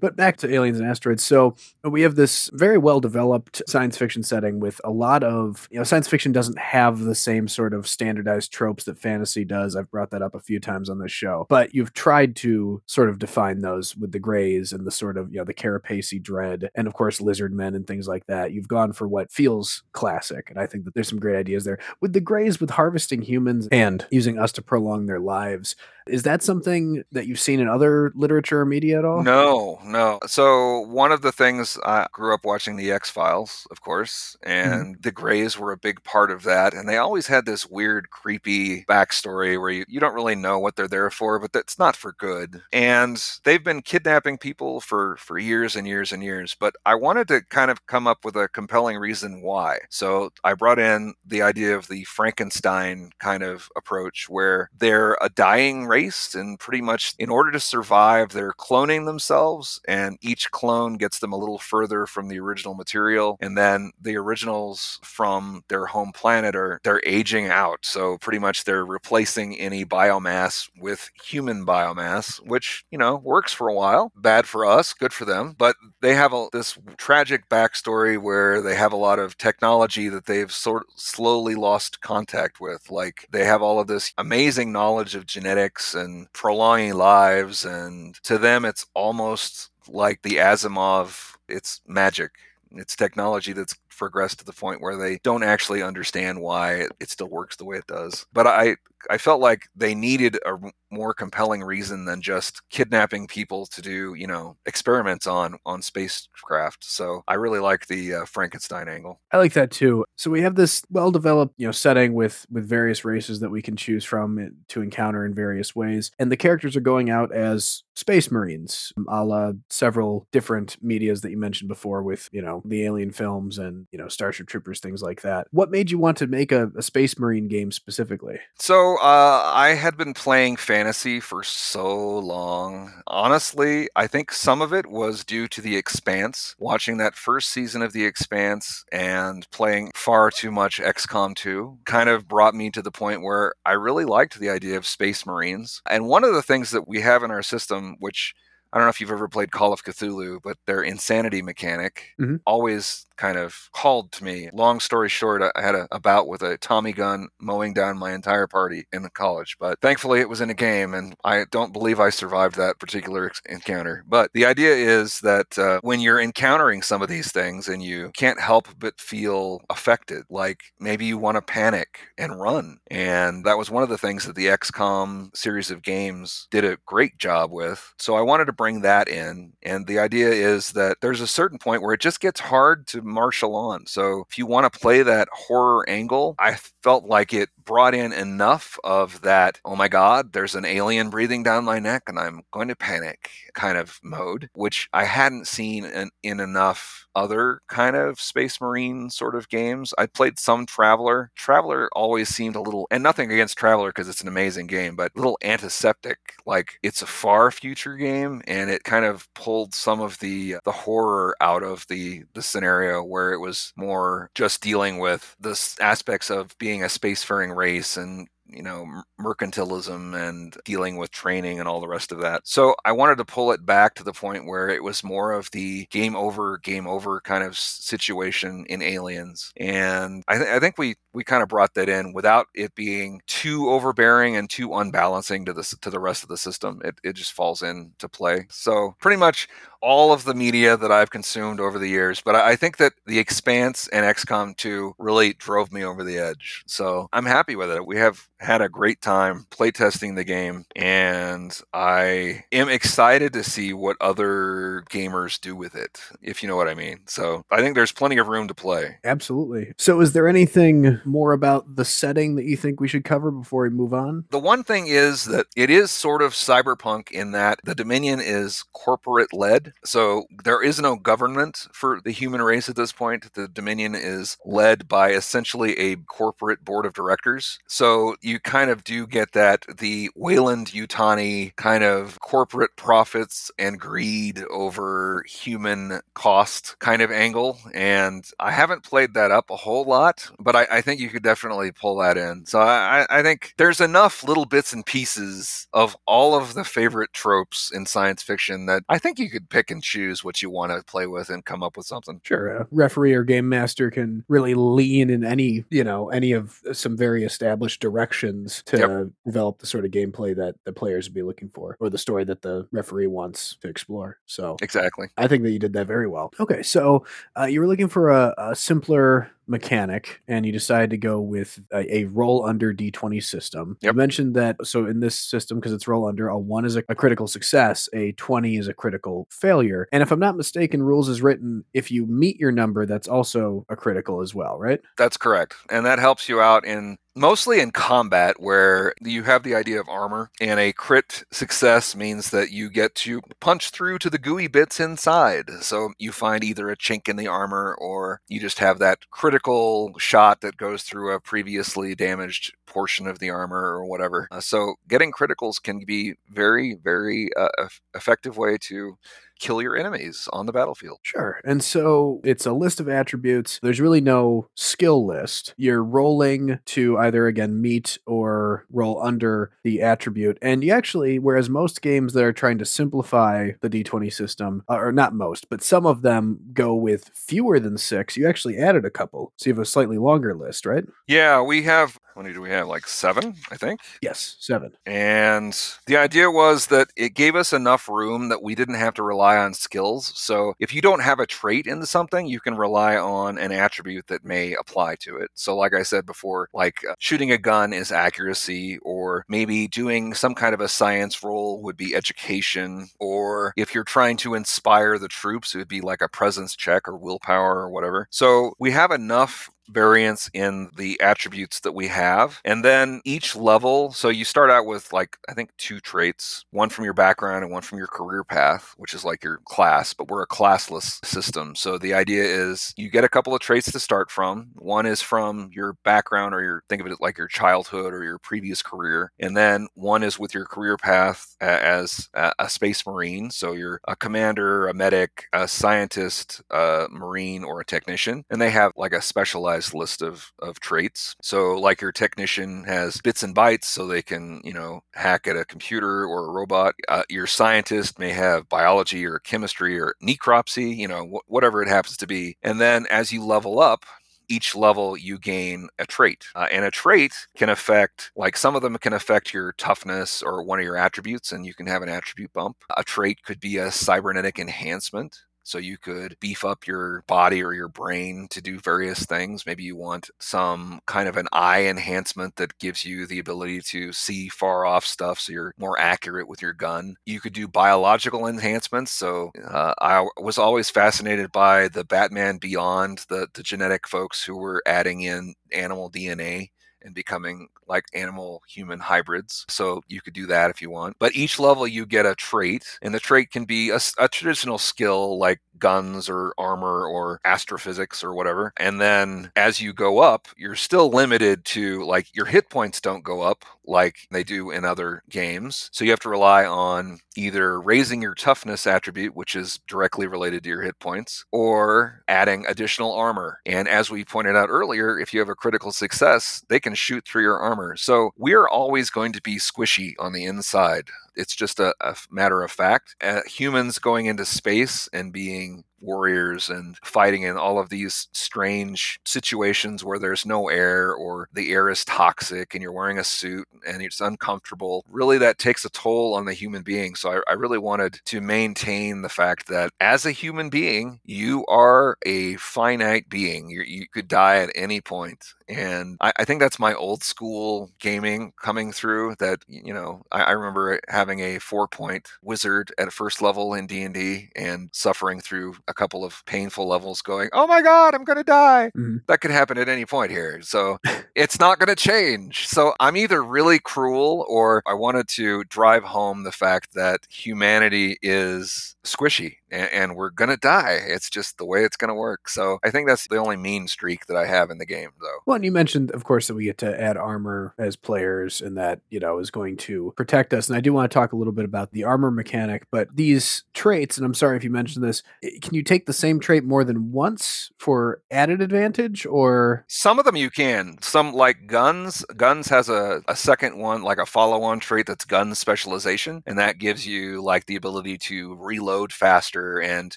But 0.00 0.16
back 0.16 0.36
to 0.38 0.52
aliens 0.52 0.78
and 0.78 0.88
asteroids. 0.88 1.24
So 1.24 1.56
we 1.84 2.02
have 2.02 2.14
this 2.14 2.50
very 2.52 2.78
well 2.78 3.00
developed 3.00 3.62
science 3.66 3.96
fiction 3.96 4.22
setting 4.22 4.60
with 4.60 4.80
a 4.84 4.90
lot 4.90 5.22
of, 5.22 5.68
you 5.70 5.78
know, 5.78 5.84
science 5.84 6.08
fiction 6.08 6.32
doesn't 6.32 6.58
have 6.58 7.00
the 7.00 7.14
same 7.14 7.48
sort 7.48 7.74
of 7.74 7.86
standardized 7.86 8.52
tropes 8.52 8.84
that 8.84 8.98
fantasy 8.98 9.44
does. 9.44 9.76
I've 9.76 9.90
brought 9.90 10.10
that 10.10 10.22
up 10.22 10.34
a 10.34 10.40
few 10.40 10.60
times 10.60 10.88
on 10.88 10.98
this 10.98 11.12
show. 11.12 11.46
But 11.48 11.74
you've 11.74 11.92
tried 11.92 12.36
to 12.36 12.82
sort 12.86 13.08
of 13.08 13.18
define 13.18 13.60
those 13.60 13.96
with 13.96 14.12
the 14.12 14.18
grays 14.18 14.72
and 14.72 14.86
the 14.86 14.90
sort 14.90 15.16
of, 15.16 15.30
you 15.32 15.38
know, 15.38 15.44
the 15.44 15.54
carapace 15.54 16.12
dread 16.22 16.70
and 16.74 16.86
of 16.86 16.94
course 16.94 17.20
lizard 17.20 17.52
men 17.52 17.74
and 17.74 17.86
things 17.86 18.08
like 18.08 18.26
that. 18.26 18.52
You've 18.52 18.68
gone 18.68 18.92
for 18.92 19.06
what 19.06 19.32
feels 19.32 19.82
classic. 19.92 20.50
And 20.50 20.58
I 20.58 20.66
think 20.66 20.84
that 20.84 20.94
there's 20.94 21.08
some 21.08 21.20
great 21.20 21.36
ideas 21.36 21.64
there. 21.64 21.78
With 22.00 22.12
the 22.12 22.20
grays, 22.20 22.60
with 22.60 22.70
harvesting 22.70 23.22
humans 23.22 23.68
and 23.70 24.06
using 24.10 24.38
us 24.38 24.52
to 24.52 24.62
prolong 24.62 25.06
their 25.06 25.20
lives, 25.20 25.76
is 26.08 26.22
that 26.24 26.42
something 26.42 27.02
that 27.12 27.26
you've 27.26 27.40
seen 27.40 27.60
in 27.60 27.68
other 27.68 28.12
literature 28.14 28.60
or 28.60 28.64
media 28.66 28.98
at 28.98 29.04
all? 29.04 29.22
No, 29.22 29.78
no. 29.84 30.18
So 30.26 30.80
one 30.80 31.12
of 31.12 31.22
the 31.22 31.32
things 31.32 31.78
I 31.84 32.06
grew 32.12 32.34
up 32.34 32.44
watching 32.44 32.76
the 32.76 32.90
X 32.92 33.10
Files, 33.10 33.66
of 33.70 33.80
course, 33.80 34.36
Mm-hmm. 34.62 34.72
and 34.72 35.02
the 35.02 35.12
Greys 35.12 35.58
were 35.58 35.72
a 35.72 35.76
big 35.76 36.02
part 36.04 36.30
of 36.30 36.42
that. 36.44 36.74
And 36.74 36.88
they 36.88 36.96
always 36.96 37.26
had 37.26 37.46
this 37.46 37.66
weird, 37.66 38.10
creepy 38.10 38.84
backstory 38.84 39.60
where 39.60 39.70
you, 39.70 39.84
you 39.88 40.00
don't 40.00 40.14
really 40.14 40.34
know 40.34 40.58
what 40.58 40.76
they're 40.76 40.88
there 40.88 41.10
for, 41.10 41.38
but 41.38 41.52
that's 41.52 41.78
not 41.78 41.96
for 41.96 42.12
good. 42.12 42.62
And 42.72 43.22
they've 43.44 43.62
been 43.62 43.82
kidnapping 43.82 44.38
people 44.38 44.80
for 44.80 45.16
for 45.18 45.38
years 45.38 45.76
and 45.76 45.86
years 45.86 46.12
and 46.12 46.22
years. 46.22 46.56
But 46.58 46.74
I 46.86 46.94
wanted 46.94 47.28
to 47.28 47.42
kind 47.42 47.70
of 47.70 47.86
come 47.86 48.06
up 48.06 48.24
with 48.24 48.36
a 48.36 48.48
compelling 48.48 48.96
reason 48.98 49.42
why. 49.42 49.78
So 49.90 50.30
I 50.44 50.54
brought 50.54 50.78
in 50.78 51.14
the 51.26 51.42
idea 51.42 51.76
of 51.76 51.88
the 51.88 52.04
Frankenstein 52.04 53.10
kind 53.18 53.42
of 53.42 53.68
approach 53.76 54.28
where 54.28 54.70
they're 54.76 55.16
a 55.20 55.28
dying 55.28 55.86
race 55.86 55.97
and 56.34 56.58
pretty 56.58 56.80
much 56.80 57.14
in 57.18 57.30
order 57.30 57.50
to 57.50 57.60
survive 57.60 58.30
they're 58.30 58.52
cloning 58.52 59.04
themselves 59.06 59.80
and 59.88 60.16
each 60.20 60.50
clone 60.50 60.96
gets 60.96 61.18
them 61.18 61.32
a 61.32 61.36
little 61.36 61.58
further 61.58 62.06
from 62.06 62.28
the 62.28 62.38
original 62.38 62.74
material 62.74 63.36
and 63.40 63.56
then 63.56 63.90
the 64.00 64.16
originals 64.16 65.00
from 65.02 65.62
their 65.68 65.86
home 65.86 66.12
planet 66.12 66.54
are 66.54 66.80
they're 66.84 67.02
aging 67.04 67.48
out. 67.48 67.80
So 67.82 68.18
pretty 68.18 68.38
much 68.38 68.64
they're 68.64 68.86
replacing 68.86 69.58
any 69.58 69.84
biomass 69.84 70.68
with 70.80 71.10
human 71.24 71.66
biomass 71.66 72.36
which 72.46 72.84
you 72.90 72.98
know 72.98 73.16
works 73.16 73.52
for 73.52 73.68
a 73.68 73.74
while. 73.74 74.12
Bad 74.16 74.46
for 74.46 74.64
us 74.64 74.92
good 74.92 75.12
for 75.12 75.24
them. 75.24 75.54
But 75.58 75.76
they 76.00 76.14
have 76.14 76.32
a, 76.32 76.46
this 76.52 76.78
tragic 76.96 77.48
backstory 77.48 78.20
where 78.20 78.62
they 78.62 78.74
have 78.74 78.92
a 78.92 78.96
lot 78.96 79.18
of 79.18 79.36
technology 79.36 80.08
that 80.08 80.26
they've 80.26 80.52
sort 80.52 80.86
slowly 80.96 81.54
lost 81.54 82.00
contact 82.00 82.60
with. 82.60 82.90
Like 82.90 83.26
they 83.30 83.44
have 83.44 83.62
all 83.62 83.80
of 83.80 83.86
this 83.86 84.12
amazing 84.18 84.72
knowledge 84.72 85.14
of 85.14 85.26
genetics 85.26 85.87
and 85.94 86.32
prolonging 86.32 86.94
lives, 86.94 87.64
and 87.64 88.14
to 88.24 88.38
them, 88.38 88.64
it's 88.64 88.86
almost 88.94 89.70
like 89.88 90.22
the 90.22 90.36
Asimov. 90.36 91.36
It's 91.48 91.80
magic. 91.86 92.32
It's 92.72 92.96
technology 92.96 93.52
that's 93.52 93.76
progressed 93.90 94.38
to 94.40 94.44
the 94.44 94.52
point 94.52 94.80
where 94.80 94.96
they 94.96 95.18
don't 95.22 95.42
actually 95.42 95.82
understand 95.82 96.40
why 96.40 96.86
it, 97.00 97.10
still 97.10 97.28
works 97.28 97.56
the 97.56 97.64
way 97.64 97.78
it 97.78 97.86
does. 97.86 98.26
But 98.32 98.46
I 98.46 98.76
I 99.10 99.18
felt 99.18 99.40
like 99.40 99.68
they 99.76 99.94
needed 99.94 100.38
a 100.44 100.58
more 100.90 101.14
compelling 101.14 101.62
reason 101.62 102.04
than 102.04 102.22
just 102.22 102.62
kidnapping 102.70 103.26
people 103.26 103.66
to 103.66 103.82
do, 103.82 104.14
you 104.14 104.26
know, 104.26 104.56
experiments 104.66 105.26
on 105.26 105.56
on 105.66 105.82
spacecraft. 105.82 106.84
So 106.84 107.22
I 107.28 107.34
really 107.34 107.60
like 107.60 107.86
the 107.86 108.14
uh, 108.14 108.24
Frankenstein 108.24 108.88
angle. 108.88 109.20
I 109.32 109.38
like 109.38 109.52
that 109.52 109.70
too. 109.70 110.04
So 110.16 110.30
we 110.30 110.42
have 110.42 110.54
this 110.54 110.82
well-developed, 110.90 111.54
you 111.56 111.66
know, 111.66 111.72
setting 111.72 112.14
with 112.14 112.46
with 112.50 112.68
various 112.68 113.04
races 113.04 113.40
that 113.40 113.50
we 113.50 113.62
can 113.62 113.76
choose 113.76 114.04
from 114.04 114.38
eh, 114.38 114.48
to 114.68 114.82
encounter 114.82 115.24
in 115.24 115.34
various 115.34 115.74
ways, 115.76 116.10
and 116.18 116.32
the 116.32 116.36
characters 116.36 116.76
are 116.76 116.80
going 116.80 117.10
out 117.10 117.32
as 117.32 117.82
space 117.94 118.30
marines, 118.30 118.92
a 119.08 119.24
la 119.24 119.52
several 119.70 120.26
different 120.32 120.76
medias 120.82 121.20
that 121.20 121.30
you 121.30 121.36
mentioned 121.36 121.68
before, 121.68 122.02
with 122.02 122.28
you 122.32 122.42
know 122.42 122.62
the 122.64 122.84
Alien 122.84 123.10
films 123.10 123.58
and 123.58 123.77
you 123.92 123.98
know 123.98 124.08
Starship 124.08 124.48
Troopers, 124.48 124.80
things 124.80 125.02
like 125.02 125.22
that. 125.22 125.46
What 125.50 125.70
made 125.70 125.90
you 125.90 125.98
want 125.98 126.16
to 126.18 126.26
make 126.26 126.52
a, 126.52 126.70
a 126.76 126.82
space 126.82 127.18
marine 127.18 127.48
game 127.48 127.70
specifically? 127.70 128.38
So 128.58 128.96
uh, 128.96 129.42
I 129.54 129.70
had 129.70 129.96
been 129.96 130.14
playing 130.14 130.56
fantasy 130.56 131.20
for 131.20 131.42
so 131.42 132.18
long. 132.18 133.02
Honestly, 133.06 133.88
I 133.94 134.06
think 134.06 134.32
some 134.32 134.62
of 134.62 134.72
it 134.72 134.86
was 134.86 135.24
due 135.24 135.48
to 135.48 135.60
The 135.60 135.76
Expanse. 135.76 136.54
Watching 136.58 136.96
that 136.98 137.14
first 137.14 137.50
season 137.50 137.82
of 137.82 137.92
The 137.92 138.04
Expanse 138.04 138.84
and 138.90 139.48
playing 139.50 139.92
far 139.94 140.30
too 140.30 140.50
much 140.50 140.80
XCOM 140.80 141.34
2 141.34 141.78
kind 141.84 142.08
of 142.08 142.28
brought 142.28 142.54
me 142.54 142.70
to 142.70 142.82
the 142.82 142.90
point 142.90 143.22
where 143.22 143.54
I 143.64 143.72
really 143.72 144.04
liked 144.04 144.38
the 144.38 144.50
idea 144.50 144.76
of 144.76 144.86
Space 144.86 145.26
Marines. 145.26 145.82
And 145.88 146.06
one 146.06 146.24
of 146.24 146.34
the 146.34 146.42
things 146.42 146.70
that 146.70 146.88
we 146.88 147.00
have 147.00 147.22
in 147.22 147.30
our 147.30 147.42
system, 147.42 147.96
which 147.98 148.34
I 148.72 148.78
don't 148.78 148.86
know 148.86 148.90
if 148.90 149.00
you've 149.00 149.10
ever 149.10 149.28
played 149.28 149.50
Call 149.50 149.72
of 149.72 149.82
Cthulhu, 149.84 150.40
but 150.42 150.56
their 150.66 150.82
insanity 150.82 151.42
mechanic 151.42 152.14
Mhm. 152.20 152.40
always 152.46 153.06
kind 153.16 153.36
of 153.36 153.68
called 153.74 154.12
to 154.12 154.22
me. 154.24 154.48
Long 154.52 154.78
story 154.78 155.08
short, 155.08 155.42
I 155.42 155.60
had 155.60 155.74
a, 155.74 155.88
a 155.90 155.98
bout 155.98 156.28
with 156.28 156.40
a 156.42 156.56
Tommy 156.58 156.92
gun 156.92 157.28
mowing 157.40 157.72
down 157.74 157.98
my 157.98 158.12
entire 158.12 158.46
party 158.46 158.84
in 158.92 159.08
college, 159.14 159.56
but 159.58 159.80
thankfully 159.80 160.20
it 160.20 160.28
was 160.28 160.40
in 160.40 160.50
a 160.50 160.54
game, 160.54 160.94
and 160.94 161.16
I 161.24 161.44
don't 161.50 161.72
believe 161.72 161.98
I 161.98 162.10
survived 162.10 162.56
that 162.56 162.78
particular 162.78 163.26
ex- 163.26 163.42
encounter. 163.46 164.04
But 164.06 164.30
the 164.34 164.46
idea 164.46 164.72
is 164.74 165.18
that 165.20 165.58
uh, 165.58 165.80
when 165.82 166.00
you're 166.00 166.20
encountering 166.20 166.82
some 166.82 167.02
of 167.02 167.08
these 167.08 167.32
things 167.32 167.68
and 167.68 167.82
you 167.82 168.10
can't 168.16 168.40
help 168.40 168.68
but 168.78 169.00
feel 169.00 169.62
affected, 169.70 170.24
like 170.30 170.60
maybe 170.78 171.04
you 171.06 171.18
want 171.18 171.36
to 171.36 171.42
panic 171.42 171.98
and 172.18 172.40
run. 172.40 172.78
And 172.88 173.44
that 173.44 173.58
was 173.58 173.70
one 173.70 173.82
of 173.82 173.88
the 173.88 173.98
things 173.98 174.26
that 174.26 174.36
the 174.36 174.46
XCOM 174.46 175.34
series 175.36 175.70
of 175.70 175.82
games 175.82 176.46
did 176.50 176.64
a 176.64 176.78
great 176.86 177.18
job 177.18 177.50
with. 177.50 177.94
So 177.98 178.14
I 178.14 178.20
wanted 178.20 178.44
to 178.46 178.52
bring 178.58 178.82
that 178.82 179.08
in. 179.08 179.54
And 179.62 179.86
the 179.86 179.98
idea 179.98 180.28
is 180.28 180.72
that 180.72 180.98
there's 181.00 181.22
a 181.22 181.26
certain 181.26 181.58
point 181.58 181.80
where 181.80 181.94
it 181.94 182.02
just 182.02 182.20
gets 182.20 182.40
hard 182.40 182.86
to 182.88 183.00
marshal 183.00 183.56
on. 183.56 183.86
So 183.86 184.26
if 184.28 184.36
you 184.36 184.44
want 184.46 184.70
to 184.70 184.78
play 184.78 185.02
that 185.02 185.28
horror 185.32 185.88
angle, 185.88 186.34
I 186.38 186.56
felt 186.82 187.04
like 187.04 187.32
it 187.32 187.48
brought 187.68 187.94
in 187.94 188.14
enough 188.14 188.78
of 188.82 189.20
that, 189.20 189.60
oh 189.62 189.76
my 189.76 189.88
God, 189.88 190.32
there's 190.32 190.54
an 190.54 190.64
alien 190.64 191.10
breathing 191.10 191.42
down 191.42 191.66
my 191.66 191.78
neck 191.78 192.04
and 192.08 192.18
I'm 192.18 192.40
going 192.50 192.68
to 192.68 192.74
panic 192.74 193.30
kind 193.52 193.76
of 193.76 194.00
mode, 194.02 194.48
which 194.54 194.88
I 194.94 195.04
hadn't 195.04 195.46
seen 195.46 195.84
in, 195.84 196.08
in 196.22 196.40
enough 196.40 197.06
other 197.18 197.60
kind 197.68 197.96
of 197.96 198.20
space 198.20 198.60
marine 198.60 199.10
sort 199.10 199.34
of 199.34 199.48
games. 199.48 199.92
I 199.98 200.06
played 200.06 200.38
some 200.38 200.66
Traveller. 200.66 201.30
Traveller 201.36 201.90
always 201.92 202.28
seemed 202.28 202.54
a 202.54 202.60
little, 202.60 202.86
and 202.90 203.02
nothing 203.02 203.30
against 203.32 203.58
Traveller 203.58 203.88
because 203.88 204.08
it's 204.08 204.20
an 204.20 204.28
amazing 204.28 204.68
game, 204.68 204.94
but 204.94 205.10
a 205.14 205.18
little 205.18 205.38
antiseptic. 205.42 206.18
Like 206.46 206.78
it's 206.82 207.02
a 207.02 207.06
far 207.06 207.50
future 207.50 207.96
game, 207.96 208.40
and 208.46 208.70
it 208.70 208.84
kind 208.84 209.04
of 209.04 209.28
pulled 209.34 209.74
some 209.74 210.00
of 210.00 210.18
the 210.20 210.56
the 210.64 210.72
horror 210.72 211.36
out 211.40 211.62
of 211.64 211.84
the 211.88 212.22
the 212.34 212.42
scenario 212.42 213.02
where 213.02 213.32
it 213.32 213.38
was 213.38 213.72
more 213.76 214.30
just 214.34 214.62
dealing 214.62 214.98
with 214.98 215.36
the 215.40 215.58
aspects 215.80 216.30
of 216.30 216.56
being 216.58 216.82
a 216.82 216.86
spacefaring 216.86 217.56
race 217.58 217.96
and 217.96 218.28
you 218.46 218.62
know 218.62 218.86
mercantilism 219.20 220.16
and 220.28 220.56
dealing 220.64 220.96
with 220.96 221.10
training 221.10 221.60
and 221.60 221.68
all 221.68 221.80
the 221.80 221.88
rest 221.88 222.12
of 222.12 222.20
that. 222.20 222.42
So 222.46 222.74
I 222.84 222.92
wanted 222.92 223.18
to 223.18 223.24
pull 223.24 223.52
it 223.52 223.66
back 223.66 223.94
to 223.96 224.04
the 224.04 224.12
point 224.12 224.46
where 224.46 224.68
it 224.70 224.82
was 224.82 225.04
more 225.04 225.32
of 225.32 225.50
the 225.52 225.86
game 225.90 226.16
over, 226.16 226.58
game 226.58 226.86
over 226.86 227.20
kind 227.20 227.44
of 227.44 227.58
situation 227.58 228.64
in 228.68 228.82
Aliens, 228.82 229.52
and 229.58 230.24
I, 230.28 230.36
th- 230.38 230.48
I 230.48 230.60
think 230.60 230.78
we 230.78 230.96
we 231.12 231.24
kind 231.24 231.42
of 231.42 231.48
brought 231.48 231.74
that 231.74 231.88
in 231.88 232.12
without 232.14 232.46
it 232.54 232.74
being 232.74 233.20
too 233.26 233.70
overbearing 233.70 234.36
and 234.36 234.48
too 234.48 234.74
unbalancing 234.74 235.44
to 235.46 235.52
the 235.52 235.62
to 235.82 235.90
the 235.90 236.00
rest 236.00 236.22
of 236.22 236.28
the 236.28 236.38
system. 236.38 236.80
It 236.84 236.98
it 237.04 237.14
just 237.14 237.32
falls 237.32 237.62
into 237.62 238.08
play. 238.08 238.46
So 238.50 238.94
pretty 239.00 239.18
much 239.18 239.48
all 239.80 240.12
of 240.12 240.24
the 240.24 240.34
media 240.34 240.76
that 240.76 240.92
I've 240.92 241.10
consumed 241.10 241.60
over 241.60 241.78
the 241.78 241.88
years, 241.88 242.20
but 242.20 242.34
I 242.34 242.56
think 242.56 242.78
that 242.78 242.94
The 243.06 243.18
Expanse 243.18 243.88
and 243.88 244.04
XCOM 244.04 244.56
2 244.56 244.94
really 244.98 245.34
drove 245.34 245.72
me 245.72 245.84
over 245.84 246.04
the 246.04 246.18
edge. 246.18 246.64
So 246.66 247.08
I'm 247.12 247.26
happy 247.26 247.56
with 247.56 247.70
it. 247.70 247.86
We 247.86 247.96
have 247.96 248.28
had 248.40 248.60
a 248.60 248.68
great 248.68 249.00
time 249.00 249.46
playtesting 249.50 250.14
the 250.14 250.24
game, 250.24 250.64
and 250.76 251.58
I 251.72 252.44
am 252.52 252.68
excited 252.68 253.32
to 253.32 253.42
see 253.42 253.72
what 253.72 253.96
other 254.00 254.84
gamers 254.90 255.40
do 255.40 255.56
with 255.56 255.74
it, 255.74 256.00
if 256.22 256.42
you 256.42 256.48
know 256.48 256.56
what 256.56 256.68
I 256.68 256.74
mean. 256.74 257.00
So 257.06 257.42
I 257.50 257.60
think 257.60 257.74
there's 257.74 257.92
plenty 257.92 258.18
of 258.18 258.28
room 258.28 258.48
to 258.48 258.54
play. 258.54 258.98
Absolutely. 259.04 259.72
So, 259.78 260.00
is 260.00 260.12
there 260.12 260.28
anything 260.28 261.00
more 261.04 261.32
about 261.32 261.76
the 261.76 261.84
setting 261.84 262.36
that 262.36 262.44
you 262.44 262.56
think 262.56 262.80
we 262.80 262.88
should 262.88 263.04
cover 263.04 263.30
before 263.30 263.62
we 263.62 263.70
move 263.70 263.92
on? 263.92 264.24
The 264.30 264.38
one 264.38 264.62
thing 264.64 264.86
is 264.86 265.24
that 265.26 265.46
it 265.56 265.70
is 265.70 265.90
sort 265.90 266.22
of 266.22 266.32
cyberpunk 266.32 267.10
in 267.10 267.32
that 267.32 267.60
the 267.64 267.74
Dominion 267.74 268.20
is 268.20 268.64
corporate 268.72 269.32
led. 269.32 269.67
So 269.84 270.24
there 270.44 270.62
is 270.62 270.80
no 270.80 270.96
government 270.96 271.66
for 271.72 272.00
the 272.02 272.10
human 272.10 272.42
race 272.42 272.68
at 272.68 272.76
this 272.76 272.92
point. 272.92 273.32
The 273.34 273.48
Dominion 273.48 273.94
is 273.94 274.36
led 274.44 274.88
by 274.88 275.10
essentially 275.10 275.78
a 275.78 275.96
corporate 275.96 276.64
board 276.64 276.86
of 276.86 276.92
directors. 276.92 277.58
So 277.66 278.16
you 278.20 278.40
kind 278.40 278.70
of 278.70 278.84
do 278.84 279.06
get 279.06 279.32
that 279.32 279.64
the 279.78 280.10
Weyland 280.14 280.68
Yutani 280.68 281.54
kind 281.56 281.84
of 281.84 282.20
corporate 282.20 282.76
profits 282.76 283.50
and 283.58 283.80
greed 283.80 284.44
over 284.50 285.24
human 285.26 286.00
cost 286.14 286.78
kind 286.78 287.02
of 287.02 287.10
angle. 287.10 287.58
And 287.74 288.28
I 288.38 288.52
haven't 288.52 288.84
played 288.84 289.14
that 289.14 289.30
up 289.30 289.50
a 289.50 289.56
whole 289.56 289.84
lot, 289.84 290.30
but 290.38 290.56
I, 290.56 290.66
I 290.70 290.80
think 290.80 291.00
you 291.00 291.08
could 291.08 291.22
definitely 291.22 291.72
pull 291.72 291.96
that 291.98 292.16
in. 292.16 292.46
So 292.46 292.60
I, 292.60 293.06
I 293.10 293.22
think 293.22 293.54
there's 293.56 293.80
enough 293.80 294.24
little 294.24 294.44
bits 294.44 294.72
and 294.72 294.84
pieces 294.84 295.66
of 295.72 295.96
all 296.06 296.34
of 296.34 296.54
the 296.54 296.64
favorite 296.64 297.12
tropes 297.12 297.70
in 297.72 297.86
science 297.86 298.22
fiction 298.22 298.66
that 298.66 298.82
I 298.88 298.98
think 298.98 299.18
you 299.18 299.30
could 299.30 299.50
pick 299.50 299.57
pick 299.58 299.70
and 299.70 299.82
choose 299.82 300.22
what 300.22 300.40
you 300.40 300.50
want 300.50 300.72
to 300.72 300.82
play 300.84 301.06
with 301.06 301.30
and 301.30 301.44
come 301.44 301.62
up 301.62 301.76
with 301.76 301.86
something. 301.86 302.20
Sure, 302.22 302.48
a 302.48 302.66
referee 302.70 303.14
or 303.14 303.24
game 303.24 303.48
master 303.48 303.90
can 303.90 304.24
really 304.28 304.54
lean 304.54 305.10
in 305.10 305.24
any 305.24 305.64
you 305.70 305.84
know 305.84 306.10
any 306.10 306.32
of 306.32 306.60
some 306.72 306.96
very 306.96 307.24
established 307.24 307.80
directions 307.80 308.62
to 308.66 308.78
yep. 308.78 309.06
develop 309.26 309.58
the 309.58 309.66
sort 309.66 309.84
of 309.84 309.90
gameplay 309.90 310.34
that 310.36 310.54
the 310.64 310.72
players 310.72 311.08
would 311.08 311.14
be 311.14 311.22
looking 311.22 311.50
for, 311.54 311.76
or 311.80 311.90
the 311.90 311.98
story 311.98 312.24
that 312.24 312.42
the 312.42 312.66
referee 312.72 313.06
wants 313.06 313.56
to 313.60 313.68
explore. 313.68 314.18
So 314.26 314.56
exactly, 314.62 315.08
I 315.16 315.26
think 315.26 315.42
that 315.42 315.50
you 315.50 315.58
did 315.58 315.72
that 315.72 315.86
very 315.86 316.06
well. 316.06 316.32
Okay, 316.38 316.62
so 316.62 317.04
uh, 317.38 317.44
you 317.44 317.60
were 317.60 317.66
looking 317.66 317.88
for 317.88 318.10
a, 318.10 318.34
a 318.38 318.56
simpler 318.56 319.30
mechanic 319.48 320.22
and 320.28 320.44
you 320.44 320.52
decided 320.52 320.90
to 320.90 320.98
go 320.98 321.20
with 321.20 321.60
a, 321.72 321.98
a 321.98 322.04
roll 322.04 322.44
under 322.44 322.72
d20 322.72 323.22
system. 323.22 323.76
Yep. 323.80 323.92
You 323.92 323.96
mentioned 323.96 324.34
that 324.36 324.56
so 324.64 324.86
in 324.86 325.00
this 325.00 325.18
system 325.18 325.58
because 325.58 325.72
it's 325.72 325.88
roll 325.88 326.06
under, 326.06 326.28
a 326.28 326.38
1 326.38 326.64
is 326.64 326.76
a, 326.76 326.84
a, 326.88 326.94
critical 326.94 327.26
success, 327.26 327.88
a 327.92 328.12
20 328.12 328.56
is 328.56 328.68
a 328.68 328.74
critical 328.74 329.26
failure. 329.30 329.88
And 329.92 330.02
if 330.02 330.12
I'm 330.12 330.18
not 330.18 330.36
mistaken, 330.36 330.82
rules 330.82 331.08
is 331.08 331.22
written 331.22 331.64
if 331.72 331.90
you 331.90 332.06
meet 332.06 332.38
your 332.38 332.52
number 332.52 332.86
that's 332.86 333.08
also 333.08 333.64
a 333.68 333.76
critical 333.76 334.20
as 334.20 334.34
well, 334.34 334.58
right? 334.58 334.80
That's 334.96 335.16
correct. 335.16 335.54
And 335.70 335.86
that 335.86 335.98
helps 335.98 336.28
you 336.28 336.40
out 336.40 336.64
in 336.64 336.98
mostly 337.18 337.60
in 337.60 337.70
combat 337.70 338.40
where 338.40 338.94
you 339.00 339.24
have 339.24 339.42
the 339.42 339.54
idea 339.54 339.80
of 339.80 339.88
armor 339.88 340.30
and 340.40 340.60
a 340.60 340.72
crit 340.72 341.24
success 341.30 341.96
means 341.96 342.30
that 342.30 342.50
you 342.50 342.70
get 342.70 342.94
to 342.94 343.20
punch 343.40 343.70
through 343.70 343.98
to 343.98 344.10
the 344.10 344.18
gooey 344.18 344.46
bits 344.46 344.80
inside. 344.80 345.50
So 345.60 345.90
you 345.98 346.12
find 346.12 346.44
either 346.44 346.70
a 346.70 346.76
chink 346.76 347.08
in 347.08 347.16
the 347.16 347.26
armor 347.26 347.76
or 347.78 348.20
you 348.28 348.40
just 348.40 348.60
have 348.60 348.78
that 348.78 349.10
critical 349.10 349.92
shot 349.98 350.40
that 350.40 350.56
goes 350.56 350.82
through 350.82 351.12
a 351.12 351.20
previously 351.20 351.94
damaged 351.94 352.54
portion 352.66 353.06
of 353.06 353.18
the 353.18 353.30
armor 353.30 353.60
or 353.60 353.84
whatever. 353.84 354.28
Uh, 354.30 354.40
so 354.40 354.74
getting 354.88 355.12
criticals 355.12 355.62
can 355.62 355.84
be 355.84 356.14
very 356.30 356.74
very 356.82 357.30
uh, 357.36 357.48
effective 357.94 358.36
way 358.36 358.56
to 358.60 358.96
kill 359.38 359.62
your 359.62 359.76
enemies 359.76 360.28
on 360.32 360.46
the 360.46 360.52
battlefield. 360.52 360.98
Sure. 361.02 361.40
And 361.44 361.62
so 361.62 362.20
it's 362.24 362.46
a 362.46 362.52
list 362.52 362.80
of 362.80 362.88
attributes. 362.88 363.58
There's 363.62 363.80
really 363.80 364.00
no 364.00 364.48
skill 364.54 365.06
list. 365.06 365.54
You're 365.56 365.82
rolling 365.82 366.58
to 366.66 366.98
either 366.98 367.26
again 367.26 367.60
meet 367.60 367.98
or 368.06 368.66
roll 368.70 369.02
under 369.02 369.50
the 369.62 369.82
attribute. 369.82 370.38
And 370.42 370.62
you 370.62 370.72
actually, 370.72 371.18
whereas 371.18 371.48
most 371.48 371.82
games 371.82 372.12
that 372.12 372.24
are 372.24 372.32
trying 372.32 372.58
to 372.58 372.64
simplify 372.64 373.52
the 373.60 373.70
d20 373.70 374.12
system, 374.12 374.62
uh, 374.68 374.76
or 374.76 374.92
not 374.92 375.14
most, 375.14 375.48
but 375.48 375.62
some 375.62 375.86
of 375.86 376.02
them 376.02 376.38
go 376.52 376.74
with 376.74 377.10
fewer 377.14 377.60
than 377.60 377.78
six, 377.78 378.16
you 378.16 378.28
actually 378.28 378.58
added 378.58 378.84
a 378.84 378.90
couple. 378.90 379.32
So 379.36 379.48
you 379.48 379.54
have 379.54 379.62
a 379.62 379.64
slightly 379.64 379.98
longer 379.98 380.34
list, 380.34 380.66
right? 380.66 380.84
Yeah, 381.06 381.40
we 381.42 381.62
have 381.62 381.97
many 382.18 382.34
do 382.34 382.40
we 382.40 382.50
have? 382.50 382.68
Like 382.68 382.86
seven, 382.86 383.36
I 383.50 383.56
think. 383.56 383.80
Yes, 384.02 384.36
seven. 384.40 384.72
And 384.86 385.58
the 385.86 385.96
idea 385.96 386.30
was 386.30 386.66
that 386.66 386.88
it 386.96 387.14
gave 387.14 387.34
us 387.34 387.52
enough 387.52 387.88
room 387.88 388.28
that 388.28 388.42
we 388.42 388.54
didn't 388.54 388.74
have 388.76 388.94
to 388.94 389.02
rely 389.02 389.36
on 389.36 389.54
skills. 389.54 390.12
So 390.16 390.54
if 390.58 390.74
you 390.74 390.80
don't 390.80 391.02
have 391.02 391.18
a 391.18 391.26
trait 391.26 391.66
into 391.66 391.86
something, 391.86 392.26
you 392.26 392.40
can 392.40 392.56
rely 392.56 392.96
on 392.96 393.38
an 393.38 393.52
attribute 393.52 394.06
that 394.08 394.24
may 394.24 394.54
apply 394.54 394.96
to 395.00 395.16
it. 395.16 395.30
So, 395.34 395.56
like 395.56 395.74
I 395.74 395.82
said 395.82 396.06
before, 396.06 396.48
like 396.52 396.84
uh, 396.88 396.94
shooting 396.98 397.32
a 397.32 397.38
gun 397.38 397.72
is 397.72 397.92
accuracy, 397.92 398.78
or 398.82 399.24
maybe 399.28 399.68
doing 399.68 400.14
some 400.14 400.34
kind 400.34 400.54
of 400.54 400.60
a 400.60 400.68
science 400.68 401.22
roll 401.22 401.62
would 401.62 401.76
be 401.76 401.94
education, 401.94 402.88
or 403.00 403.52
if 403.56 403.74
you're 403.74 403.84
trying 403.84 404.16
to 404.18 404.34
inspire 404.34 404.98
the 404.98 405.08
troops, 405.08 405.54
it 405.54 405.58
would 405.58 405.68
be 405.68 405.80
like 405.80 406.02
a 406.02 406.08
presence 406.08 406.56
check 406.56 406.88
or 406.88 406.96
willpower 406.96 407.60
or 407.60 407.70
whatever. 407.70 408.08
So 408.10 408.52
we 408.58 408.70
have 408.72 408.90
enough 408.90 409.50
variance 409.70 410.30
in 410.34 410.70
the 410.76 411.00
attributes 411.00 411.60
that 411.60 411.72
we 411.72 411.88
have. 411.88 412.40
And 412.44 412.64
then 412.64 413.00
each 413.04 413.36
level, 413.36 413.92
so 413.92 414.08
you 414.08 414.24
start 414.24 414.50
out 414.50 414.66
with 414.66 414.92
like, 414.92 415.18
I 415.28 415.34
think 415.34 415.50
two 415.56 415.80
traits, 415.80 416.44
one 416.50 416.68
from 416.68 416.84
your 416.84 416.94
background 416.94 417.44
and 417.44 417.52
one 417.52 417.62
from 417.62 417.78
your 417.78 417.86
career 417.86 418.24
path, 418.24 418.74
which 418.76 418.94
is 418.94 419.04
like 419.04 419.22
your 419.22 419.40
class, 419.44 419.94
but 419.94 420.08
we're 420.08 420.22
a 420.22 420.26
classless 420.26 421.04
system. 421.04 421.54
So 421.54 421.78
the 421.78 421.94
idea 421.94 422.24
is 422.24 422.72
you 422.76 422.90
get 422.90 423.04
a 423.04 423.08
couple 423.08 423.34
of 423.34 423.40
traits 423.40 423.70
to 423.72 423.80
start 423.80 424.10
from. 424.10 424.50
One 424.54 424.86
is 424.86 425.02
from 425.02 425.50
your 425.52 425.74
background 425.84 426.34
or 426.34 426.42
your, 426.42 426.62
think 426.68 426.80
of 426.80 426.86
it 426.86 427.00
like 427.00 427.18
your 427.18 427.28
childhood 427.28 427.92
or 427.92 428.02
your 428.04 428.18
previous 428.18 428.62
career. 428.62 429.12
And 429.18 429.36
then 429.36 429.68
one 429.74 430.02
is 430.02 430.18
with 430.18 430.34
your 430.34 430.44
career 430.44 430.76
path 430.76 431.36
as 431.40 432.08
a 432.14 432.48
space 432.48 432.86
marine. 432.86 433.30
So 433.30 433.52
you're 433.52 433.80
a 433.86 433.96
commander, 433.96 434.68
a 434.68 434.74
medic, 434.74 435.26
a 435.32 435.46
scientist, 435.48 436.42
a 436.50 436.86
marine, 436.90 437.44
or 437.44 437.60
a 437.60 437.64
technician. 437.64 438.24
And 438.30 438.40
they 438.40 438.50
have 438.50 438.72
like 438.76 438.92
a 438.92 439.02
specialized 439.02 439.57
list 439.74 440.02
of, 440.02 440.32
of 440.40 440.60
traits. 440.60 441.14
So, 441.22 441.58
like 441.58 441.80
your 441.80 441.92
technician 441.92 442.64
has 442.64 443.00
bits 443.00 443.22
and 443.22 443.34
bytes, 443.34 443.64
so 443.64 443.86
they 443.86 444.02
can, 444.02 444.40
you 444.44 444.52
know, 444.52 444.80
hack 444.94 445.26
at 445.26 445.36
a 445.36 445.44
computer 445.44 446.04
or 446.04 446.26
a 446.26 446.32
robot. 446.32 446.74
Uh, 446.88 447.02
your 447.08 447.26
scientist 447.26 447.98
may 447.98 448.10
have 448.10 448.48
biology 448.48 449.04
or 449.04 449.18
chemistry 449.18 449.78
or 449.78 449.94
necropsy, 450.02 450.76
you 450.76 450.88
know, 450.88 451.06
wh- 451.06 451.30
whatever 451.30 451.62
it 451.62 451.68
happens 451.68 451.96
to 451.98 452.06
be. 452.06 452.36
And 452.42 452.60
then 452.60 452.86
as 452.90 453.12
you 453.12 453.24
level 453.24 453.60
up, 453.60 453.84
each 454.28 454.54
level 454.54 454.96
you 454.96 455.18
gain 455.18 455.68
a 455.78 455.86
trait. 455.86 456.26
Uh, 456.34 456.46
and 456.50 456.64
a 456.64 456.70
trait 456.70 457.12
can 457.36 457.48
affect, 457.48 458.10
like 458.14 458.36
some 458.36 458.54
of 458.54 458.62
them 458.62 458.76
can 458.76 458.92
affect 458.92 459.32
your 459.32 459.52
toughness 459.52 460.22
or 460.22 460.42
one 460.42 460.58
of 460.58 460.64
your 460.64 460.76
attributes, 460.76 461.32
and 461.32 461.46
you 461.46 461.54
can 461.54 461.66
have 461.66 461.82
an 461.82 461.88
attribute 461.88 462.32
bump. 462.32 462.56
A 462.76 462.84
trait 462.84 463.22
could 463.24 463.40
be 463.40 463.56
a 463.56 463.70
cybernetic 463.70 464.38
enhancement. 464.38 465.16
So 465.48 465.56
you 465.58 465.78
could 465.78 466.14
beef 466.20 466.44
up 466.44 466.66
your 466.66 467.02
body 467.06 467.42
or 467.42 467.54
your 467.54 467.68
brain 467.68 468.28
to 468.30 468.42
do 468.42 468.58
various 468.60 469.06
things. 469.06 469.46
Maybe 469.46 469.62
you 469.62 469.76
want 469.76 470.10
some 470.20 470.80
kind 470.86 471.08
of 471.08 471.16
an 471.16 471.26
eye 471.32 471.64
enhancement 471.64 472.36
that 472.36 472.58
gives 472.58 472.84
you 472.84 473.06
the 473.06 473.18
ability 473.18 473.62
to 473.62 473.90
see 473.92 474.28
far 474.28 474.66
off 474.66 474.84
stuff 474.84 475.18
so 475.18 475.32
you're 475.32 475.54
more 475.56 475.80
accurate 475.80 476.28
with 476.28 476.42
your 476.42 476.52
gun. 476.52 476.96
You 477.06 477.18
could 477.18 477.32
do 477.32 477.48
biological 477.48 478.26
enhancements. 478.26 478.92
So 478.92 479.30
uh, 479.42 479.72
I 479.80 480.06
was 480.20 480.36
always 480.36 480.68
fascinated 480.68 481.32
by 481.32 481.68
the 481.68 481.84
Batman 481.84 482.36
Beyond, 482.36 483.06
the, 483.08 483.26
the 483.32 483.42
genetic 483.42 483.88
folks 483.88 484.22
who 484.22 484.36
were 484.36 484.62
adding 484.66 485.00
in 485.00 485.34
animal 485.50 485.90
DNA 485.90 486.50
and 486.82 486.94
becoming 486.94 487.48
like 487.66 487.84
animal 487.94 488.42
human 488.48 488.80
hybrids. 488.80 489.44
So 489.48 489.82
you 489.88 490.00
could 490.00 490.14
do 490.14 490.26
that 490.26 490.50
if 490.50 490.62
you 490.62 490.70
want. 490.70 490.96
But 490.98 491.14
each 491.14 491.38
level 491.38 491.66
you 491.66 491.86
get 491.86 492.06
a 492.06 492.14
trait, 492.14 492.78
and 492.82 492.94
the 492.94 493.00
trait 493.00 493.30
can 493.30 493.44
be 493.44 493.70
a, 493.70 493.78
a 493.98 494.08
traditional 494.08 494.58
skill 494.58 495.18
like 495.18 495.40
guns 495.58 496.08
or 496.08 496.32
armor 496.38 496.86
or 496.86 497.20
astrophysics 497.24 498.02
or 498.04 498.14
whatever. 498.14 498.52
And 498.56 498.80
then 498.80 499.30
as 499.36 499.60
you 499.60 499.72
go 499.72 499.98
up, 499.98 500.28
you're 500.36 500.54
still 500.54 500.90
limited 500.90 501.44
to 501.46 501.84
like 501.84 502.14
your 502.14 502.26
hit 502.26 502.48
points 502.48 502.80
don't 502.80 503.04
go 503.04 503.22
up 503.22 503.44
like 503.64 503.96
they 504.10 504.24
do 504.24 504.50
in 504.50 504.64
other 504.64 505.02
games. 505.10 505.68
So 505.72 505.84
you 505.84 505.90
have 505.90 506.00
to 506.00 506.08
rely 506.08 506.46
on 506.46 507.00
either 507.16 507.60
raising 507.60 508.00
your 508.00 508.14
toughness 508.14 508.66
attribute, 508.66 509.14
which 509.14 509.36
is 509.36 509.60
directly 509.68 510.06
related 510.06 510.42
to 510.42 510.48
your 510.48 510.62
hit 510.62 510.78
points, 510.78 511.24
or 511.32 512.02
adding 512.08 512.46
additional 512.46 512.92
armor. 512.92 513.40
And 513.44 513.68
as 513.68 513.90
we 513.90 514.04
pointed 514.04 514.36
out 514.36 514.48
earlier, 514.48 514.98
if 514.98 515.12
you 515.12 515.20
have 515.20 515.28
a 515.28 515.34
critical 515.34 515.72
success, 515.72 516.42
they 516.48 516.60
can 516.60 516.67
shoot 516.74 517.04
through 517.04 517.22
your 517.22 517.38
armor. 517.38 517.76
So 517.76 518.12
we're 518.16 518.48
always 518.48 518.90
going 518.90 519.12
to 519.12 519.22
be 519.22 519.36
squishy 519.36 519.94
on 519.98 520.12
the 520.12 520.24
inside 520.24 520.88
it's 521.18 521.34
just 521.34 521.58
a, 521.58 521.74
a 521.80 521.96
matter 522.10 522.42
of 522.42 522.50
fact. 522.50 522.96
Uh, 523.02 523.22
humans 523.26 523.78
going 523.78 524.06
into 524.06 524.24
space 524.24 524.88
and 524.92 525.12
being 525.12 525.64
warriors 525.80 526.48
and 526.48 526.76
fighting 526.82 527.22
in 527.22 527.36
all 527.36 527.58
of 527.58 527.68
these 527.68 528.08
strange 528.12 528.98
situations 529.04 529.84
where 529.84 529.98
there's 529.98 530.26
no 530.26 530.48
air 530.48 530.92
or 530.92 531.28
the 531.32 531.52
air 531.52 531.68
is 531.68 531.84
toxic 531.84 532.54
and 532.54 532.62
you're 532.62 532.72
wearing 532.72 532.98
a 532.98 533.04
suit 533.04 533.46
and 533.66 533.82
it's 533.82 534.00
uncomfortable. 534.00 534.84
Really, 534.88 535.18
that 535.18 535.38
takes 535.38 535.64
a 535.64 535.70
toll 535.70 536.14
on 536.14 536.24
the 536.24 536.34
human 536.34 536.62
being. 536.62 536.94
So 536.94 537.10
I, 537.10 537.30
I 537.30 537.34
really 537.34 537.58
wanted 537.58 538.00
to 538.06 538.20
maintain 538.20 539.02
the 539.02 539.08
fact 539.08 539.48
that 539.48 539.70
as 539.80 540.06
a 540.06 540.12
human 540.12 540.50
being, 540.50 541.00
you 541.04 541.44
are 541.46 541.96
a 542.04 542.36
finite 542.36 543.08
being. 543.08 543.50
you 543.50 543.62
you 543.62 543.86
could 543.88 544.08
die 544.08 544.38
at 544.38 544.50
any 544.54 544.80
point 544.80 545.34
and 545.48 545.96
I, 546.00 546.12
I, 546.18 546.24
think 546.24 546.40
that's 546.40 546.58
my 546.58 546.74
old 546.74 547.02
school 547.02 547.70
gaming 547.78 548.32
coming 548.40 548.70
through 548.70 549.16
that 549.18 549.40
you 549.48 549.72
know 549.72 550.02
I, 550.12 550.24
I, 550.24 550.30
remember 550.32 550.78
having 550.88 551.07
a 551.10 551.38
four 551.38 551.66
point 551.66 552.08
wizard 552.22 552.72
at 552.78 552.88
a 552.88 552.90
first 552.90 553.22
level 553.22 553.54
in 553.54 553.66
d&d 553.66 554.28
and 554.36 554.68
suffering 554.72 555.20
through 555.20 555.54
a 555.66 555.74
couple 555.74 556.04
of 556.04 556.22
painful 556.26 556.68
levels 556.68 557.00
going 557.02 557.28
oh 557.32 557.46
my 557.46 557.62
god 557.62 557.94
i'm 557.94 558.04
gonna 558.04 558.24
die. 558.24 558.70
Mm-hmm. 558.76 558.98
that 559.06 559.20
could 559.20 559.30
happen 559.30 559.58
at 559.58 559.68
any 559.68 559.86
point 559.86 560.10
here 560.10 560.40
so 560.42 560.78
it's 561.14 561.40
not 561.40 561.58
gonna 561.58 561.74
change. 561.74 562.46
So 562.46 562.74
i'm 562.80 562.96
either 562.96 563.22
really 563.22 563.58
cruel 563.58 564.24
or 564.28 564.62
i 564.66 564.74
wanted 564.74 565.08
to 565.08 565.44
drive 565.44 565.84
home 565.84 566.24
the 566.24 566.32
fact 566.32 566.74
that 566.74 567.00
humanity 567.08 567.96
is 568.02 568.76
squishy 568.84 569.36
and, 569.50 569.70
and 569.72 569.96
we're 569.96 570.10
gonna 570.10 570.36
die. 570.36 570.78
It's 570.86 571.10
just 571.10 571.38
the 571.38 571.44
way 571.44 571.64
it's 571.64 571.76
gonna 571.76 571.94
work. 571.94 572.28
So 572.28 572.58
I 572.64 572.70
think 572.70 572.88
that's 572.88 573.06
the 573.08 573.16
only 573.16 573.36
mean 573.36 573.68
streak 573.68 574.06
that 574.06 574.16
I 574.16 574.26
have 574.26 574.50
in 574.50 574.58
the 574.58 574.66
game, 574.66 574.90
though. 575.00 575.18
Well, 575.26 575.36
and 575.36 575.44
you 575.44 575.52
mentioned, 575.52 575.90
of 575.92 576.04
course, 576.04 576.28
that 576.28 576.34
we 576.34 576.44
get 576.44 576.58
to 576.58 576.80
add 576.80 576.96
armor 576.96 577.54
as 577.58 577.76
players, 577.76 578.40
and 578.40 578.56
that 578.56 578.80
you 578.90 579.00
know 579.00 579.18
is 579.18 579.30
going 579.30 579.56
to 579.58 579.92
protect 579.96 580.34
us. 580.34 580.48
And 580.48 580.56
I 580.56 580.60
do 580.60 580.72
want 580.72 580.90
to 580.90 580.94
talk 580.94 581.12
a 581.12 581.16
little 581.16 581.32
bit 581.32 581.44
about 581.44 581.72
the 581.72 581.84
armor 581.84 582.10
mechanic, 582.10 582.66
but 582.70 582.88
these 582.94 583.44
traits, 583.54 583.96
and 583.96 584.04
I'm 584.04 584.14
sorry 584.14 584.36
if 584.36 584.44
you 584.44 584.50
mentioned 584.50 584.84
this, 584.84 585.02
eh, 585.22 585.38
can 585.40 585.54
you 585.54 585.62
take 585.62 585.86
the 585.86 585.92
same 585.92 586.20
trait 586.20 586.44
more 586.44 586.64
than 586.64 586.92
once 586.92 587.50
for 587.58 588.02
added 588.10 588.40
advantage, 588.40 589.06
or 589.06 589.64
some 589.68 589.98
of 589.98 590.04
them 590.04 590.16
you 590.16 590.30
can. 590.30 590.76
Some 590.82 591.12
like 591.12 591.46
guns. 591.46 592.04
Guns 592.16 592.48
has 592.48 592.68
a, 592.68 593.02
a 593.08 593.16
second 593.16 593.58
one, 593.58 593.82
like 593.82 593.98
a 593.98 594.06
follow-on 594.06 594.60
trait 594.60 594.86
that's 594.86 595.04
gun 595.04 595.34
specialization, 595.34 596.22
and 596.26 596.38
that 596.38 596.58
gives 596.58 596.86
you 596.86 597.22
like 597.22 597.46
the 597.46 597.56
ability 597.56 597.98
to 597.98 598.34
reload 598.36 598.92
faster 598.92 599.37
and 599.58 599.96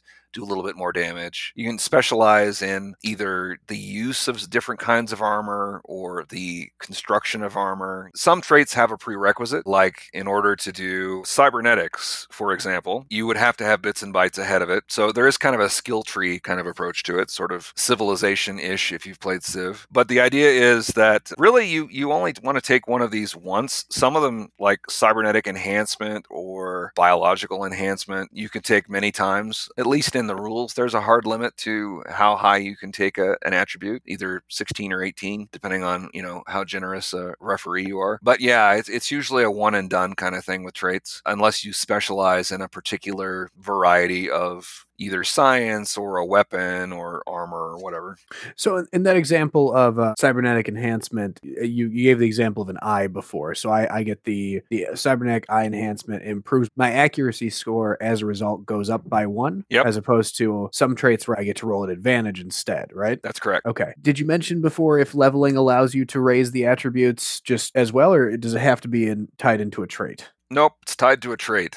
do 0.34 0.44
a 0.44 0.46
little 0.46 0.64
bit 0.64 0.76
more 0.76 0.92
damage. 0.92 1.54
You 1.56 1.68
can 1.68 1.78
specialize 1.78 2.62
in 2.62 2.96
either 3.04 3.58
the 3.68 3.78
use 3.78 4.28
of 4.28 4.50
different 4.50 4.80
kinds 4.80 5.12
of 5.12 5.22
armor 5.22 5.82
or 5.86 6.26
the 6.30 6.70
construction 6.80 7.44
of 7.44 7.58
armor. 7.58 8.12
Some 8.16 8.42
traits 8.42 8.74
have 8.74 8.92
a 8.92 8.98
prerequisite, 8.98 9.68
like 9.68 10.10
in 10.14 10.28
order 10.28 10.56
to 10.56 10.72
do 10.72 11.24
cybernetics, 11.26 12.28
for 12.32 12.54
example, 12.54 13.06
you 13.10 13.28
would 13.28 13.38
have 13.38 13.58
to 13.58 13.66
have 13.66 13.82
bits 13.82 14.04
and 14.04 14.14
bytes 14.14 14.38
ahead 14.38 14.62
of 14.62 14.70
it. 14.70 14.84
So 14.88 15.12
there 15.12 15.28
is 15.28 15.38
kind 15.38 15.56
of 15.56 15.62
a 15.62 15.70
skill 15.70 16.04
tree 16.04 16.40
kind 16.40 16.60
of 16.60 16.68
approach 16.68 17.04
to 17.04 17.20
it, 17.20 17.30
sort 17.30 17.52
of 17.52 17.74
civilization 17.76 18.60
ish 18.60 18.92
if 18.92 19.06
you've 19.06 19.20
played 19.20 19.44
Civ. 19.44 19.88
But 19.92 20.08
the 20.08 20.20
idea 20.20 20.50
is 20.50 20.88
that 20.90 21.32
really 21.38 21.68
you, 21.68 21.88
you 21.92 22.12
only 22.12 22.34
want 22.44 22.58
to 22.58 22.62
take 22.62 22.88
one 22.88 23.02
of 23.02 23.12
these 23.12 23.36
once. 23.36 23.86
Some 23.90 24.16
of 24.16 24.22
them, 24.22 24.52
like 24.60 24.80
cybernetic 24.90 25.48
enhancement 25.48 26.26
or 26.30 26.94
biological 26.96 27.66
enhancement, 27.66 28.30
you 28.34 28.50
can 28.50 28.62
take 28.62 28.90
many 28.90 29.12
times, 29.12 29.70
at 29.78 29.88
least 29.88 30.16
in 30.16 30.21
in 30.22 30.28
the 30.28 30.36
rules, 30.36 30.74
there's 30.76 30.94
a 30.94 31.02
hard 31.02 31.26
limit 31.26 31.58
to 31.58 32.04
how 32.08 32.38
high 32.38 32.58
you 32.58 32.78
can 32.78 32.92
take 32.92 33.18
a, 33.18 33.36
an 33.44 33.54
attribute, 33.54 34.04
either 34.06 34.44
16 34.50 34.94
or 34.94 35.04
18, 35.04 35.50
depending 35.52 35.84
on 35.84 36.10
you 36.14 36.22
know 36.22 36.44
how 36.48 36.64
generous 36.64 37.14
a 37.14 37.34
referee 37.40 37.88
you 37.88 38.00
are. 38.00 38.20
But 38.22 38.40
yeah, 38.40 38.74
it's, 38.76 38.88
it's 38.88 39.12
usually 39.12 39.44
a 39.44 39.52
one 39.52 39.76
and 39.76 39.90
done 39.90 40.14
kind 40.14 40.36
of 40.36 40.46
thing 40.46 40.64
with 40.64 40.76
traits, 40.76 41.22
unless 41.26 41.66
you 41.66 41.74
specialize 41.74 42.52
in 42.52 42.62
a 42.62 42.70
particular 42.70 43.50
variety 43.58 44.30
of 44.30 44.86
either 45.02 45.24
science 45.24 45.98
or 45.98 46.18
a 46.18 46.26
weapon 46.26 46.94
or 46.94 47.24
armor 47.26 47.74
or 47.74 47.78
whatever. 47.78 48.18
So 48.56 48.86
in 48.94 49.04
that 49.04 49.18
example 49.18 49.74
of 49.74 49.98
uh, 49.98 50.14
cybernetic 50.18 50.70
enhancement, 50.70 51.40
you, 51.44 51.88
you 51.90 52.04
gave 52.04 52.20
the 52.20 52.28
example 52.28 52.62
of 52.62 52.70
an 52.70 52.78
eye 52.82 53.08
before. 53.08 53.56
So 53.56 53.72
I, 53.72 53.98
I 53.98 54.04
get 54.04 54.24
the 54.24 54.62
the 54.70 54.88
cybernetic 54.94 55.46
eye 55.50 55.66
enhancement 55.66 56.24
improves 56.24 56.70
my 56.76 56.92
accuracy 56.92 57.50
score 57.50 57.98
as 58.02 58.22
a 58.22 58.26
result 58.26 58.66
goes 58.66 58.90
up 58.90 59.10
by 59.10 59.26
one, 59.26 59.66
yep. 59.70 59.86
as 59.86 59.98
opposed 59.98 60.11
to 60.34 60.70
some 60.74 60.96
traits 60.96 61.28
where 61.28 61.40
I 61.40 61.44
get 61.44 61.58
to 61.58 61.68
roll 61.68 61.84
an 61.84 61.90
advantage 61.90 62.40
instead, 62.40 62.92
right? 62.94 63.22
That's 63.22 63.40
correct. 63.40 63.66
Okay. 63.66 63.94
Did 64.02 64.20
you 64.20 64.26
mention 64.26 64.62
before 64.62 65.00
if 65.00 65.16
leveling 65.16 65.58
allows 65.58 65.94
you 65.94 66.06
to 66.06 66.20
raise 66.20 66.52
the 66.52 66.66
attributes 66.66 67.42
just 67.42 67.76
as 67.76 67.94
well, 67.94 68.14
or 68.14 68.36
does 68.38 68.54
it 68.54 68.62
have 68.62 68.82
to 68.82 68.88
be 68.88 69.08
in, 69.08 69.28
tied 69.38 69.62
into 69.62 69.84
a 69.84 69.88
trait? 69.88 70.32
Nope, 70.50 70.74
it's 70.82 70.96
tied 70.96 71.22
to 71.22 71.32
a 71.32 71.38
trait 71.38 71.76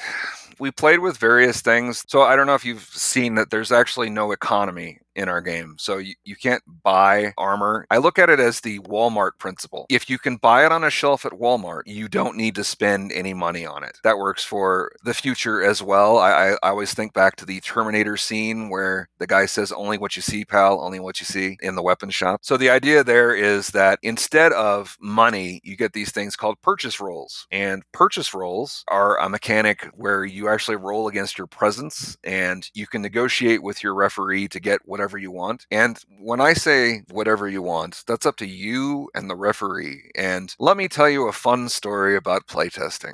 we 0.59 0.71
played 0.71 0.99
with 0.99 1.17
various 1.17 1.61
things. 1.61 2.03
So 2.07 2.21
I 2.21 2.35
don't 2.35 2.47
know 2.47 2.55
if 2.55 2.65
you've 2.65 2.83
seen 2.83 3.35
that 3.35 3.49
there's 3.49 3.71
actually 3.71 4.09
no 4.09 4.31
economy 4.31 4.99
in 5.15 5.29
our 5.29 5.41
game. 5.41 5.75
So 5.77 5.97
you, 5.97 6.15
you 6.23 6.35
can't 6.35 6.63
buy 6.83 7.33
armor. 7.37 7.85
I 7.89 7.97
look 7.97 8.19
at 8.19 8.29
it 8.29 8.39
as 8.39 8.61
the 8.61 8.79
Walmart 8.79 9.31
principle. 9.39 9.85
If 9.89 10.09
you 10.09 10.19
can 10.19 10.37
buy 10.37 10.65
it 10.65 10.71
on 10.71 10.83
a 10.83 10.89
shelf 10.89 11.25
at 11.25 11.33
Walmart, 11.33 11.83
you 11.85 12.07
don't 12.07 12.37
need 12.37 12.55
to 12.55 12.63
spend 12.63 13.11
any 13.11 13.33
money 13.33 13.65
on 13.65 13.83
it. 13.83 13.99
That 14.03 14.17
works 14.17 14.43
for 14.43 14.91
the 15.03 15.13
future 15.13 15.63
as 15.63 15.81
well. 15.81 16.17
I, 16.17 16.31
I, 16.31 16.51
I 16.63 16.69
always 16.69 16.93
think 16.93 17.13
back 17.13 17.35
to 17.37 17.45
the 17.45 17.59
Terminator 17.61 18.17
scene 18.17 18.69
where 18.69 19.07
the 19.19 19.27
guy 19.27 19.45
says, 19.45 19.71
Only 19.71 19.97
what 19.97 20.15
you 20.15 20.21
see, 20.21 20.45
pal, 20.45 20.81
only 20.81 20.99
what 20.99 21.19
you 21.19 21.25
see 21.25 21.57
in 21.61 21.75
the 21.75 21.83
weapon 21.83 22.09
shop. 22.09 22.41
So 22.43 22.57
the 22.57 22.69
idea 22.69 23.03
there 23.03 23.33
is 23.33 23.69
that 23.69 23.99
instead 24.01 24.51
of 24.53 24.97
money, 24.99 25.61
you 25.63 25.75
get 25.75 25.93
these 25.93 26.11
things 26.11 26.35
called 26.35 26.61
purchase 26.61 26.99
rolls. 26.99 27.47
And 27.51 27.83
purchase 27.91 28.33
rolls 28.33 28.83
are 28.89 29.17
a 29.19 29.29
mechanic 29.29 29.89
where 29.93 30.25
you 30.25 30.49
actually 30.49 30.77
roll 30.77 31.07
against 31.07 31.37
your 31.37 31.47
presence 31.47 32.17
and 32.23 32.69
you 32.73 32.87
can 32.87 33.01
negotiate 33.01 33.63
with 33.63 33.83
your 33.83 33.93
referee 33.93 34.47
to 34.49 34.59
get 34.59 34.81
whatever 34.85 35.04
whatever 35.05 35.19
you 35.19 35.29
want. 35.29 35.67
And 35.69 35.99
when 36.19 36.41
I 36.41 36.53
say 36.53 37.03
whatever 37.11 37.47
you 37.47 37.61
want, 37.61 38.03
that's 38.07 38.25
up 38.25 38.37
to 38.37 38.47
you 38.47 39.11
and 39.13 39.29
the 39.29 39.35
referee. 39.35 40.09
And 40.15 40.55
let 40.57 40.77
me 40.77 40.87
tell 40.87 41.07
you 41.07 41.27
a 41.27 41.31
fun 41.31 41.69
story 41.69 42.15
about 42.15 42.47
playtesting. 42.47 43.13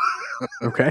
okay. 0.62 0.90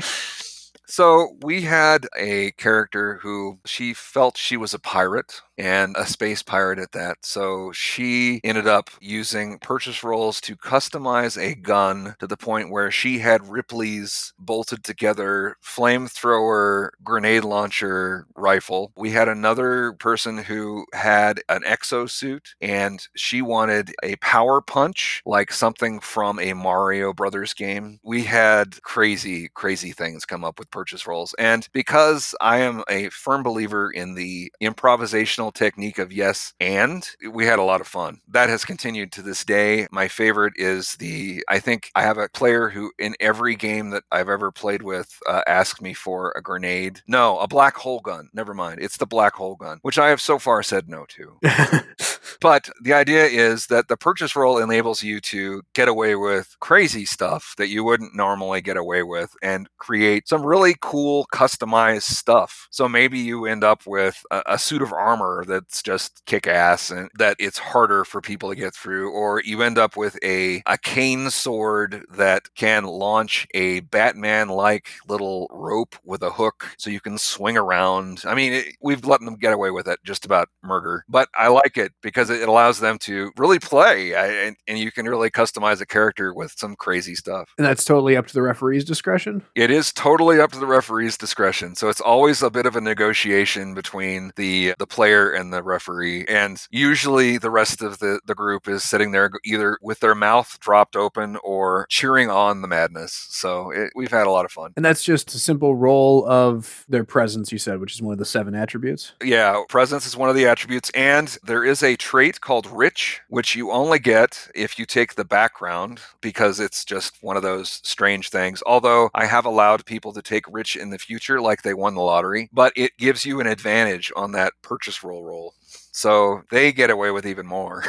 So 0.85 1.35
we 1.41 1.63
had 1.63 2.07
a 2.15 2.51
character 2.51 3.15
who 3.23 3.57
she 3.65 3.95
felt 3.95 4.37
she 4.37 4.57
was 4.57 4.75
a 4.75 4.79
pirate 4.79 5.41
and 5.57 5.95
a 5.97 6.05
space 6.05 6.43
pirate 6.43 6.79
at 6.79 6.91
that. 6.93 7.17
So 7.23 7.71
she 7.73 8.39
ended 8.43 8.67
up 8.67 8.89
using 9.01 9.59
purchase 9.59 10.03
rolls 10.03 10.39
to 10.41 10.55
customize 10.55 11.41
a 11.41 11.55
gun 11.55 12.15
to 12.19 12.27
the 12.27 12.37
point 12.37 12.71
where 12.71 12.91
she 12.91 13.19
had 13.19 13.47
Ripley's 13.49 14.33
bolted 14.39 14.83
together 14.83 15.55
flamethrower 15.63 16.89
grenade 17.03 17.43
launcher 17.43 18.25
rifle. 18.35 18.91
We 18.95 19.11
had 19.11 19.27
another 19.27 19.93
person 19.93 20.37
who 20.37 20.85
had 20.93 21.41
an 21.49 21.63
exosuit 21.63 22.53
and 22.61 23.05
she 23.15 23.41
wanted 23.41 23.93
a 24.03 24.15
power 24.17 24.61
punch 24.61 25.21
like 25.25 25.51
something 25.51 25.99
from 25.99 26.39
a 26.39 26.53
Mario 26.53 27.13
Brothers 27.13 27.53
game. 27.53 27.99
We 28.03 28.23
had 28.23 28.81
crazy, 28.83 29.49
crazy 29.53 29.91
things 29.91 30.25
come 30.25 30.43
up 30.43 30.59
with 30.59 30.71
purchase 30.71 31.07
rolls. 31.07 31.33
And 31.39 31.67
because 31.73 32.35
I 32.41 32.59
am 32.59 32.83
a 32.89 33.09
firm 33.09 33.43
believer 33.43 33.91
in 33.91 34.15
the 34.15 34.51
improvisational 34.61 35.46
technique 35.51 35.97
of 35.97 36.11
yes 36.11 36.53
and 36.59 37.09
we 37.31 37.45
had 37.45 37.59
a 37.59 37.63
lot 37.63 37.81
of 37.81 37.87
fun. 37.87 38.21
That 38.27 38.49
has 38.49 38.65
continued 38.65 39.11
to 39.13 39.21
this 39.21 39.43
day. 39.43 39.87
My 39.91 40.07
favorite 40.07 40.53
is 40.55 40.95
the 40.97 41.43
i 41.49 41.59
think 41.59 41.91
i 41.95 42.01
have 42.01 42.17
a 42.17 42.29
player 42.29 42.69
who 42.69 42.91
in 42.99 43.15
every 43.19 43.55
game 43.55 43.89
that 43.91 44.03
i've 44.11 44.29
ever 44.29 44.51
played 44.51 44.81
with 44.81 45.19
uh, 45.27 45.41
asked 45.47 45.81
me 45.81 45.93
for 45.93 46.33
a 46.35 46.41
grenade. 46.41 47.01
No 47.07 47.39
a 47.39 47.47
black 47.47 47.75
hole 47.77 47.99
gun. 47.99 48.29
Never 48.33 48.53
mind. 48.53 48.79
It's 48.81 48.97
the 48.97 49.05
black 49.05 49.35
hole 49.35 49.55
gun 49.55 49.79
which 49.81 49.97
i 49.97 50.09
have 50.09 50.21
so 50.21 50.39
far 50.39 50.63
said 50.63 50.89
no 50.89 51.05
to 51.07 51.37
but 52.41 52.69
the 52.81 52.93
idea 52.93 53.25
is 53.25 53.67
that 53.67 53.87
the 53.87 53.97
purchase 53.97 54.35
roll 54.35 54.57
enables 54.57 55.03
you 55.03 55.19
to 55.19 55.61
get 55.73 55.87
away 55.87 56.15
with 56.15 56.55
crazy 56.59 57.05
stuff 57.05 57.53
that 57.57 57.69
you 57.69 57.83
wouldn't 57.83 58.15
normally 58.15 58.61
get 58.61 58.77
away 58.77 59.03
with 59.03 59.35
and 59.41 59.69
create 59.77 60.27
some 60.27 60.45
really 60.45 60.75
cool 60.81 61.27
customized 61.33 62.03
stuff 62.03 62.67
so 62.71 62.87
maybe 62.87 63.19
you 63.19 63.45
end 63.45 63.63
up 63.63 63.85
with 63.85 64.23
a, 64.31 64.41
a 64.47 64.57
suit 64.57 64.81
of 64.81 64.93
armor 64.93 65.43
that's 65.47 65.81
just 65.81 66.23
kick 66.25 66.47
ass 66.47 66.91
and 66.91 67.09
that 67.17 67.35
it's 67.39 67.57
harder 67.57 68.03
for 68.03 68.21
people 68.21 68.49
to 68.49 68.55
get 68.55 68.73
through, 68.73 69.11
or 69.11 69.41
you 69.43 69.61
end 69.61 69.77
up 69.77 69.95
with 69.95 70.17
a, 70.23 70.61
a 70.65 70.77
cane 70.77 71.29
sword 71.29 72.05
that 72.15 72.43
can 72.55 72.83
launch 72.85 73.47
a 73.53 73.79
Batman 73.81 74.49
like 74.49 74.89
little 75.07 75.47
rope 75.51 75.95
with 76.03 76.21
a 76.23 76.31
hook 76.31 76.69
so 76.77 76.89
you 76.89 76.99
can 76.99 77.17
swing 77.17 77.57
around. 77.57 78.23
I 78.25 78.35
mean, 78.35 78.53
it, 78.53 78.75
we've 78.81 79.05
let 79.05 79.21
them 79.21 79.35
get 79.35 79.53
away 79.53 79.71
with 79.71 79.87
it 79.87 79.99
just 80.03 80.25
about 80.25 80.49
murder, 80.63 81.03
but 81.09 81.29
I 81.35 81.47
like 81.47 81.77
it 81.77 81.93
because 82.01 82.16
it 82.17 82.47
allows 82.47 82.79
them 82.79 82.97
to 82.99 83.31
really 83.37 83.59
play 83.59 84.13
and, 84.13 84.55
and 84.67 84.77
you 84.77 84.91
can 84.91 85.05
really 85.05 85.29
customize 85.29 85.81
a 85.81 85.85
character 85.85 86.33
with 86.33 86.53
some 86.57 86.75
crazy 86.75 87.15
stuff. 87.15 87.53
And 87.57 87.65
that's 87.65 87.83
totally 87.83 88.15
up 88.15 88.27
to 88.27 88.33
the 88.33 88.41
referee's 88.41 88.83
discretion? 88.83 89.43
It 89.55 89.71
is 89.71 89.93
totally 89.93 90.39
up 90.39 90.51
to 90.51 90.59
the 90.59 90.65
referee's 90.65 91.17
discretion. 91.17 91.75
So 91.75 91.89
it's 91.89 92.01
always 92.01 92.41
a 92.41 92.49
bit 92.49 92.65
of 92.65 92.75
a 92.75 92.81
negotiation 92.81 93.73
between 93.73 94.31
the 94.35 94.73
the 94.77 94.87
player 94.87 95.31
and 95.31 95.53
the 95.53 95.63
referee. 95.63 96.25
And 96.27 96.61
usually 96.71 97.37
the 97.37 97.49
rest 97.49 97.81
of 97.81 97.99
the, 97.99 98.19
the 98.25 98.35
group 98.35 98.67
is 98.67 98.83
sitting 98.83 99.11
there 99.11 99.31
either 99.45 99.77
with 99.81 99.99
their 99.99 100.15
mouth 100.15 100.59
dropped 100.59 100.95
open 100.95 101.37
or 101.43 101.85
cheering 101.89 102.29
on 102.29 102.61
the 102.61 102.67
madness. 102.67 103.27
So 103.29 103.71
it, 103.71 103.91
we've 103.95 104.11
had 104.11 104.27
a 104.27 104.31
lot 104.31 104.45
of 104.45 104.51
fun. 104.51 104.73
And 104.75 104.83
that's 104.83 105.03
just 105.03 105.33
a 105.33 105.39
simple 105.39 105.75
roll 105.75 106.27
of 106.27 106.85
their 106.89 107.03
presence, 107.03 107.51
you 107.51 107.57
said, 107.57 107.79
which 107.79 107.93
is 107.93 108.01
one 108.01 108.13
of 108.13 108.19
the 108.19 108.25
seven 108.25 108.55
attributes? 108.55 109.13
Yeah, 109.23 109.63
presence 109.69 110.05
is 110.05 110.15
one 110.15 110.29
of 110.29 110.35
the 110.35 110.47
attributes. 110.47 110.89
And 110.91 111.37
there 111.43 111.63
is 111.63 111.83
a 111.83 111.95
trait 112.07 112.39
called 112.39 112.65
rich, 112.67 113.19
which 113.27 113.53
you 113.53 113.69
only 113.69 113.99
get 113.99 114.47
if 114.55 114.79
you 114.79 114.85
take 114.85 115.15
the 115.15 115.25
background 115.25 115.99
because 116.21 116.57
it's 116.57 116.85
just 116.85 117.21
one 117.21 117.35
of 117.35 117.43
those 117.43 117.81
strange 117.83 118.29
things. 118.29 118.63
Although 118.65 119.09
I 119.13 119.25
have 119.25 119.43
allowed 119.43 119.85
people 119.85 120.13
to 120.13 120.21
take 120.21 120.45
rich 120.49 120.77
in 120.77 120.89
the 120.89 120.99
future 120.99 121.41
like 121.41 121.63
they 121.63 121.73
won 121.73 121.95
the 121.95 122.01
lottery, 122.01 122.47
but 122.53 122.71
it 122.77 122.95
gives 122.97 123.25
you 123.25 123.41
an 123.41 123.47
advantage 123.47 124.09
on 124.15 124.31
that 124.31 124.53
purchase 124.61 125.03
roll 125.03 125.21
roll. 125.21 125.53
So 125.97 126.43
they 126.51 126.71
get 126.71 126.91
away 126.91 127.09
with 127.09 127.25
even 127.25 127.47
more 127.47 127.83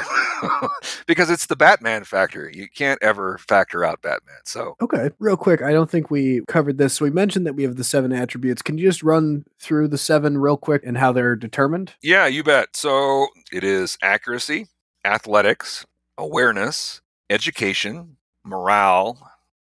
because 1.07 1.29
it's 1.29 1.45
the 1.45 1.57
Batman 1.57 2.05
factor. 2.05 2.51
You 2.51 2.67
can't 2.67 2.99
ever 3.03 3.37
factor 3.37 3.85
out 3.85 4.01
Batman. 4.01 4.39
So, 4.45 4.77
okay, 4.81 5.11
real 5.19 5.37
quick, 5.37 5.61
I 5.61 5.73
don't 5.73 5.91
think 5.91 6.11
we 6.11 6.41
covered 6.49 6.79
this. 6.79 6.95
So, 6.95 7.05
we 7.05 7.11
mentioned 7.11 7.45
that 7.45 7.53
we 7.53 7.65
have 7.65 7.77
the 7.77 7.85
seven 7.85 8.15
attributes. 8.15 8.63
Can 8.63 8.79
you 8.79 8.89
just 8.89 9.03
run 9.03 9.45
through 9.61 9.89
the 9.89 9.99
seven 9.99 10.39
real 10.39 10.57
quick 10.57 10.85
and 10.87 10.97
how 10.97 11.13
they're 11.13 11.37
determined? 11.37 11.93
Yeah, 12.01 12.27
you 12.27 12.43
bet. 12.43 12.75
So, 12.75 13.27
it 13.53 13.63
is 13.63 13.99
accuracy, 14.01 14.69
athletics, 15.05 15.85
awareness, 16.17 17.03
education, 17.29 18.17
morale, 18.43 19.19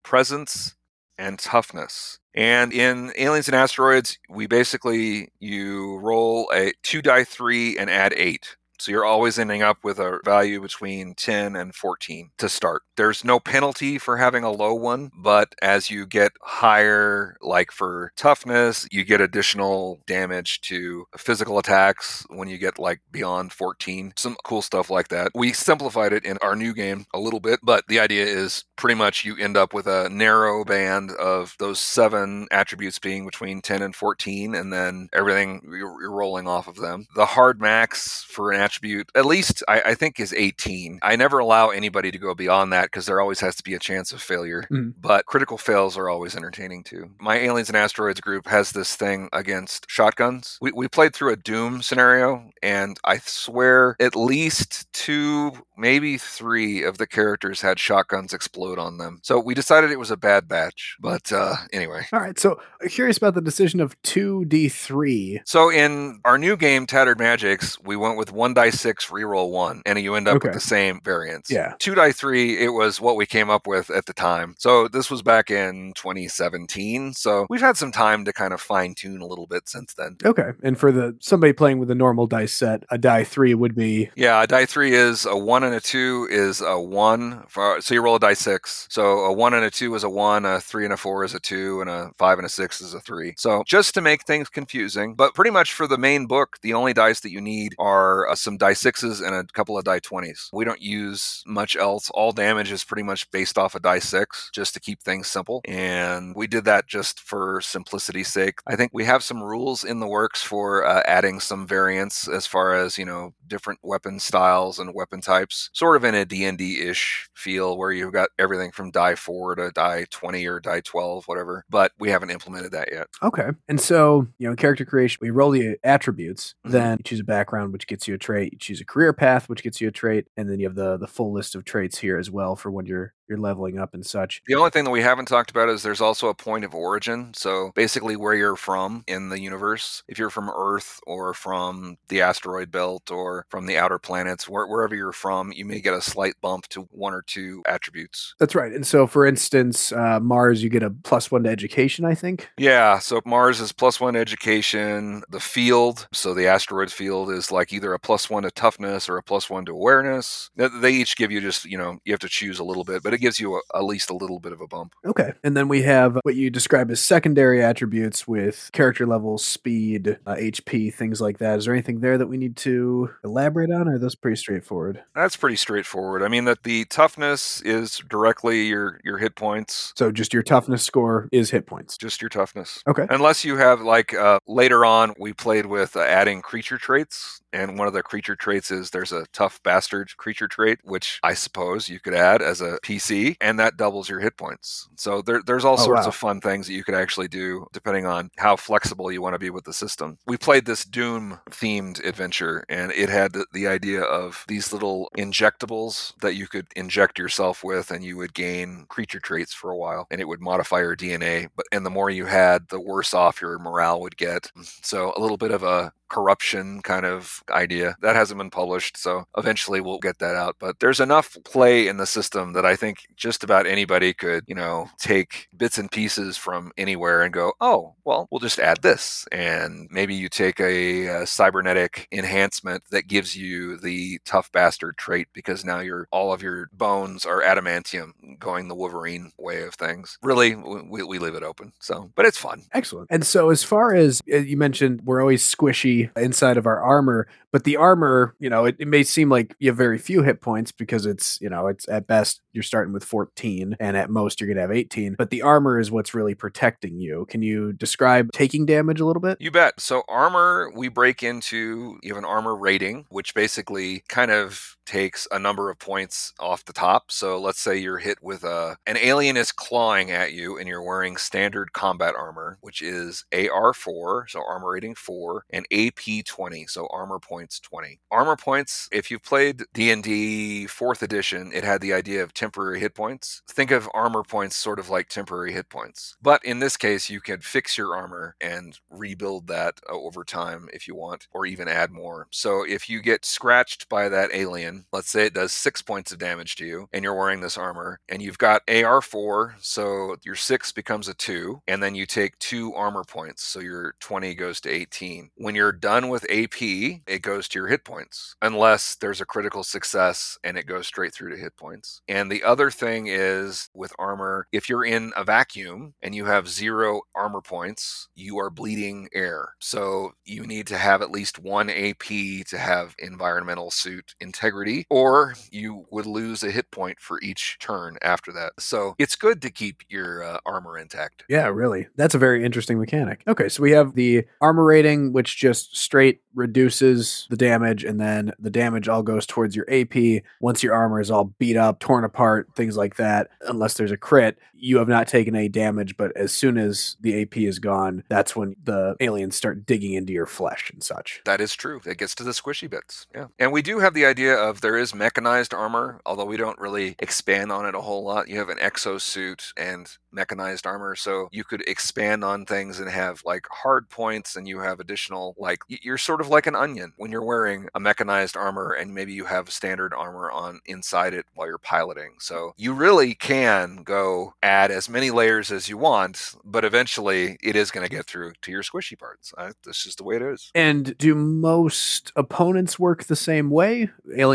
presence, 0.02 0.74
and 1.18 1.38
toughness. 1.38 2.18
And 2.34 2.72
in 2.72 3.12
Aliens 3.16 3.48
and 3.48 3.54
Asteroids, 3.56 4.18
we 4.28 4.46
basically 4.46 5.28
you 5.40 5.98
roll 5.98 6.50
a 6.54 6.72
two 6.82 7.02
die 7.02 7.24
three 7.24 7.76
and 7.78 7.90
add 7.90 8.14
eight. 8.16 8.56
So 8.82 8.90
you're 8.90 9.04
always 9.04 9.38
ending 9.38 9.62
up 9.62 9.84
with 9.84 10.00
a 10.00 10.18
value 10.24 10.60
between 10.60 11.14
10 11.14 11.54
and 11.54 11.72
14 11.72 12.30
to 12.38 12.48
start. 12.48 12.82
There's 12.96 13.22
no 13.22 13.38
penalty 13.38 13.96
for 13.96 14.16
having 14.16 14.42
a 14.42 14.50
low 14.50 14.74
one, 14.74 15.12
but 15.16 15.54
as 15.62 15.88
you 15.88 16.04
get 16.04 16.32
higher, 16.42 17.36
like 17.40 17.70
for 17.70 18.12
toughness, 18.16 18.88
you 18.90 19.04
get 19.04 19.20
additional 19.20 20.00
damage 20.08 20.62
to 20.62 21.04
physical 21.16 21.60
attacks 21.60 22.26
when 22.28 22.48
you 22.48 22.58
get 22.58 22.76
like 22.76 23.00
beyond 23.12 23.52
14. 23.52 24.14
Some 24.16 24.36
cool 24.42 24.62
stuff 24.62 24.90
like 24.90 25.06
that. 25.08 25.30
We 25.32 25.52
simplified 25.52 26.12
it 26.12 26.24
in 26.24 26.38
our 26.42 26.56
new 26.56 26.74
game 26.74 27.06
a 27.14 27.20
little 27.20 27.38
bit, 27.38 27.60
but 27.62 27.84
the 27.86 28.00
idea 28.00 28.24
is 28.24 28.64
pretty 28.74 28.96
much 28.96 29.24
you 29.24 29.36
end 29.36 29.56
up 29.56 29.72
with 29.72 29.86
a 29.86 30.08
narrow 30.08 30.64
band 30.64 31.12
of 31.12 31.54
those 31.60 31.78
seven 31.78 32.48
attributes 32.50 32.98
being 32.98 33.24
between 33.24 33.60
10 33.60 33.80
and 33.80 33.94
14, 33.94 34.56
and 34.56 34.72
then 34.72 35.08
everything 35.12 35.62
you're, 35.70 35.92
rolling 36.12 36.46
off 36.46 36.68
of 36.68 36.76
them. 36.76 37.06
The 37.14 37.24
hard 37.24 37.60
max 37.60 38.22
for 38.24 38.52
an 38.52 38.60
attribute, 38.60 38.71
at 39.14 39.26
least 39.26 39.62
I, 39.68 39.80
I 39.86 39.94
think, 39.94 40.20
is 40.20 40.32
18. 40.32 41.00
I 41.02 41.16
never 41.16 41.38
allow 41.38 41.70
anybody 41.70 42.10
to 42.10 42.18
go 42.18 42.34
beyond 42.34 42.72
that 42.72 42.84
because 42.86 43.06
there 43.06 43.20
always 43.20 43.40
has 43.40 43.56
to 43.56 43.62
be 43.62 43.74
a 43.74 43.78
chance 43.78 44.12
of 44.12 44.22
failure. 44.22 44.66
Mhm. 44.70 44.94
But 45.00 45.26
critical 45.26 45.58
fails 45.58 45.96
are 45.98 46.08
always 46.08 46.36
entertaining 46.36 46.84
too. 46.84 47.10
My 47.20 47.36
Aliens 47.36 47.68
and 47.68 47.76
Asteroids 47.76 48.20
group 48.20 48.46
has 48.46 48.72
this 48.72 48.96
thing 48.96 49.28
against 49.32 49.86
shotguns. 49.88 50.58
We, 50.60 50.72
we 50.72 50.88
played 50.88 51.14
through 51.14 51.32
a 51.32 51.36
Doom 51.36 51.82
scenario, 51.82 52.50
and 52.62 52.98
I 53.04 53.18
swear 53.18 53.96
at 54.00 54.14
least 54.16 54.92
two, 54.92 55.52
maybe 55.76 56.18
three 56.18 56.82
of 56.82 56.98
the 56.98 57.06
characters 57.06 57.60
had 57.60 57.78
shotguns 57.78 58.32
explode 58.32 58.78
on 58.78 58.98
them. 58.98 59.20
So 59.22 59.38
we 59.38 59.54
decided 59.54 59.90
it 59.90 59.98
was 59.98 60.10
a 60.10 60.16
bad 60.16 60.48
batch. 60.48 60.96
But 61.00 61.32
uh, 61.32 61.56
anyway. 61.72 62.06
All 62.12 62.20
right. 62.20 62.38
So 62.38 62.60
uh, 62.84 62.88
curious 62.88 63.16
about 63.16 63.34
the 63.34 63.40
decision 63.40 63.80
of 63.80 64.00
2d3. 64.02 65.40
So 65.44 65.70
in 65.70 66.20
our 66.24 66.38
new 66.38 66.56
game, 66.56 66.86
Tattered 66.86 67.18
Magics, 67.18 67.78
we 67.80 67.96
went 67.96 68.16
with 68.16 68.32
one 68.32 68.51
die 68.54 68.70
six, 68.70 69.06
reroll 69.06 69.50
one, 69.50 69.82
and 69.86 69.98
you 69.98 70.14
end 70.14 70.28
up 70.28 70.36
Okay. 70.36 70.48
with 70.48 70.54
the 70.54 70.60
same 70.60 71.00
variance. 71.04 71.50
Yeah. 71.50 71.74
Two 71.78 71.94
die 71.94 72.12
three, 72.12 72.58
it 72.58 72.70
was 72.70 73.00
what 73.00 73.16
we 73.16 73.26
came 73.26 73.50
up 73.50 73.66
with 73.66 73.90
at 73.90 74.06
the 74.06 74.12
time. 74.12 74.54
So 74.58 74.88
this 74.88 75.10
was 75.10 75.22
back 75.22 75.50
in 75.50 75.92
2017. 75.96 77.12
So 77.14 77.46
we've 77.48 77.60
had 77.60 77.76
some 77.76 77.92
time 77.92 78.24
to 78.24 78.32
kind 78.32 78.52
of 78.52 78.60
fine 78.60 78.94
tune 78.94 79.20
a 79.20 79.26
little 79.26 79.46
bit 79.46 79.68
since 79.68 79.94
then. 79.94 80.16
Okay. 80.24 80.50
And 80.62 80.78
for 80.78 80.90
the 80.92 81.16
somebody 81.20 81.52
playing 81.52 81.78
with 81.78 81.90
a 81.90 81.94
normal 81.94 82.26
dice 82.26 82.52
set, 82.52 82.84
a 82.90 82.98
die 82.98 83.24
3 83.24 83.54
would 83.54 83.74
be 83.74 84.10
Yeah, 84.16 84.42
a 84.42 84.46
die 84.46 84.66
three 84.66 84.92
is 84.94 85.26
a 85.26 85.36
one 85.36 85.64
and 85.64 85.74
a 85.74 85.80
two 85.80 86.26
is 86.30 86.60
a 86.60 86.80
one. 86.80 87.44
For, 87.48 87.80
so 87.80 87.94
you 87.94 88.00
roll 88.02 88.16
a 88.16 88.20
die 88.20 88.34
six. 88.34 88.86
So 88.90 89.02
a 89.20 89.32
one 89.32 89.54
and 89.54 89.64
a 89.64 89.70
two 89.70 89.94
is 89.94 90.04
a 90.04 90.10
one, 90.10 90.44
a 90.44 90.60
three 90.60 90.84
and 90.84 90.92
a 90.92 90.96
four 90.96 91.24
is 91.24 91.34
a 91.34 91.40
two, 91.40 91.80
and 91.80 91.90
a 91.90 92.10
five 92.18 92.38
and 92.38 92.46
a 92.46 92.48
six 92.50 92.80
is 92.80 92.94
a 92.94 93.00
three. 93.00 93.34
So 93.36 93.62
just 93.66 93.94
to 93.94 94.00
make 94.00 94.22
things 94.24 94.48
confusing, 94.48 95.14
but 95.14 95.34
pretty 95.34 95.50
much 95.50 95.72
for 95.72 95.86
the 95.86 95.98
main 95.98 96.26
book, 96.26 96.58
the 96.62 96.72
only 96.74 96.92
dice 96.92 97.20
that 97.20 97.30
you 97.30 97.40
need 97.40 97.74
are 97.78 98.28
uh, 98.28 98.34
some 98.42 98.56
die 98.56 98.72
sixes 98.72 99.20
and 99.20 99.34
a 99.34 99.44
couple 99.52 99.78
of 99.78 99.84
die 99.84 100.00
twenties. 100.00 100.50
We 100.52 100.64
don't 100.64 100.80
use 100.82 101.42
much 101.46 101.76
else. 101.76 102.10
All 102.10 102.32
damage 102.32 102.70
is 102.72 102.84
pretty 102.84 103.02
much 103.02 103.30
based 103.30 103.56
off 103.58 103.74
a 103.74 103.80
die 103.80 103.98
six, 104.00 104.50
just 104.52 104.74
to 104.74 104.80
keep 104.80 105.00
things 105.02 105.28
simple. 105.28 105.60
And 105.66 106.34
we 106.36 106.46
did 106.46 106.64
that 106.66 106.86
just 106.86 107.20
for 107.20 107.60
simplicity's 107.60 108.28
sake. 108.32 108.60
I 108.66 108.76
think 108.76 108.90
we 108.92 109.04
have 109.04 109.22
some 109.22 109.42
rules 109.42 109.84
in 109.84 110.00
the 110.00 110.06
works 110.06 110.42
for 110.42 110.84
uh, 110.84 111.02
adding 111.06 111.40
some 111.40 111.66
variants 111.66 112.28
as 112.28 112.46
far 112.46 112.74
as 112.74 112.98
you 112.98 113.04
know 113.04 113.34
different 113.46 113.80
weapon 113.82 114.18
styles 114.18 114.78
and 114.78 114.94
weapon 114.94 115.20
types, 115.20 115.70
sort 115.72 115.96
of 115.96 116.04
in 116.04 116.14
a 116.14 116.24
D&D 116.24 116.80
ish 116.80 117.28
feel 117.34 117.76
where 117.76 117.92
you've 117.92 118.12
got 118.12 118.30
everything 118.38 118.70
from 118.72 118.90
die 118.90 119.14
four 119.14 119.54
to 119.54 119.70
die 119.70 120.06
twenty 120.10 120.46
or 120.46 120.60
die 120.60 120.80
twelve, 120.80 121.24
whatever. 121.26 121.64
But 121.70 121.92
we 121.98 122.10
haven't 122.10 122.30
implemented 122.30 122.72
that 122.72 122.88
yet. 122.92 123.06
Okay. 123.22 123.48
And 123.68 123.80
so, 123.80 124.26
you 124.38 124.48
know, 124.48 124.56
character 124.56 124.84
creation, 124.84 125.18
we 125.20 125.30
roll 125.30 125.50
the 125.50 125.76
attributes, 125.84 126.54
Mhm. 126.66 126.70
then 126.70 126.98
you 126.98 127.04
choose 127.04 127.20
a 127.20 127.24
background, 127.24 127.72
which 127.72 127.86
gets 127.86 128.08
you 128.08 128.14
a 128.14 128.18
trait. 128.18 128.31
You 128.40 128.58
choose 128.58 128.80
a 128.80 128.84
career 128.84 129.12
path, 129.12 129.48
which 129.48 129.62
gets 129.62 129.80
you 129.80 129.88
a 129.88 129.92
trait. 129.92 130.26
And 130.36 130.50
then 130.50 130.60
you 130.60 130.66
have 130.66 130.74
the 130.74 130.96
the 130.96 131.06
full 131.06 131.32
list 131.32 131.54
of 131.54 131.64
traits 131.64 131.98
here 131.98 132.18
as 132.18 132.30
well 132.30 132.56
for 132.56 132.70
when 132.70 132.86
you're 132.86 133.14
you're 133.28 133.38
leveling 133.38 133.78
up 133.78 133.94
and 133.94 134.04
such. 134.04 134.42
The 134.46 134.54
only 134.54 134.70
thing 134.70 134.84
that 134.84 134.90
we 134.90 135.00
haven't 135.00 135.26
talked 135.26 135.50
about 135.50 135.70
is 135.70 135.82
there's 135.82 136.00
also 136.02 136.28
a 136.28 136.34
point 136.34 136.64
of 136.64 136.74
origin. 136.74 137.32
So 137.34 137.72
basically, 137.74 138.14
where 138.14 138.34
you're 138.34 138.56
from 138.56 139.04
in 139.06 139.30
the 139.30 139.40
universe. 139.40 140.02
If 140.06 140.18
you're 140.18 140.30
from 140.30 140.50
Earth 140.50 141.00
or 141.06 141.32
from 141.32 141.96
the 142.08 142.20
asteroid 142.20 142.70
belt 142.70 143.10
or 143.10 143.46
from 143.48 143.66
the 143.66 143.78
outer 143.78 143.98
planets, 143.98 144.48
where, 144.48 144.66
wherever 144.66 144.94
you're 144.94 145.12
from, 145.12 145.50
you 145.52 145.64
may 145.64 145.80
get 145.80 145.94
a 145.94 146.02
slight 146.02 146.34
bump 146.42 146.68
to 146.68 146.82
one 146.90 147.14
or 147.14 147.22
two 147.22 147.62
attributes. 147.66 148.34
That's 148.38 148.54
right. 148.54 148.72
And 148.72 148.86
so, 148.86 149.06
for 149.06 149.24
instance, 149.24 149.92
uh, 149.92 150.20
Mars, 150.20 150.62
you 150.62 150.68
get 150.68 150.82
a 150.82 150.90
plus 150.90 151.30
one 151.30 151.44
to 151.44 151.50
education, 151.50 152.04
I 152.04 152.14
think. 152.14 152.50
Yeah, 152.58 152.98
so 152.98 153.22
Mars 153.24 153.60
is 153.60 153.72
plus 153.72 153.98
one 153.98 154.16
education. 154.16 155.22
The 155.30 155.40
field, 155.40 156.06
so 156.12 156.34
the 156.34 156.46
asteroid 156.46 156.92
field, 156.92 157.30
is 157.30 157.50
like 157.50 157.72
either 157.72 157.94
a 157.94 157.98
plus 157.98 158.21
one 158.30 158.42
to 158.44 158.50
toughness 158.50 159.08
or 159.08 159.16
a 159.16 159.22
plus 159.22 159.48
one 159.50 159.64
to 159.66 159.72
awareness. 159.72 160.50
They- 160.56 160.68
They 160.68 160.92
each 160.92 161.16
give 161.16 161.30
you 161.30 161.40
just, 161.40 161.64
you 161.64 161.78
know, 161.78 161.98
you 162.04 162.12
have 162.12 162.20
to 162.20 162.28
choose 162.28 162.58
a 162.58 162.64
little 162.64 162.84
bit, 162.84 163.02
but 163.02 163.12
it 163.14 163.18
gives 163.18 163.38
you 163.38 163.56
a, 163.56 163.60
at 163.78 163.84
least 163.84 164.10
a 164.10 164.14
little 164.16 164.40
bit 164.40 164.52
of 164.52 164.60
a 164.60 164.66
bump. 164.66 164.94
Okay. 165.06 165.32
And 165.44 165.56
then 165.56 165.68
we 165.68 165.82
have 165.82 166.18
what 166.22 166.34
you 166.34 166.50
describe 166.50 166.90
as 166.90 167.00
secondary 167.00 167.62
attributes 167.62 168.26
with 168.26 168.70
character 168.72 169.06
level, 169.06 169.38
speed, 169.38 170.18
uh, 170.26 170.34
HP, 170.34 170.92
things 170.94 171.20
like 171.20 171.38
that. 171.38 171.58
Is 171.58 171.64
there 171.66 171.74
anything 171.74 172.00
there 172.00 172.18
that 172.18 172.26
we 172.26 172.36
need 172.36 172.56
to 172.58 173.10
elaborate 173.24 173.70
on, 173.70 173.88
or 173.88 173.94
are 173.94 173.98
those 173.98 174.14
pretty 174.14 174.36
straightforward? 174.36 175.02
That's 175.14 175.36
pretty 175.36 175.56
straightforward. 175.56 176.22
I 176.22 176.28
mean 176.28 176.44
that 176.46 176.62
the 176.64 176.84
toughness 176.86 177.60
is 177.62 177.98
directly 178.08 178.66
your 178.66 179.00
your 179.04 179.18
hit 179.18 179.36
points, 179.36 179.92
So, 179.96 180.10
just 180.12 180.32
your 180.32 180.42
toughness 180.42 180.82
score 180.82 181.28
is 181.32 181.50
hit 181.50 181.66
points. 181.66 181.96
just 181.96 182.20
your 182.22 182.28
toughness. 182.28 182.82
Okay. 182.88 183.06
Unless 183.10 183.44
you 183.44 183.56
have 183.56 183.80
like 183.80 184.14
uh, 184.14 184.38
later 184.46 184.84
on, 184.84 185.14
we 185.18 185.32
played 185.32 185.66
with 185.66 185.96
uh, 185.96 186.00
adding 186.00 186.42
creature 186.42 186.78
traits, 186.78 187.40
and 187.52 187.78
one 187.78 187.86
of 187.86 187.94
the 187.94 188.02
creature 188.12 188.36
traits 188.36 188.70
is 188.70 188.90
there's 188.90 189.10
a 189.12 189.24
tough 189.32 189.58
bastard 189.62 190.14
creature 190.18 190.46
trait, 190.46 190.78
which 190.84 191.18
I 191.22 191.32
suppose 191.32 191.88
you 191.88 191.98
could 191.98 192.12
add 192.12 192.42
as 192.42 192.60
a 192.60 192.78
PC, 192.82 193.36
and 193.40 193.58
that 193.58 193.78
doubles 193.78 194.06
your 194.10 194.20
hit 194.20 194.36
points. 194.36 194.86
So 194.96 195.22
there, 195.22 195.40
there's 195.46 195.64
all 195.64 195.78
Oh, 195.78 195.84
sorts 195.86 196.04
wow. 196.04 196.08
of 196.08 196.14
fun 196.14 196.42
things 196.42 196.66
that 196.66 196.74
you 196.74 196.84
could 196.84 196.94
actually 196.94 197.28
do 197.28 197.66
depending 197.72 198.04
on 198.04 198.30
how 198.36 198.56
flexible 198.56 199.10
you 199.10 199.22
want 199.22 199.34
to 199.34 199.38
be 199.38 199.48
with 199.48 199.64
the 199.64 199.72
system. 199.72 200.18
We 200.26 200.36
played 200.36 200.66
this 200.66 200.84
Doom 200.84 201.40
themed 201.50 202.04
adventure, 202.06 202.64
and 202.68 202.92
it 202.92 203.08
had 203.08 203.32
the, 203.32 203.46
the 203.54 203.66
idea 203.66 204.02
of 204.02 204.44
these 204.46 204.74
little 204.74 205.08
injectables 205.16 206.12
that 206.20 206.34
you 206.34 206.46
could 206.48 206.66
inject 206.76 207.18
yourself 207.18 207.64
with, 207.64 207.90
and 207.90 208.04
you 208.04 208.18
would 208.18 208.34
gain 208.34 208.84
creature 208.90 209.20
traits 209.20 209.54
for 209.54 209.70
a 209.70 209.76
while, 209.78 210.06
and 210.10 210.20
it 210.20 210.28
would 210.28 210.42
modify 210.42 210.80
your 210.80 210.96
DNA. 210.96 211.48
But 211.56 211.64
and 211.72 211.86
the 211.86 211.90
more 211.90 212.10
you 212.10 212.26
had, 212.26 212.68
the 212.68 212.80
worse 212.80 213.14
off 213.14 213.40
your 213.40 213.58
morale 213.58 214.02
would 214.02 214.18
get. 214.18 214.50
So 214.82 215.14
a 215.16 215.20
little 215.20 215.38
bit 215.38 215.50
of 215.50 215.62
a 215.62 215.92
corruption 216.08 216.82
kind 216.82 217.06
of 217.06 217.42
idea 217.50 217.96
that 218.02 218.16
hasn't 218.16 218.38
been 218.38 218.50
published 218.50 218.96
so 218.96 219.24
eventually 219.36 219.80
we'll 219.80 219.98
get 219.98 220.18
that 220.18 220.34
out 220.34 220.56
but 220.58 220.78
there's 220.80 221.00
enough 221.00 221.36
play 221.44 221.88
in 221.88 221.96
the 221.96 222.06
system 222.06 222.52
that 222.52 222.66
i 222.66 222.76
think 222.76 223.06
just 223.16 223.44
about 223.44 223.66
anybody 223.66 224.12
could 224.12 224.44
you 224.46 224.54
know 224.54 224.88
take 224.98 225.48
bits 225.56 225.78
and 225.78 225.90
pieces 225.90 226.36
from 226.36 226.72
anywhere 226.76 227.22
and 227.22 227.32
go 227.32 227.52
oh 227.60 227.94
well 228.04 228.28
we'll 228.30 228.40
just 228.40 228.58
add 228.58 228.82
this 228.82 229.26
and 229.32 229.88
maybe 229.90 230.14
you 230.14 230.28
take 230.28 230.60
a, 230.60 231.08
uh 231.08 231.26
cybernetic 231.26 232.08
enhancement 232.12 232.82
that 232.90 233.06
gives 233.06 233.36
you 233.36 233.76
the 233.78 234.18
tough 234.24 234.50
bastard 234.52 234.96
trait 234.96 235.28
because 235.32 235.64
now 235.64 235.80
your 235.80 236.06
all 236.10 236.32
of 236.32 236.42
your 236.42 236.68
bones 236.72 237.24
are 237.24 237.42
adamantium 237.42 238.12
going 238.38 238.68
the 238.68 238.74
wolverine 238.74 239.32
way 239.38 239.62
of 239.62 239.74
things 239.74 240.18
really 240.22 240.54
we, 240.54 241.02
we 241.02 241.18
leave 241.18 241.34
it 241.34 241.42
open 241.42 241.72
so 241.78 242.10
but 242.14 242.26
it's 242.26 242.38
fun 242.38 242.62
Excellent. 242.82 243.08
And 243.10 243.24
so, 243.26 243.50
as 243.50 243.62
far 243.62 243.94
as 243.94 244.20
uh, 244.32 244.38
you 244.38 244.56
mentioned, 244.56 245.02
we're 245.04 245.20
always 245.20 245.42
squishy 245.42 246.10
inside 246.16 246.56
of 246.56 246.66
our 246.66 246.80
armor, 246.80 247.28
but 247.50 247.64
the 247.64 247.76
armor, 247.76 247.91
you 248.38 248.50
know, 248.50 248.64
it, 248.64 248.76
it 248.78 248.88
may 248.88 249.02
seem 249.02 249.28
like 249.28 249.54
you 249.58 249.70
have 249.70 249.76
very 249.76 249.98
few 249.98 250.22
hit 250.22 250.40
points 250.40 250.72
because 250.72 251.06
it's, 251.06 251.38
you 251.40 251.48
know, 251.48 251.66
it's 251.66 251.88
at 251.88 252.06
best 252.06 252.40
you're 252.52 252.62
starting 252.62 252.92
with 252.92 253.04
14 253.04 253.76
and 253.80 253.96
at 253.96 254.10
most 254.10 254.40
you're 254.40 254.46
going 254.46 254.56
to 254.56 254.62
have 254.62 254.72
18, 254.72 255.14
but 255.16 255.30
the 255.30 255.42
armor 255.42 255.78
is 255.78 255.90
what's 255.90 256.14
really 256.14 256.34
protecting 256.34 256.98
you. 256.98 257.26
Can 257.28 257.42
you 257.42 257.72
describe 257.72 258.30
taking 258.32 258.66
damage 258.66 259.00
a 259.00 259.06
little 259.06 259.22
bit? 259.22 259.38
You 259.40 259.50
bet. 259.50 259.80
So 259.80 260.02
armor, 260.08 260.70
we 260.74 260.88
break 260.88 261.22
into 261.22 261.98
you 262.02 262.14
have 262.14 262.18
an 262.18 262.28
armor 262.28 262.54
rating, 262.54 263.06
which 263.08 263.34
basically 263.34 264.04
kind 264.08 264.30
of 264.30 264.76
takes 264.92 265.26
a 265.30 265.38
number 265.38 265.70
of 265.70 265.78
points 265.78 266.34
off 266.38 266.66
the 266.66 266.72
top. 266.72 267.10
So 267.10 267.40
let's 267.40 267.60
say 267.60 267.78
you're 267.78 267.96
hit 267.98 268.22
with 268.22 268.44
a 268.44 268.76
an 268.86 268.98
alien 268.98 269.38
is 269.38 269.50
clawing 269.50 270.10
at 270.10 270.34
you 270.34 270.58
and 270.58 270.68
you're 270.68 270.82
wearing 270.82 271.16
standard 271.16 271.72
combat 271.72 272.14
armor, 272.14 272.58
which 272.60 272.82
is 272.82 273.24
AR4, 273.32 274.28
so 274.28 274.42
armor 274.46 274.72
rating 274.72 274.94
4, 274.94 275.46
and 275.50 275.66
AP 275.72 276.26
20, 276.26 276.66
so 276.66 276.86
armor 276.90 277.18
points 277.18 277.58
20. 277.60 278.00
Armor 278.10 278.36
points, 278.36 278.88
if 278.92 279.10
you've 279.10 279.22
played 279.22 279.64
D&D 279.72 280.66
4th 280.68 281.00
edition, 281.00 281.50
it 281.54 281.64
had 281.64 281.80
the 281.80 281.94
idea 281.94 282.22
of 282.22 282.34
temporary 282.34 282.78
hit 282.78 282.94
points. 282.94 283.40
Think 283.48 283.70
of 283.70 283.88
armor 283.94 284.22
points 284.22 284.56
sort 284.56 284.78
of 284.78 284.90
like 284.90 285.08
temporary 285.08 285.52
hit 285.52 285.70
points. 285.70 286.16
But 286.20 286.44
in 286.44 286.58
this 286.58 286.76
case, 286.76 287.08
you 287.08 287.22
can 287.22 287.40
fix 287.40 287.78
your 287.78 287.96
armor 287.96 288.36
and 288.42 288.78
rebuild 288.90 289.46
that 289.46 289.80
uh, 289.88 289.94
over 289.94 290.22
time 290.22 290.68
if 290.72 290.86
you 290.86 290.94
want, 290.94 291.28
or 291.32 291.46
even 291.46 291.68
add 291.68 291.90
more. 291.90 292.26
So 292.30 292.64
if 292.68 292.90
you 292.90 293.00
get 293.00 293.24
scratched 293.24 293.88
by 293.88 294.10
that 294.10 294.30
alien 294.34 294.81
let's 294.92 295.10
say 295.10 295.26
it 295.26 295.34
does 295.34 295.52
six 295.52 295.82
points 295.82 296.12
of 296.12 296.18
damage 296.18 296.56
to 296.56 296.66
you, 296.66 296.88
and 296.92 297.02
you're 297.04 297.14
wearing 297.14 297.40
this 297.40 297.58
armor, 297.58 298.00
and 298.08 298.22
you've 298.22 298.38
got 298.38 298.66
AR4, 298.66 299.54
so 299.60 300.16
your 300.24 300.34
six 300.34 300.72
becomes 300.72 301.08
a 301.08 301.14
two, 301.14 301.60
and 301.68 301.82
then 301.82 301.94
you 301.94 302.06
take 302.06 302.38
two 302.38 302.74
armor 302.74 303.04
points, 303.04 303.42
so 303.44 303.60
your 303.60 303.94
20 304.00 304.34
goes 304.34 304.60
to 304.60 304.70
18. 304.70 305.30
When 305.36 305.54
you're 305.54 305.72
done 305.72 306.08
with 306.08 306.30
AP, 306.30 306.62
it 307.06 307.22
goes 307.22 307.48
to 307.48 307.58
your 307.58 307.68
hit 307.68 307.84
points, 307.84 308.34
unless 308.42 308.96
there's 308.96 309.20
a 309.20 309.26
critical 309.26 309.64
success 309.64 310.38
and 310.44 310.56
it 310.56 310.66
goes 310.66 310.86
straight 310.86 311.14
through 311.14 311.30
to 311.30 311.36
hit 311.36 311.56
points. 311.56 312.00
And 312.08 312.30
the 312.30 312.42
other 312.44 312.70
thing 312.70 313.06
is 313.08 313.68
with 313.74 313.92
armor, 313.98 314.46
if 314.52 314.68
you're 314.68 314.84
in 314.84 315.12
a 315.16 315.24
vacuum 315.24 315.94
and 316.02 316.14
you 316.14 316.24
have 316.26 316.48
zero 316.48 317.02
armor 317.14 317.40
points, 317.40 318.08
you 318.14 318.38
are 318.38 318.50
bleeding 318.50 319.08
air. 319.14 319.54
So 319.58 320.12
you 320.24 320.46
need 320.46 320.66
to 320.68 320.78
have 320.78 321.02
at 321.02 321.10
least 321.10 321.38
one 321.38 321.70
AP 321.70 322.04
to 322.48 322.58
have 322.58 322.94
environmental 322.98 323.70
suit 323.70 324.14
integrity, 324.20 324.61
or 324.90 325.34
you 325.50 325.86
would 325.90 326.06
lose 326.06 326.42
a 326.42 326.50
hit 326.50 326.70
point 326.70 327.00
for 327.00 327.20
each 327.20 327.58
turn 327.60 327.96
after 328.02 328.32
that. 328.32 328.52
So 328.58 328.94
it's 328.98 329.16
good 329.16 329.42
to 329.42 329.50
keep 329.50 329.82
your 329.88 330.22
uh, 330.22 330.38
armor 330.44 330.78
intact. 330.78 331.24
Yeah, 331.28 331.48
really. 331.48 331.88
That's 331.96 332.14
a 332.14 332.18
very 332.18 332.44
interesting 332.44 332.78
mechanic. 332.78 333.22
Okay, 333.26 333.48
so 333.48 333.62
we 333.62 333.72
have 333.72 333.94
the 333.94 334.24
armor 334.40 334.64
rating, 334.64 335.12
which 335.12 335.36
just 335.36 335.76
straight 335.76 336.20
reduces 336.34 337.26
the 337.30 337.36
damage, 337.36 337.84
and 337.84 338.00
then 338.00 338.32
the 338.38 338.50
damage 338.50 338.88
all 338.88 339.02
goes 339.02 339.26
towards 339.26 339.54
your 339.54 339.66
AP. 339.70 340.22
Once 340.40 340.62
your 340.62 340.74
armor 340.74 341.00
is 341.00 341.10
all 341.10 341.24
beat 341.38 341.56
up, 341.56 341.78
torn 341.78 342.04
apart, 342.04 342.48
things 342.54 342.76
like 342.76 342.96
that, 342.96 343.28
unless 343.42 343.74
there's 343.74 343.90
a 343.90 343.96
crit, 343.96 344.38
you 344.54 344.78
have 344.78 344.88
not 344.88 345.08
taken 345.08 345.34
any 345.34 345.48
damage. 345.48 345.96
But 345.96 346.16
as 346.16 346.32
soon 346.32 346.56
as 346.56 346.96
the 347.00 347.22
AP 347.22 347.38
is 347.38 347.58
gone, 347.58 348.04
that's 348.08 348.36
when 348.36 348.56
the 348.62 348.96
aliens 349.00 349.36
start 349.36 349.66
digging 349.66 349.94
into 349.94 350.12
your 350.12 350.26
flesh 350.26 350.70
and 350.72 350.82
such. 350.82 351.20
That 351.24 351.40
is 351.40 351.54
true. 351.54 351.80
It 351.84 351.98
gets 351.98 352.14
to 352.16 352.24
the 352.24 352.30
squishy 352.30 352.70
bits. 352.70 353.06
Yeah. 353.14 353.26
And 353.38 353.52
we 353.52 353.62
do 353.62 353.80
have 353.80 353.94
the 353.94 354.06
idea 354.06 354.34
of 354.34 354.51
there 354.60 354.76
is 354.76 354.94
mechanized 354.94 355.54
armor, 355.54 356.00
although 356.04 356.24
we 356.24 356.36
don't 356.36 356.58
really 356.58 356.96
expand 356.98 357.52
on 357.52 357.66
it 357.66 357.74
a 357.74 357.80
whole 357.80 358.04
lot. 358.04 358.28
You 358.28 358.38
have 358.38 358.48
an 358.48 358.58
exosuit 358.58 359.52
and 359.56 359.88
mechanized 360.10 360.66
armor, 360.66 360.94
so 360.94 361.28
you 361.32 361.44
could 361.44 361.62
expand 361.66 362.24
on 362.24 362.44
things 362.44 362.80
and 362.80 362.90
have 362.90 363.22
like 363.24 363.46
hard 363.50 363.88
points 363.88 364.36
and 364.36 364.46
you 364.46 364.60
have 364.60 364.80
additional 364.80 365.34
like 365.38 365.60
you're 365.68 365.98
sort 365.98 366.20
of 366.20 366.28
like 366.28 366.46
an 366.46 366.54
onion 366.54 366.92
when 366.96 367.10
you're 367.10 367.24
wearing 367.24 367.68
a 367.74 367.80
mechanized 367.80 368.36
armor 368.36 368.72
and 368.72 368.94
maybe 368.94 369.12
you 369.12 369.24
have 369.24 369.50
standard 369.50 369.94
armor 369.94 370.30
on 370.30 370.60
inside 370.66 371.14
it 371.14 371.26
while 371.34 371.48
you're 371.48 371.58
piloting. 371.58 372.14
So 372.18 372.52
you 372.56 372.72
really 372.72 373.14
can 373.14 373.82
go 373.82 374.34
add 374.42 374.70
as 374.70 374.88
many 374.88 375.10
layers 375.10 375.50
as 375.50 375.68
you 375.68 375.78
want, 375.78 376.34
but 376.44 376.64
eventually 376.64 377.38
it 377.42 377.56
is 377.56 377.70
going 377.70 377.86
to 377.86 377.94
get 377.94 378.06
through 378.06 378.32
to 378.42 378.50
your 378.50 378.62
squishy 378.62 378.98
parts. 378.98 379.32
Uh, 379.36 379.52
that's 379.64 379.82
just 379.82 379.98
the 379.98 380.04
way 380.04 380.16
it 380.16 380.22
is. 380.22 380.50
And 380.54 380.96
do 380.98 381.14
most 381.14 382.12
opponents 382.16 382.78
work 382.78 383.04
the 383.04 383.16
same 383.16 383.50
way? 383.50 383.90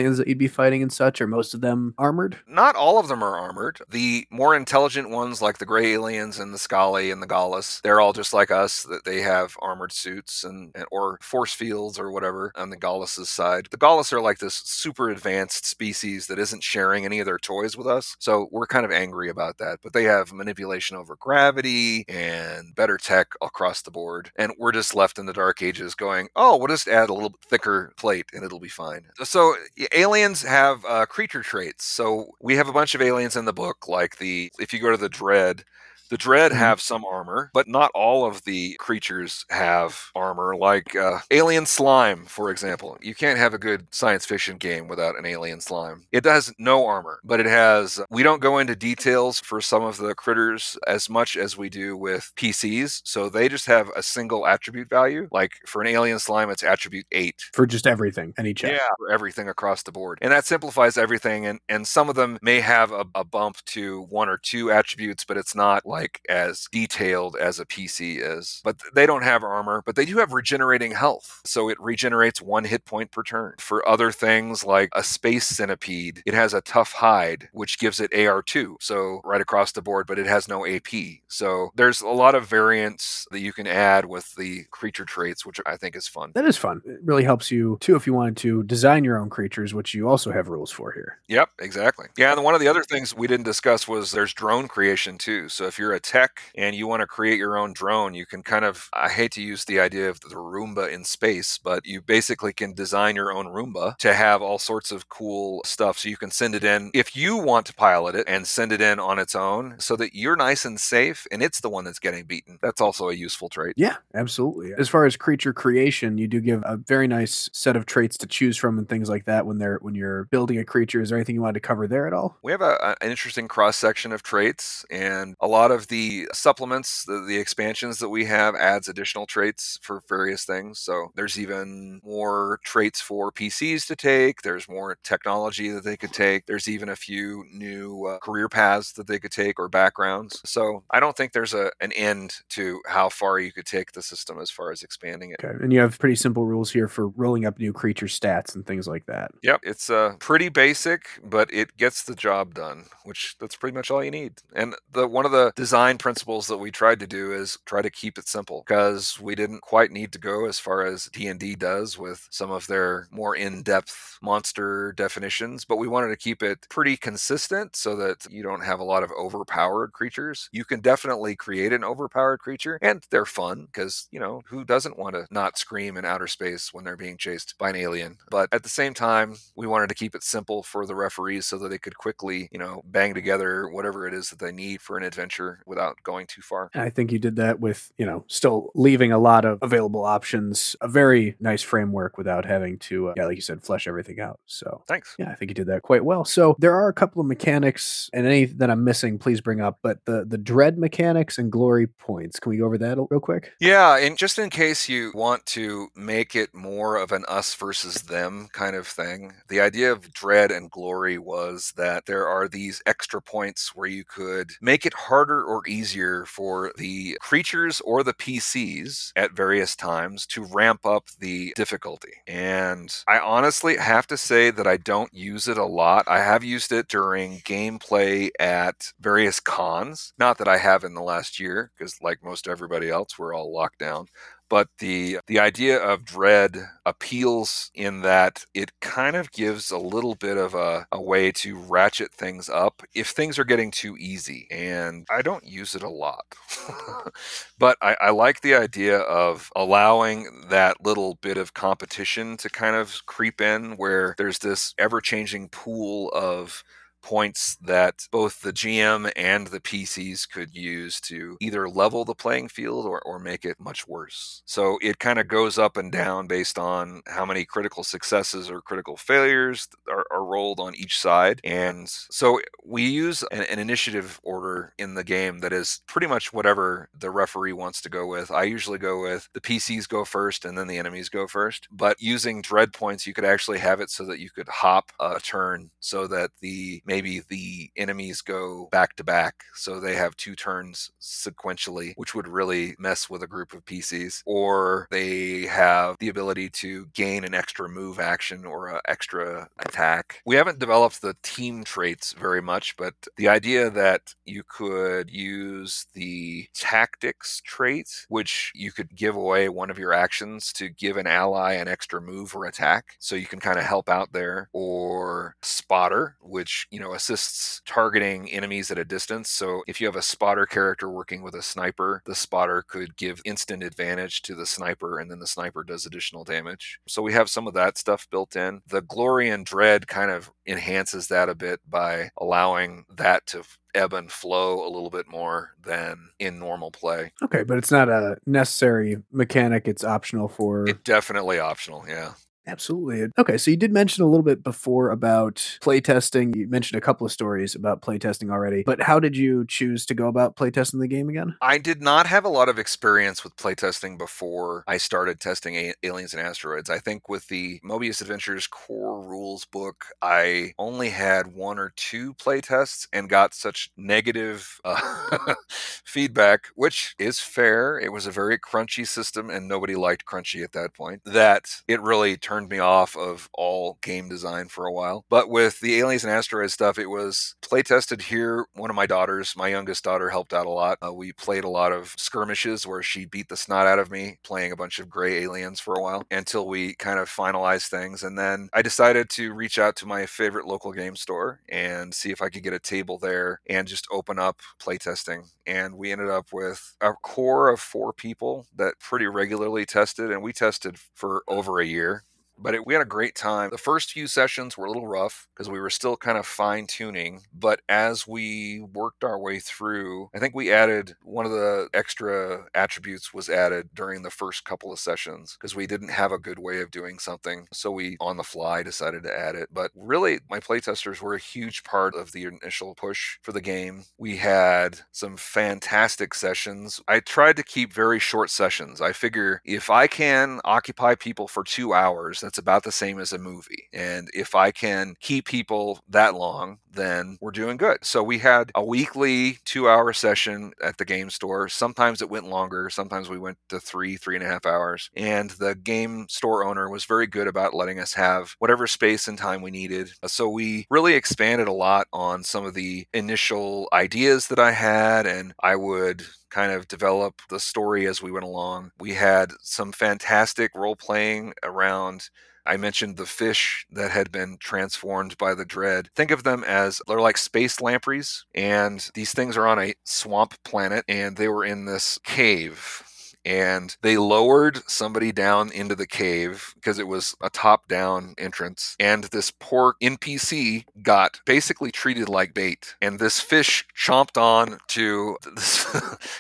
Aliens 0.08 0.18
that 0.20 0.28
you'd 0.30 0.38
be 0.38 0.48
fighting 0.48 0.82
and 0.82 0.92
such, 0.92 1.20
are 1.20 1.28
most 1.28 1.54
of 1.54 1.60
them 1.60 1.94
armored? 1.98 2.38
Not 2.48 2.78
all 2.78 2.98
of 2.98 3.10
them 3.10 3.22
are 3.22 3.38
armored. 3.38 3.80
The 3.90 4.26
more 4.32 4.56
intelligent 4.56 5.10
ones, 5.10 5.42
like 5.42 5.58
the 5.58 5.66
gray 5.66 5.92
aliens 5.94 6.40
and 6.40 6.54
the 6.54 6.58
Scali 6.58 7.12
and 7.12 7.22
the 7.22 7.28
Gallus, 7.28 7.82
they're 7.84 8.00
all 8.00 8.14
just 8.14 8.34
like 8.34 8.50
us. 8.50 8.84
That 8.84 9.04
they 9.04 9.20
have 9.20 9.58
armored 9.62 9.92
suits 9.92 10.46
and, 10.46 10.72
and 10.76 10.86
or 10.94 11.18
force 11.22 11.52
fields 11.52 12.00
or 12.00 12.10
whatever 12.10 12.54
on 12.56 12.70
the 12.70 12.78
Gallus's 12.78 13.28
side. 13.28 13.68
The 13.70 13.76
Gallus 13.76 14.14
are 14.14 14.22
like 14.22 14.38
this 14.38 14.56
super 14.56 15.10
advanced 15.10 15.66
species 15.66 16.28
that 16.28 16.40
isn't 16.40 16.64
sharing 16.64 17.04
any 17.04 17.20
of 17.20 17.26
their 17.26 17.38
toys 17.38 17.76
with 17.76 17.88
us, 17.88 18.16
so 18.18 18.48
we're 18.50 18.66
kind 18.66 18.86
of 18.86 18.92
angry 18.94 19.30
about 19.30 19.58
that. 19.58 19.80
But 19.84 19.92
they 19.92 20.04
have 20.04 20.32
manipulation 20.32 20.96
over 20.96 21.18
gravity 21.18 22.06
and 22.08 22.74
better 22.76 22.98
tech 22.98 23.28
across 23.42 23.82
the 23.82 23.92
board, 23.92 24.32
and 24.38 24.54
we're 24.58 24.72
just 24.72 24.96
left 24.96 25.20
in 25.20 25.26
the 25.26 25.34
dark 25.34 25.62
ages 25.62 25.96
going, 25.96 26.30
"Oh, 26.38 26.56
we'll 26.56 26.68
just 26.68 26.88
add 26.88 27.10
a 27.10 27.14
little 27.14 27.34
thicker 27.50 27.92
plate 27.98 28.28
and 28.32 28.46
it'll 28.46 28.60
be 28.62 28.70
fine." 28.70 29.06
So 29.24 29.56
aliens 29.98 30.44
have 30.44 30.86
uh, 30.86 31.06
creature 31.06 31.44
traits. 31.44 31.86
So 31.86 32.32
we 32.42 32.56
have 32.56 32.68
a 32.68 32.74
bunch 32.74 32.96
of 32.96 33.02
aliens 33.02 33.36
in 33.36 33.46
the 33.46 33.54
book, 33.54 33.88
like 33.88 34.18
the 34.18 34.52
if 34.60 34.74
you 34.74 34.80
go 34.80 34.92
to 34.92 34.98
the 34.98 35.10
Dread 35.10 35.64
the 36.10 36.18
Dread 36.18 36.52
Mhm. 36.52 36.56
have 36.56 36.82
some 36.82 37.04
armor, 37.06 37.50
but 37.54 37.68
not 37.68 37.92
all 37.94 38.26
of 38.26 38.44
the 38.44 38.76
creatures 38.80 39.46
have 39.50 40.00
armor, 40.16 40.56
like 40.56 40.96
uh, 40.96 41.20
Alien 41.32 41.66
Slime, 41.66 42.26
for 42.26 42.50
example. 42.52 42.98
You 43.02 43.16
can't 43.16 43.38
have 43.40 43.54
a 43.54 43.58
good 43.58 43.88
science 43.92 44.26
fiction 44.26 44.58
game 44.58 44.88
without 44.88 45.18
an 45.18 45.26
alien 45.26 45.62
slime. 45.62 46.06
It 46.12 46.26
has 46.26 46.54
no 46.58 46.86
armor, 46.86 47.20
but 47.24 47.40
it 47.40 47.46
has. 47.46 48.00
We 48.10 48.24
don't 48.24 48.42
go 48.42 48.58
into 48.60 48.76
details 48.76 49.40
for 49.40 49.62
some 49.62 49.84
of 49.84 49.98
the 49.98 50.16
critters 50.16 50.78
as 50.88 51.10
much 51.10 51.36
as 51.38 51.58
we 51.58 51.70
do 51.70 51.98
with 51.98 52.32
PCs, 52.36 53.02
so 53.04 53.30
they 53.30 53.50
just 53.50 53.66
have 53.66 53.90
a 53.96 54.04
single 54.04 54.46
attribute 54.48 54.90
value. 54.90 55.28
Like 55.32 55.54
for 55.66 55.82
an 55.82 55.88
alien 55.88 56.20
slime, 56.20 56.50
it's 56.50 56.64
attribute 56.64 57.06
8 57.12 57.36
For 57.54 57.66
just 57.68 57.88
everything, 57.88 58.34
any 58.38 58.54
check. 58.54 58.72
yeah, 58.72 58.88
for 58.98 59.10
everything 59.12 59.50
across 59.50 59.84
the 59.84 59.92
board. 59.92 60.20
And 60.22 60.32
that 60.32 60.46
simplifies 60.46 60.98
everything. 60.98 61.46
And, 61.46 61.60
and 61.70 61.88
some 61.88 62.10
of 62.10 62.16
them 62.16 62.38
may 62.42 62.60
have 62.62 62.92
a, 62.92 63.06
a 63.16 63.24
bump 63.24 63.58
to 63.68 64.02
one 64.10 64.30
or 64.30 64.38
two 64.38 64.72
attributes, 64.72 65.24
but 65.26 65.38
it's 65.38 65.56
not 65.56 65.86
like 65.86 65.97
as 66.30 66.68
detailed 66.72 67.36
as 67.36 67.60
a 67.60 67.66
PC 67.66 68.20
is. 68.20 68.62
But 68.64 68.80
they 68.94 69.06
don't 69.06 69.24
have 69.24 69.44
armor, 69.44 69.84
but 69.86 69.96
they 69.96 70.06
do 70.06 70.18
have 70.18 70.34
regenerating 70.34 70.92
health. 70.92 71.42
So 71.46 71.70
it 71.70 71.80
regenerates 71.80 72.42
one 72.42 72.66
hit 72.66 72.86
point 72.86 73.12
per 73.12 73.24
turn. 73.24 73.56
For 73.60 73.88
other 73.88 74.12
things 74.12 74.64
like 74.64 74.90
a 74.94 75.04
space 75.04 75.48
centipede, 75.48 76.22
it 76.26 76.34
has 76.34 76.54
a 76.54 76.62
tough 76.62 76.94
hide, 76.94 77.50
which 77.52 77.80
gives 77.80 78.00
it 78.00 78.12
AR2. 78.12 78.76
So 78.80 79.22
right 79.24 79.42
across 79.42 79.72
the 79.72 79.82
board, 79.82 80.08
but 80.08 80.20
it 80.20 80.28
has 80.28 80.48
no 80.48 80.66
AP. 80.66 80.94
So 81.28 81.72
there's 81.76 82.02
a 82.02 82.08
lot 82.08 82.36
of 82.36 82.48
variants 82.48 83.28
that 83.32 83.40
you 83.40 83.54
can 83.54 83.68
add 83.68 84.06
with 84.06 84.36
the 84.36 84.66
creature 84.72 85.06
traits, 85.06 85.46
which 85.46 85.60
I 85.66 85.78
think 85.78 85.96
is 85.96 86.08
fun. 86.08 86.32
That 86.36 86.46
is 86.46 86.58
fun. 86.58 86.82
It 86.86 87.00
really 87.04 87.24
helps 87.24 87.52
you 87.52 87.78
too 87.80 87.96
if 87.96 88.08
you 88.08 88.14
wanted 88.14 88.38
to 88.38 88.64
design 88.64 89.04
your 89.04 89.18
own 89.18 89.30
creatures, 89.30 89.74
which 89.74 89.94
you 89.94 90.08
also 90.10 90.32
have 90.32 90.48
rules 90.48 90.72
for 90.72 90.92
here. 90.92 91.20
Yep, 91.28 91.50
exactly. 91.60 92.08
Yeah, 92.18 92.34
and 92.34 92.44
one 92.44 92.56
of 92.56 92.62
the 92.62 92.68
other 92.68 92.84
things 92.84 93.16
we 93.16 93.28
didn't 93.28 93.46
discuss 93.46 93.88
was 93.88 94.12
there's 94.12 94.34
drone 94.34 94.68
creation 94.68 95.18
too. 95.18 95.50
So 95.50 95.66
if 95.66 95.80
you're 95.80 95.87
a 95.94 96.00
tech 96.00 96.42
and 96.56 96.76
you 96.76 96.88
want 96.88 97.02
to 97.02 97.08
create 97.08 97.38
your 97.38 97.58
own 97.58 97.74
drone, 97.74 98.14
you 98.14 98.26
can 98.26 98.44
kind 98.44 98.66
of 98.66 98.90
I 98.94 99.10
hate 99.10 99.32
to 99.34 99.42
use 99.42 99.66
the 99.66 99.80
idea 99.80 100.10
of 100.10 100.20
the 100.22 100.36
Roomba 100.36 100.92
in 100.92 101.04
space, 101.04 101.58
but 101.58 101.86
you 101.86 102.02
basically 102.02 102.54
can 102.54 102.74
design 102.74 103.16
your 103.16 103.32
own 103.32 103.48
Roomba 103.48 103.98
to 103.98 104.14
have 104.14 104.42
all 104.42 104.60
sorts 104.60 104.92
of 104.92 105.10
cool 105.10 105.62
stuff. 105.66 105.98
So 106.00 106.10
you 106.10 106.18
can 106.18 106.32
send 106.32 106.56
it 106.56 106.64
in 106.64 106.92
if 106.94 107.16
you 107.16 107.38
want 107.38 107.66
to 107.68 107.74
pilot 107.74 108.16
it 108.16 108.26
and 108.28 108.48
send 108.48 108.72
it 108.72 108.82
in 108.82 109.00
on 109.00 109.20
its 109.20 109.36
own 109.36 109.76
so 109.80 109.96
that 109.98 110.16
you're 110.16 110.36
nice 110.36 110.66
and 110.66 110.80
safe 110.80 111.26
and 111.32 111.42
it's 111.42 111.62
the 111.62 111.70
one 111.70 111.86
that's 111.86 112.00
getting 112.00 112.26
beaten. 112.26 112.58
That's 112.62 112.82
also 112.82 113.10
a 113.10 113.14
useful 113.14 113.50
trait. 113.50 113.74
Yeah, 113.78 113.98
absolutely. 114.14 114.74
As 114.78 114.90
far 114.90 115.06
as 115.06 115.16
creature 115.16 115.54
creation, 115.54 116.18
you 116.18 116.28
do 116.28 116.40
give 116.42 116.64
a 116.66 116.78
very 116.78 117.08
nice 117.08 117.50
set 117.54 117.76
of 117.76 117.86
traits 117.86 118.18
to 118.18 118.28
choose 118.28 118.58
from 118.58 118.78
and 118.78 118.88
things 118.88 119.10
like 119.10 119.26
that 119.26 119.46
when 119.46 119.58
they're 119.58 119.78
when 119.82 119.96
you're 119.96 120.26
building 120.26 120.58
a 120.58 120.66
creature. 120.66 121.02
Is 121.02 121.10
there 121.10 121.18
anything 121.18 121.36
you 121.36 121.42
wanted 121.42 121.56
to 121.56 121.60
cover 121.68 121.88
there 121.88 122.08
at 122.08 122.14
all? 122.14 122.38
We 122.44 122.52
have 122.52 122.62
a- 122.62 122.96
an 123.02 123.10
interesting 123.12 123.48
cross 123.48 123.78
section 123.78 124.12
of 124.12 124.24
traits, 124.24 124.86
and 124.90 125.36
a 125.40 125.48
lot 125.48 125.72
of 125.72 125.77
the 125.86 126.28
supplements, 126.34 127.06
the, 127.06 127.24
the 127.28 127.38
expansions 127.38 128.00
that 128.00 128.10
we 128.10 128.26
have, 128.26 128.56
adds 128.56 128.88
additional 128.88 129.28
traits 129.28 129.80
for 129.84 130.02
various 130.10 130.44
things. 130.44 130.80
So 130.80 131.12
there's 131.14 131.40
even 131.40 132.02
more 132.04 132.60
traits 132.64 133.00
for 133.00 133.32
PCs 133.32 133.86
to 133.88 133.96
take. 133.96 134.42
There's 134.42 134.68
more 134.68 134.98
technology 135.04 135.70
that 135.70 135.84
they 135.84 135.98
could 135.98 136.14
take. 136.14 136.48
There's 136.48 136.68
even 136.68 136.90
a 136.90 136.96
few 136.96 137.46
new 137.54 138.06
uh, 138.06 138.18
career 138.18 138.50
paths 138.50 138.94
that 138.94 139.06
they 139.06 139.20
could 139.20 139.32
take 139.32 139.60
or 139.60 139.70
backgrounds. 139.70 140.42
So 140.44 140.84
I 140.90 141.00
don't 141.00 141.16
think 141.16 141.34
there's 141.34 141.54
a 141.54 141.70
an 141.80 141.92
end 141.92 142.36
to 142.50 142.82
how 142.88 143.10
far 143.10 143.40
you 143.40 143.52
could 143.52 143.66
take 143.66 143.92
the 143.92 144.02
system 144.02 144.40
as 144.40 144.50
far 144.50 144.72
as 144.72 144.84
expanding 144.84 145.32
it. 145.32 145.44
Okay. 145.44 145.56
And 145.62 145.72
you 145.72 145.80
have 145.80 146.00
pretty 146.00 146.16
simple 146.16 146.46
rules 146.46 146.72
here 146.72 146.88
for 146.88 147.10
rolling 147.10 147.46
up 147.46 147.60
new 147.60 147.74
creature 147.74 148.08
stats 148.08 148.56
and 148.56 148.66
things 148.66 148.88
like 148.88 149.06
that. 149.06 149.32
Yep, 149.44 149.62
it's 149.64 149.90
uh, 149.90 150.16
pretty 150.20 150.50
basic, 150.50 151.08
but 151.24 151.54
it 151.54 151.78
gets 151.78 152.04
the 152.04 152.16
job 152.16 152.54
done, 152.54 152.86
which 153.04 153.36
that's 153.40 153.56
pretty 153.56 153.76
much 153.76 153.92
all 153.92 154.04
you 154.04 154.12
need. 154.12 154.34
And 154.56 154.76
the 154.92 155.08
one 155.08 155.26
of 155.26 155.32
the 155.32 155.52
design 155.68 155.98
principles 155.98 156.48
that 156.48 156.58
we 156.60 156.72
tried 156.72 156.98
to 156.98 157.06
do 157.06 157.34
is 157.34 157.58
try 157.66 157.82
to 157.82 157.90
keep 157.90 158.18
it 158.18 158.26
simple 158.26 158.64
because 158.66 159.20
we 159.20 159.36
didn't 159.36 159.60
quite 159.60 159.92
need 159.92 160.14
to 160.14 160.18
go 160.18 160.46
as 160.46 160.58
far 160.58 160.86
as 160.86 161.10
D&D 161.12 161.56
does 161.56 161.98
with 161.98 162.26
some 162.32 162.50
of 162.50 162.66
their 162.68 163.06
more 163.12 163.36
in-depth 163.36 164.18
monster 164.22 164.94
definitions, 164.94 165.66
but 165.66 165.76
we 165.76 165.90
wanted 165.90 166.08
to 166.08 166.16
keep 166.16 166.42
it 166.42 166.66
pretty 166.70 166.96
consistent 166.96 167.76
so 167.76 167.98
that 167.98 168.26
you 168.32 168.42
don't 168.42 168.64
have 168.64 168.80
a 168.80 168.84
lot 168.86 169.04
of 169.04 169.12
overpowered 169.12 169.92
creatures. 169.92 170.48
You 170.54 170.64
can 170.64 170.80
definitely 170.80 171.36
create 171.36 171.74
an 171.74 171.84
overpowered 171.84 172.38
creature 172.38 172.80
and 172.82 173.04
they're 173.12 173.26
fun 173.26 173.66
because, 173.66 174.08
you 174.10 174.22
know, 174.22 174.44
who 174.48 174.64
doesn't 174.64 174.98
want 174.98 175.16
to 175.16 175.28
not 175.32 175.58
scream 175.58 175.98
in 175.98 176.06
outer 176.06 176.28
space 176.28 176.74
when 176.74 176.86
they're 176.86 176.96
being 176.96 177.18
chased 177.18 177.58
by 177.58 177.72
an 177.72 177.76
alien? 177.76 178.20
But 178.32 178.48
at 178.54 178.64
the 178.64 178.70
same 178.70 178.94
time, 178.94 179.36
we 179.58 179.68
wanted 179.68 179.90
to 179.90 179.96
keep 179.96 180.16
it 180.16 180.24
simple 180.24 180.64
for 180.64 180.86
the 180.86 180.96
referees 180.96 181.46
so 181.46 181.58
that 181.58 181.68
they 181.68 181.78
could 181.78 181.98
quickly, 181.98 182.48
you 182.54 182.58
know, 182.58 182.82
bang 182.86 183.14
together 183.14 183.68
whatever 183.68 184.08
it 184.08 184.14
is 184.14 184.30
that 184.30 184.40
they 184.40 184.54
need 184.54 184.82
for 184.82 184.98
an 184.98 185.04
adventure 185.04 185.57
there 185.58 185.64
without 185.66 186.02
going 186.04 186.28
too 186.28 186.42
far. 186.42 186.70
And 186.74 186.84
I 186.84 186.90
think 186.90 187.12
you 187.12 187.20
did 187.20 187.36
that 187.38 187.60
with, 187.60 187.92
you 187.98 188.06
know, 188.06 188.24
still 188.28 188.72
leaving 188.76 189.12
a 189.12 189.18
lot 189.18 189.46
of 189.46 189.60
available 189.62 190.06
options, 190.06 190.76
a 190.82 190.88
very 190.88 191.36
nice 191.40 191.62
framework 191.62 192.18
without 192.18 192.46
having 192.46 192.78
to, 192.80 193.10
uh, 193.10 193.14
yeah, 193.18 193.26
like 193.26 193.36
you 193.36 193.42
said, 193.42 193.64
flesh 193.64 193.88
everything 193.88 194.20
out. 194.20 194.40
So 194.46 194.84
Thanks. 194.88 195.16
yeah, 195.18 195.30
I 195.30 195.36
think 195.36 195.52
you 195.52 195.56
did 195.56 195.68
that 195.68 195.82
quite 195.82 196.04
well. 196.04 196.26
So 196.26 196.56
there 196.60 196.76
are 196.76 196.88
a 196.88 196.94
couple 196.94 197.22
of 197.22 197.28
mechanics, 197.28 198.10
and 198.14 198.26
any 198.26 198.46
that 198.46 198.70
I'm 198.70 198.84
missing, 198.84 199.20
please 199.20 199.42
bring 199.42 199.62
up. 199.62 199.80
But 199.82 200.06
the 200.06 200.26
the 200.26 200.38
dread 200.38 200.78
mechanics 200.78 201.38
and 201.38 201.52
glory 201.52 201.88
points, 201.88 202.40
can 202.40 202.50
we 202.50 202.58
go 202.58 202.66
over 202.66 202.78
that 202.78 202.98
real 203.10 203.20
quick? 203.20 203.54
Yeah, 203.60 203.98
and 203.98 204.18
just 204.18 204.40
in 204.40 204.50
case 204.50 204.90
you 204.90 205.12
want 205.14 205.46
to 205.48 205.90
make 205.96 206.36
it 206.36 206.54
more 206.54 206.98
of 206.98 207.12
an 207.12 207.26
us 207.28 207.54
versus 207.56 208.04
them 208.04 208.48
kind 208.52 208.76
of 208.76 208.88
thing, 208.88 209.34
the 209.48 209.60
idea 209.60 209.92
of 209.92 210.14
dread 210.14 210.52
and 210.52 210.70
glory 210.72 211.18
was 211.18 211.74
that 211.78 212.06
there 212.06 212.28
are 212.28 212.48
these 212.48 212.82
extra 212.86 213.22
points 213.22 213.76
where 213.76 213.88
you 213.88 214.04
could 214.04 214.52
make 214.62 214.86
it 214.86 214.94
harder 214.94 215.37
or 215.44 215.68
easier 215.68 216.26
for 216.26 216.72
the 216.78 217.18
creatures 217.22 217.82
or 217.82 218.04
the 218.04 218.14
PCs 218.14 219.12
at 219.16 219.34
various 219.34 219.76
times 219.76 220.26
to 220.28 220.44
ramp 220.44 220.86
up 220.86 221.08
the 221.20 221.54
difficulty. 221.56 222.14
And 222.28 222.94
I 223.08 223.20
honestly 223.20 223.78
have 223.78 224.08
to 224.08 224.18
say 224.18 224.52
that 224.52 224.68
I 224.68 224.78
don't 224.78 225.14
use 225.14 225.48
it 225.48 225.58
a 225.58 225.66
lot. 225.66 226.06
I 226.08 226.20
have 226.20 226.44
used 226.44 226.72
it 226.72 226.88
during 226.88 227.40
gameplay 227.40 228.30
at 228.40 228.92
various 229.00 229.40
cons. 229.40 230.14
Not 230.18 230.38
that 230.38 230.48
I 230.48 230.58
have 230.58 230.84
in 230.84 230.94
the 230.94 231.02
last 231.02 231.40
year, 231.40 231.72
because 231.78 232.02
like 232.02 232.24
most 232.24 232.48
everybody 232.48 232.90
else, 232.90 233.18
we're 233.18 233.34
all 233.34 233.54
locked 233.54 233.80
down 233.80 234.08
but 234.50 234.70
the 234.80 235.20
the 235.28 235.40
idea 235.40 235.78
of 235.78 236.06
dread 236.06 236.58
appeals 236.86 237.72
in 237.76 238.02
that 238.02 238.46
it 238.54 238.72
kind 238.82 239.16
of 239.16 239.32
gives 239.32 239.72
a 239.72 239.78
little 239.78 240.16
bit 240.16 240.38
of 240.38 240.54
a, 240.54 240.88
a 240.92 241.02
way 241.02 241.32
to 241.32 241.58
ratchet 241.58 242.12
things 242.14 242.50
up 242.50 242.82
if 242.96 243.10
things 243.10 243.38
are 243.40 243.44
getting 243.46 243.72
too 243.72 243.96
easy 243.98 244.48
and 244.52 245.06
i 245.12 245.22
don't 245.22 245.46
use 245.46 245.76
it 245.76 245.84
a 245.84 245.90
lot. 245.90 246.26
But 247.60 247.78
I, 247.82 247.96
I 248.00 248.10
like 248.12 248.42
the 248.42 248.56
idea 248.56 249.00
of 249.00 249.50
allowing 249.56 250.46
that 250.50 250.84
little 250.86 251.16
bit 251.22 251.38
of 251.38 251.54
competition 251.54 252.38
to 252.38 252.50
kind 252.50 252.76
of 252.76 253.06
creep 253.06 253.42
in 253.42 253.78
where 253.78 254.14
there's 254.18 254.40
this 254.40 254.74
ever-changing 254.78 255.50
pool 255.50 256.10
of 256.14 256.64
points 257.08 257.56
that 257.62 258.06
both 258.12 258.42
the 258.42 258.52
GM 258.52 259.10
and 259.16 259.48
the 259.48 259.62
PCs 259.62 260.30
could 260.30 260.54
use 260.54 261.00
to 261.00 261.38
either 261.40 261.70
level 261.70 262.04
the 262.04 262.14
playing 262.14 262.50
field 262.50 262.86
or, 262.86 263.02
or 263.04 263.18
make 263.18 263.46
it 263.46 263.62
much 263.62 263.88
worse. 263.88 264.44
So 264.46 264.78
it 264.82 265.00
kind 265.00 265.18
of 265.18 265.30
goes 265.30 265.58
up 265.58 265.78
and 265.78 265.90
down 265.90 266.28
based 266.28 266.60
on 266.60 267.04
how 267.08 267.26
many 267.26 267.46
critical 267.46 267.86
successes 267.86 268.52
or 268.52 268.60
critical 268.60 268.98
failures 268.98 269.70
are, 269.90 270.06
are 270.12 270.26
rolled 270.26 270.60
on 270.60 270.76
each 270.76 271.00
side. 271.00 271.40
And 271.46 271.88
so 271.88 272.42
we 272.66 272.86
use 272.86 273.24
an, 273.32 273.44
an 273.44 273.58
initiative 273.58 274.20
order 274.22 274.74
in 274.78 274.96
the 274.96 275.06
game 275.06 275.40
that 275.40 275.54
is 275.54 275.80
pretty 275.88 276.08
much 276.08 276.34
whatever 276.34 276.90
the 276.94 277.10
referee 277.10 277.54
wants 277.54 277.82
to 277.84 277.90
go 277.90 278.06
with. 278.06 278.32
I 278.32 278.44
usually 278.44 278.80
go 278.80 279.02
with 279.02 279.30
the 279.34 279.40
PCs 279.40 279.88
go 279.88 280.04
first 280.04 280.44
and 280.44 280.58
then 280.58 280.68
the 280.68 280.78
enemies 280.78 281.08
go 281.08 281.26
first. 281.26 281.70
But 281.72 282.02
using 282.02 282.42
dread 282.42 282.74
points, 282.74 283.08
you 283.08 283.14
could 283.14 283.24
actually 283.24 283.60
have 283.60 283.80
it 283.80 283.90
so 283.90 284.04
that 284.08 284.20
you 284.20 284.30
could 284.30 284.50
hop 284.50 284.92
a 285.00 285.22
turn 285.22 285.72
so 285.80 286.06
that 286.08 286.32
the 286.42 286.82
maybe 286.86 286.97
the 287.02 287.70
enemies 287.76 288.22
go 288.22 288.68
back 288.72 288.96
to 288.96 289.04
back. 289.04 289.44
So 289.54 289.80
they 289.80 289.96
have 289.96 290.16
two 290.16 290.36
turns 290.36 290.92
sequentially, 291.02 291.94
which 291.96 292.16
would 292.16 292.28
really 292.28 292.76
mess 292.80 293.10
with 293.10 293.24
a 293.24 293.28
group 293.28 293.54
of 293.54 293.66
PCs. 293.66 294.24
Or 294.26 294.88
they 294.92 295.42
have 295.44 295.98
the 296.00 296.10
ability 296.10 296.50
to 296.50 296.88
gain 296.94 297.24
an 297.24 297.34
extra 297.34 297.70
move 297.70 298.00
action 298.00 298.46
or 298.46 298.68
an 298.68 298.82
extra 298.88 299.50
attack. 299.60 300.22
We 300.26 300.36
haven't 300.36 300.60
developed 300.60 301.02
the 301.02 301.16
team 301.24 301.64
traits 301.64 302.14
very 302.14 302.42
much, 302.42 302.78
but 302.78 302.94
the 303.16 303.28
idea 303.28 303.70
that 303.70 304.14
you 304.26 304.44
could 304.44 305.10
use 305.10 305.86
the 305.94 306.48
tactics 306.54 307.42
trait, 307.46 308.06
which 308.10 308.52
you 308.56 308.72
could 308.72 308.96
give 308.96 309.16
away 309.16 309.50
one 309.50 309.70
of 309.70 309.80
your 309.80 309.94
actions 309.94 310.52
to 310.54 310.70
give 310.70 310.98
an 310.98 311.08
ally 311.08 311.54
an 311.54 311.68
extra 311.68 312.02
move 312.02 312.36
or 312.36 312.46
attack. 312.46 312.96
So 313.00 313.16
you 313.16 313.26
can 313.26 313.40
kind 313.40 313.60
of 313.60 313.66
help 313.66 313.90
out 313.90 314.14
there. 314.14 314.50
Or 314.54 315.36
spotter, 315.42 316.16
which, 316.22 316.68
you 316.72 316.80
know, 316.80 316.87
assists 316.94 317.62
targeting 317.66 318.30
enemies 318.32 318.72
at 318.72 318.78
a 318.78 318.86
distance. 318.86 319.30
So 319.30 319.64
if 319.68 319.80
you 319.80 319.88
have 319.88 319.96
a 319.96 320.02
spotter 320.02 320.46
character 320.46 320.90
working 320.90 321.22
with 321.22 321.36
a 321.36 321.42
sniper, 321.42 322.02
the 322.06 322.16
spotter 322.16 322.64
could 322.68 322.98
give 322.98 323.22
instant 323.26 323.64
advantage 323.64 324.22
to 324.24 324.36
the 324.36 324.46
sniper, 324.46 325.00
and 325.00 325.10
then 325.10 325.20
the 325.20 325.28
sniper 325.28 325.64
does 325.64 325.86
additional 325.86 326.24
damage. 326.24 326.80
So 326.88 327.02
we 327.02 327.14
have 327.14 327.30
some 327.30 327.48
of 327.48 327.54
that 327.54 327.78
stuff 327.78 328.08
built 328.10 328.36
in. 328.36 328.62
The 328.68 328.82
glory 328.82 329.30
and 329.30 329.46
dread 329.46 329.88
kind 329.88 330.12
of 330.12 330.32
enhances 330.46 331.08
that 331.08 331.30
a 331.30 331.36
bit 331.36 331.60
by 331.68 332.10
allowing 332.18 332.86
that 332.96 333.26
to 333.28 333.44
ebb 333.76 333.94
and 333.94 334.12
flow 334.12 334.66
a 334.66 334.70
little 334.70 334.90
bit 334.90 335.08
more 335.08 335.52
than 335.64 336.10
in 336.20 336.40
normal 336.40 336.72
play. 336.72 337.12
Okay, 337.24 337.44
but 337.44 337.58
it's 337.58 337.72
not 337.72 337.90
a 337.90 338.18
necessary 338.26 338.98
mechanic. 339.12 339.68
It's 339.68 339.84
optional 339.84 340.28
for. 340.28 340.68
It 340.68 340.84
definitely 340.84 341.40
optional, 341.40 341.86
yeah. 341.88 342.14
Absolutely. 342.48 343.10
Okay, 343.18 343.38
so 343.38 343.52
you 343.52 343.58
did 343.58 343.74
mention 343.74 344.04
a 344.04 344.08
little 344.08 344.24
bit 344.24 344.42
before 344.42 344.90
about 344.90 345.36
playtesting. 345.62 346.36
You 346.36 346.48
mentioned 346.48 346.78
a 346.78 346.82
couple 346.82 347.06
of 347.06 347.12
stories 347.12 347.56
about 347.56 347.82
playtesting 347.82 348.32
already, 348.32 348.64
but 348.64 348.82
how 348.82 349.00
did 349.00 349.18
you 349.18 349.46
choose 349.48 349.86
to 349.88 349.94
go 349.94 350.08
about 350.08 350.38
playtesting 350.38 350.80
the 350.80 350.88
game 350.88 351.10
again? 351.10 351.36
I 351.42 351.58
did 351.58 351.82
not 351.82 352.08
have 352.08 352.24
a 352.24 352.30
lot 352.30 352.48
of 352.48 352.58
experience 352.58 353.24
with 353.24 353.36
playtesting 353.36 353.98
before 353.98 354.64
I 354.68 354.78
started 354.78 355.20
testing 355.20 355.56
a- 355.56 355.74
Aliens 355.84 356.14
and 356.14 356.22
Asteroids. 356.22 356.70
I 356.70 356.80
think 356.80 357.10
with 357.10 357.28
the 357.28 357.60
Moebius 357.66 358.02
Adventures 358.02 358.48
core 358.48 359.02
rules 359.02 359.44
book, 359.46 359.86
I 360.02 360.54
only 360.58 360.90
had 360.90 361.28
one 361.28 361.60
or 361.60 361.74
two 361.76 362.14
playtests 362.14 362.88
and 362.94 363.10
got 363.10 363.34
such 363.34 363.72
negative 363.76 364.60
uh, 364.64 365.36
feedback, 365.50 366.48
which 366.56 366.96
is 366.98 367.20
fair. 367.20 367.78
It 367.78 367.92
was 367.92 368.08
a 368.08 368.12
very 368.12 368.40
crunchy 368.40 368.88
system 368.88 369.30
and 369.30 369.48
nobody 369.48 369.76
liked 369.76 370.06
crunchy 370.06 370.44
at 370.44 370.54
that 370.54 370.74
point, 370.74 371.02
that 371.06 371.62
it 371.68 371.82
really 371.82 372.16
turned 372.16 372.37
turned 372.38 372.50
me 372.50 372.60
off 372.60 372.96
of 372.96 373.28
all 373.34 373.80
game 373.82 374.08
design 374.08 374.48
for 374.48 374.68
a 374.68 374.72
while. 374.72 375.04
But 375.10 375.28
with 375.28 375.60
the 375.60 375.80
aliens 375.80 376.04
and 376.04 376.14
asteroids 376.14 376.54
stuff, 376.54 376.78
it 376.78 376.86
was 376.86 377.36
play 377.42 377.64
tested 377.64 378.04
here. 378.04 378.46
One 378.54 378.70
of 378.70 378.76
my 378.76 378.86
daughters, 378.86 379.34
my 379.36 379.48
youngest 379.48 379.84
daughter, 379.84 380.10
helped 380.12 380.34
out 380.34 380.46
a 380.46 380.50
lot. 380.50 380.78
Uh, 380.86 380.94
we 380.94 381.14
played 381.14 381.44
a 381.44 381.50
lot 381.50 381.72
of 381.72 381.96
skirmishes 381.98 382.68
where 382.68 382.84
she 382.84 383.06
beat 383.06 383.30
the 383.30 383.38
snot 383.38 383.66
out 383.66 383.80
of 383.80 383.90
me 383.90 384.20
playing 384.24 384.52
a 384.52 384.56
bunch 384.56 384.78
of 384.78 384.88
gray 384.88 385.24
aliens 385.24 385.60
for 385.60 385.74
a 385.74 385.82
while 385.82 386.04
until 386.12 386.48
we 386.48 386.76
kind 386.76 387.00
of 387.00 387.10
finalized 387.10 387.70
things. 387.70 388.04
And 388.04 388.20
then 388.20 388.50
I 388.54 388.62
decided 388.62 389.10
to 389.12 389.34
reach 389.34 389.58
out 389.58 389.76
to 389.78 389.88
my 389.88 390.06
favorite 390.06 390.46
local 390.46 390.72
game 390.72 390.96
store 390.96 391.40
and 391.50 391.92
see 391.92 392.12
if 392.12 392.22
I 392.22 392.30
could 392.30 392.44
get 392.44 392.54
a 392.54 392.60
table 392.60 393.00
there 393.00 393.42
and 393.50 393.68
just 393.68 393.88
open 393.92 394.20
up 394.20 394.42
playtesting. 394.62 395.32
And 395.48 395.76
we 395.76 395.92
ended 395.92 396.10
up 396.10 396.28
with 396.32 396.76
a 396.82 396.94
core 396.94 397.50
of 397.50 397.60
four 397.60 397.94
people 397.94 398.46
that 398.56 398.76
pretty 398.80 399.08
regularly 399.08 399.66
tested, 399.66 400.12
and 400.12 400.22
we 400.22 400.34
tested 400.34 400.78
for 400.94 401.24
over 401.28 401.60
a 401.60 401.66
year 401.66 402.04
but 402.40 402.56
it, 402.56 402.66
we 402.66 402.74
had 402.74 402.82
a 402.82 402.86
great 402.86 403.16
time. 403.16 403.50
The 403.50 403.58
first 403.58 403.92
few 403.92 404.08
sessions 404.08 404.58
were 404.58 404.66
a 404.66 404.72
little 404.72 404.88
rough 404.88 405.28
because 405.34 405.50
we 405.50 405.60
were 405.60 405.70
still 405.70 405.98
kind 405.98 406.18
of 406.18 406.26
fine 406.26 406.68
tuning. 406.68 407.22
But 407.34 407.62
as 407.70 408.08
we 408.08 408.62
worked 408.74 409.04
our 409.04 409.20
way 409.20 409.40
through, 409.40 410.10
I 410.16 410.20
think 410.20 410.36
we 410.36 410.52
added 410.52 410.96
one 411.04 411.26
of 411.26 411.32
the 411.32 411.70
extra 411.74 412.46
attributes 412.54 413.14
was 413.14 413.30
added 413.30 413.70
during 413.74 414.02
the 414.02 414.10
first 414.10 414.46
couple 414.46 414.72
of 414.72 414.80
sessions 414.80 415.38
because 415.40 415.56
we 415.56 415.68
didn't 415.68 415.90
have 415.90 416.12
a 416.12 416.20
good 416.20 416.40
way 416.40 416.62
of 416.62 416.72
doing 416.72 417.00
something. 417.00 417.48
So 417.54 417.72
we 417.72 417.98
on 418.00 418.18
the 418.18 418.24
fly 418.24 418.64
decided 418.64 419.04
to 419.04 419.18
add 419.18 419.36
it. 419.36 419.50
But 419.52 419.72
really, 419.76 420.20
my 420.30 420.40
playtesters 420.40 421.02
were 421.02 421.16
a 421.16 421.20
huge 421.20 421.64
part 421.64 421.96
of 421.96 422.12
the 422.12 422.24
initial 422.24 422.76
push 422.76 423.18
for 423.22 423.32
the 423.32 423.42
game. 423.42 423.86
We 423.98 424.18
had 424.18 424.80
some 424.92 425.18
fantastic 425.18 426.14
sessions. 426.14 426.82
I 426.88 427.00
tried 427.00 427.38
to 427.38 427.44
keep 427.44 427.74
very 427.74 428.00
short 428.00 428.30
sessions. 428.30 428.82
I 428.82 428.92
figure 428.94 429.42
if 429.46 429.70
I 429.70 429.88
can 429.88 430.40
occupy 430.44 430.96
people 430.96 431.28
for 431.28 431.44
two 431.44 431.74
hours, 431.74 432.24
that's 432.28 432.38
about 432.38 432.64
the 432.64 432.74
same 432.74 433.00
as 433.00 433.14
a 433.14 433.18
movie. 433.18 433.70
And 433.72 434.10
if 434.14 434.36
I 434.36 434.52
can 434.52 434.96
keep 435.00 435.26
people 435.26 435.80
that 435.88 436.14
long, 436.14 436.58
then 436.74 437.18
we're 437.22 437.32
doing 437.32 437.56
good. 437.56 437.78
So 437.84 438.04
we 438.04 438.20
had 438.20 438.52
a 438.54 438.64
weekly 438.64 439.38
two 439.46 439.70
hour 439.70 439.94
session 439.94 440.52
at 440.62 440.78
the 440.78 440.84
game 440.84 441.10
store. 441.10 441.48
Sometimes 441.48 442.02
it 442.02 442.10
went 442.10 442.28
longer. 442.28 442.70
Sometimes 442.70 443.08
we 443.08 443.18
went 443.18 443.38
to 443.48 443.62
three, 443.62 443.96
three 443.96 444.18
and 444.18 444.26
a 444.26 444.28
half 444.28 444.46
hours. 444.46 444.90
And 444.94 445.30
the 445.32 445.56
game 445.56 446.06
store 446.10 446.44
owner 446.44 446.70
was 446.70 446.84
very 446.84 447.08
good 447.08 447.28
about 447.28 447.54
letting 447.54 447.80
us 447.80 447.94
have 447.94 448.36
whatever 448.40 448.68
space 448.68 449.08
and 449.08 449.18
time 449.18 449.42
we 449.42 449.50
needed. 449.50 449.90
So 450.06 450.28
we 450.28 450.68
really 450.70 450.96
expanded 450.96 451.48
a 451.48 451.54
lot 451.54 451.88
on 451.94 452.26
some 452.26 452.46
of 452.46 452.56
the 452.56 452.86
initial 452.94 453.70
ideas 453.72 454.28
that 454.28 454.40
I 454.40 454.52
had. 454.52 455.06
And 455.08 455.34
I 455.42 455.56
would 455.56 456.04
kind 456.30 456.52
of 456.52 456.68
develop 456.68 457.22
the 457.30 457.40
story 457.40 457.88
as 457.88 458.02
we 458.02 458.12
went 458.12 458.26
along. 458.26 458.72
We 458.80 458.94
had 458.94 459.32
some 459.42 459.72
fantastic 459.72 460.54
role 460.56 460.76
playing 460.76 461.34
around 461.44 462.10
I 462.48 462.56
mentioned 462.56 462.96
the 462.96 463.06
fish 463.06 463.68
that 463.72 463.92
had 463.92 464.10
been 464.10 464.38
transformed 464.40 465.18
by 465.18 465.34
the 465.34 465.44
dread. 465.44 465.90
Think 465.96 466.12
of 466.12 466.24
them 466.24 466.46
as 466.46 466.82
they're 466.88 467.02
like 467.02 467.18
space 467.18 467.60
lampreys, 467.60 468.24
and 468.34 468.90
these 468.94 469.12
things 469.12 469.36
are 469.36 469.46
on 469.46 469.60
a 469.60 469.74
swamp 469.84 470.34
planet, 470.46 470.86
and 470.88 471.18
they 471.18 471.28
were 471.28 471.44
in 471.44 471.66
this 471.66 472.00
cave 472.06 472.84
and 473.28 473.76
they 473.82 473.98
lowered 473.98 474.62
somebody 474.70 475.12
down 475.12 475.52
into 475.52 475.76
the 475.76 475.86
cave 475.86 476.54
because 476.56 476.80
it 476.80 476.88
was 476.88 477.14
a 477.22 477.30
top 477.30 477.68
down 477.68 478.16
entrance. 478.18 478.78
And 478.80 479.04
this 479.06 479.32
poor 479.32 479.76
NPC 479.84 480.64
got 480.82 481.20
basically 481.26 481.70
treated 481.70 482.08
like 482.08 482.34
bait. 482.34 482.76
And 482.82 483.00
this 483.00 483.20
fish 483.20 483.66
chomped 483.78 484.20
on 484.20 484.60
to 484.70 485.18
this, 485.36 485.66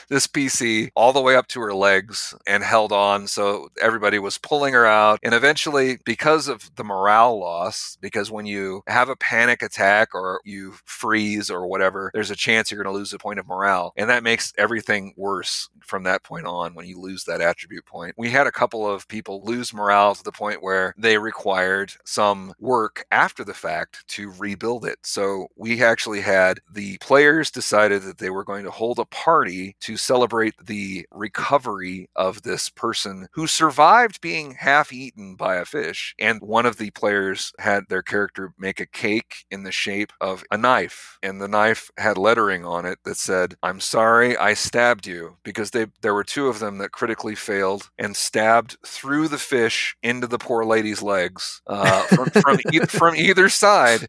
this 0.09 0.27
PC 0.27 0.89
all 0.95 1.13
the 1.13 1.21
way 1.21 1.37
up 1.37 1.47
to 1.47 1.61
her 1.61 1.73
legs 1.73 2.35
and 2.45 2.61
held 2.61 2.91
on. 2.91 3.27
So 3.27 3.69
everybody 3.81 4.19
was 4.19 4.37
pulling 4.37 4.73
her 4.73 4.85
out. 4.85 5.21
And 5.23 5.33
eventually, 5.33 5.99
because 6.03 6.49
of 6.49 6.75
the 6.75 6.83
morale 6.83 7.39
loss, 7.39 7.97
because 8.01 8.29
when 8.29 8.45
you 8.45 8.83
have 8.85 9.07
a 9.07 9.15
panic 9.15 9.61
attack 9.61 10.13
or 10.13 10.41
you 10.43 10.73
freeze 10.83 11.49
or 11.49 11.65
whatever, 11.67 12.11
there's 12.13 12.31
a 12.31 12.35
chance 12.35 12.69
you're 12.69 12.83
going 12.83 12.93
to 12.93 12.97
lose 12.97 13.13
a 13.13 13.17
point 13.17 13.39
of 13.39 13.47
morale. 13.47 13.93
And 13.95 14.09
that 14.09 14.23
makes 14.23 14.53
everything 14.57 15.13
worse 15.15 15.69
from 15.79 16.03
that 16.03 16.23
point 16.23 16.45
on 16.45 16.73
when 16.73 16.85
you 16.85 16.96
lose 16.97 17.23
that 17.25 17.41
attribute 17.41 17.85
point. 17.85 18.15
We 18.17 18.29
had 18.29 18.47
a 18.47 18.51
couple 18.51 18.89
of 18.89 19.07
people 19.07 19.41
lose 19.43 19.73
morale 19.73 20.15
to 20.15 20.23
the 20.23 20.31
point 20.31 20.63
where 20.63 20.93
they 20.97 21.17
required 21.17 21.93
some 22.05 22.53
work 22.59 23.05
after 23.11 23.43
the 23.43 23.53
fact 23.53 24.07
to 24.09 24.31
rebuild 24.37 24.85
it. 24.85 24.99
So 25.03 25.47
we 25.55 25.83
actually 25.83 26.21
had 26.21 26.59
the 26.71 26.97
players 26.99 27.51
decided 27.51 28.03
that 28.03 28.17
they 28.17 28.29
were 28.29 28.43
going 28.43 28.63
to 28.65 28.71
hold 28.71 28.99
a 28.99 29.05
party 29.05 29.75
to 29.81 29.97
celebrate 29.97 30.55
the 30.65 31.05
recovery 31.11 32.09
of 32.15 32.41
this 32.43 32.69
person 32.69 33.27
who 33.33 33.47
survived 33.47 34.21
being 34.21 34.53
half 34.53 34.91
eaten 34.93 35.35
by 35.35 35.55
a 35.55 35.65
fish. 35.65 36.15
And 36.19 36.41
one 36.41 36.65
of 36.65 36.77
the 36.77 36.91
players 36.91 37.53
had 37.59 37.85
their 37.89 38.01
character 38.01 38.53
make 38.57 38.79
a 38.79 38.85
cake 38.85 39.45
in 39.51 39.63
the 39.63 39.71
shape 39.71 40.13
of 40.21 40.43
a 40.51 40.57
knife. 40.57 41.17
And 41.23 41.41
the 41.41 41.47
knife 41.47 41.91
had 41.97 42.17
lettering 42.17 42.65
on 42.65 42.85
it 42.85 42.99
that 43.05 43.17
said, 43.17 43.55
I'm 43.63 43.79
sorry 43.79 44.37
I 44.37 44.53
stabbed 44.53 45.07
you 45.07 45.37
because 45.43 45.71
they 45.71 45.87
there 46.01 46.13
were 46.13 46.23
two 46.23 46.47
of 46.47 46.59
them 46.59 46.76
that 46.79 46.91
critically 46.91 47.35
failed 47.35 47.89
and 47.97 48.15
stabbed 48.15 48.77
through 48.85 49.27
the 49.27 49.37
fish 49.37 49.95
into 50.03 50.27
the 50.27 50.37
poor 50.37 50.65
lady's 50.65 51.01
legs 51.01 51.61
uh, 51.67 52.01
from, 52.03 52.29
from, 52.29 52.59
e- 52.71 52.79
from 52.79 53.15
either 53.15 53.49
side 53.49 54.07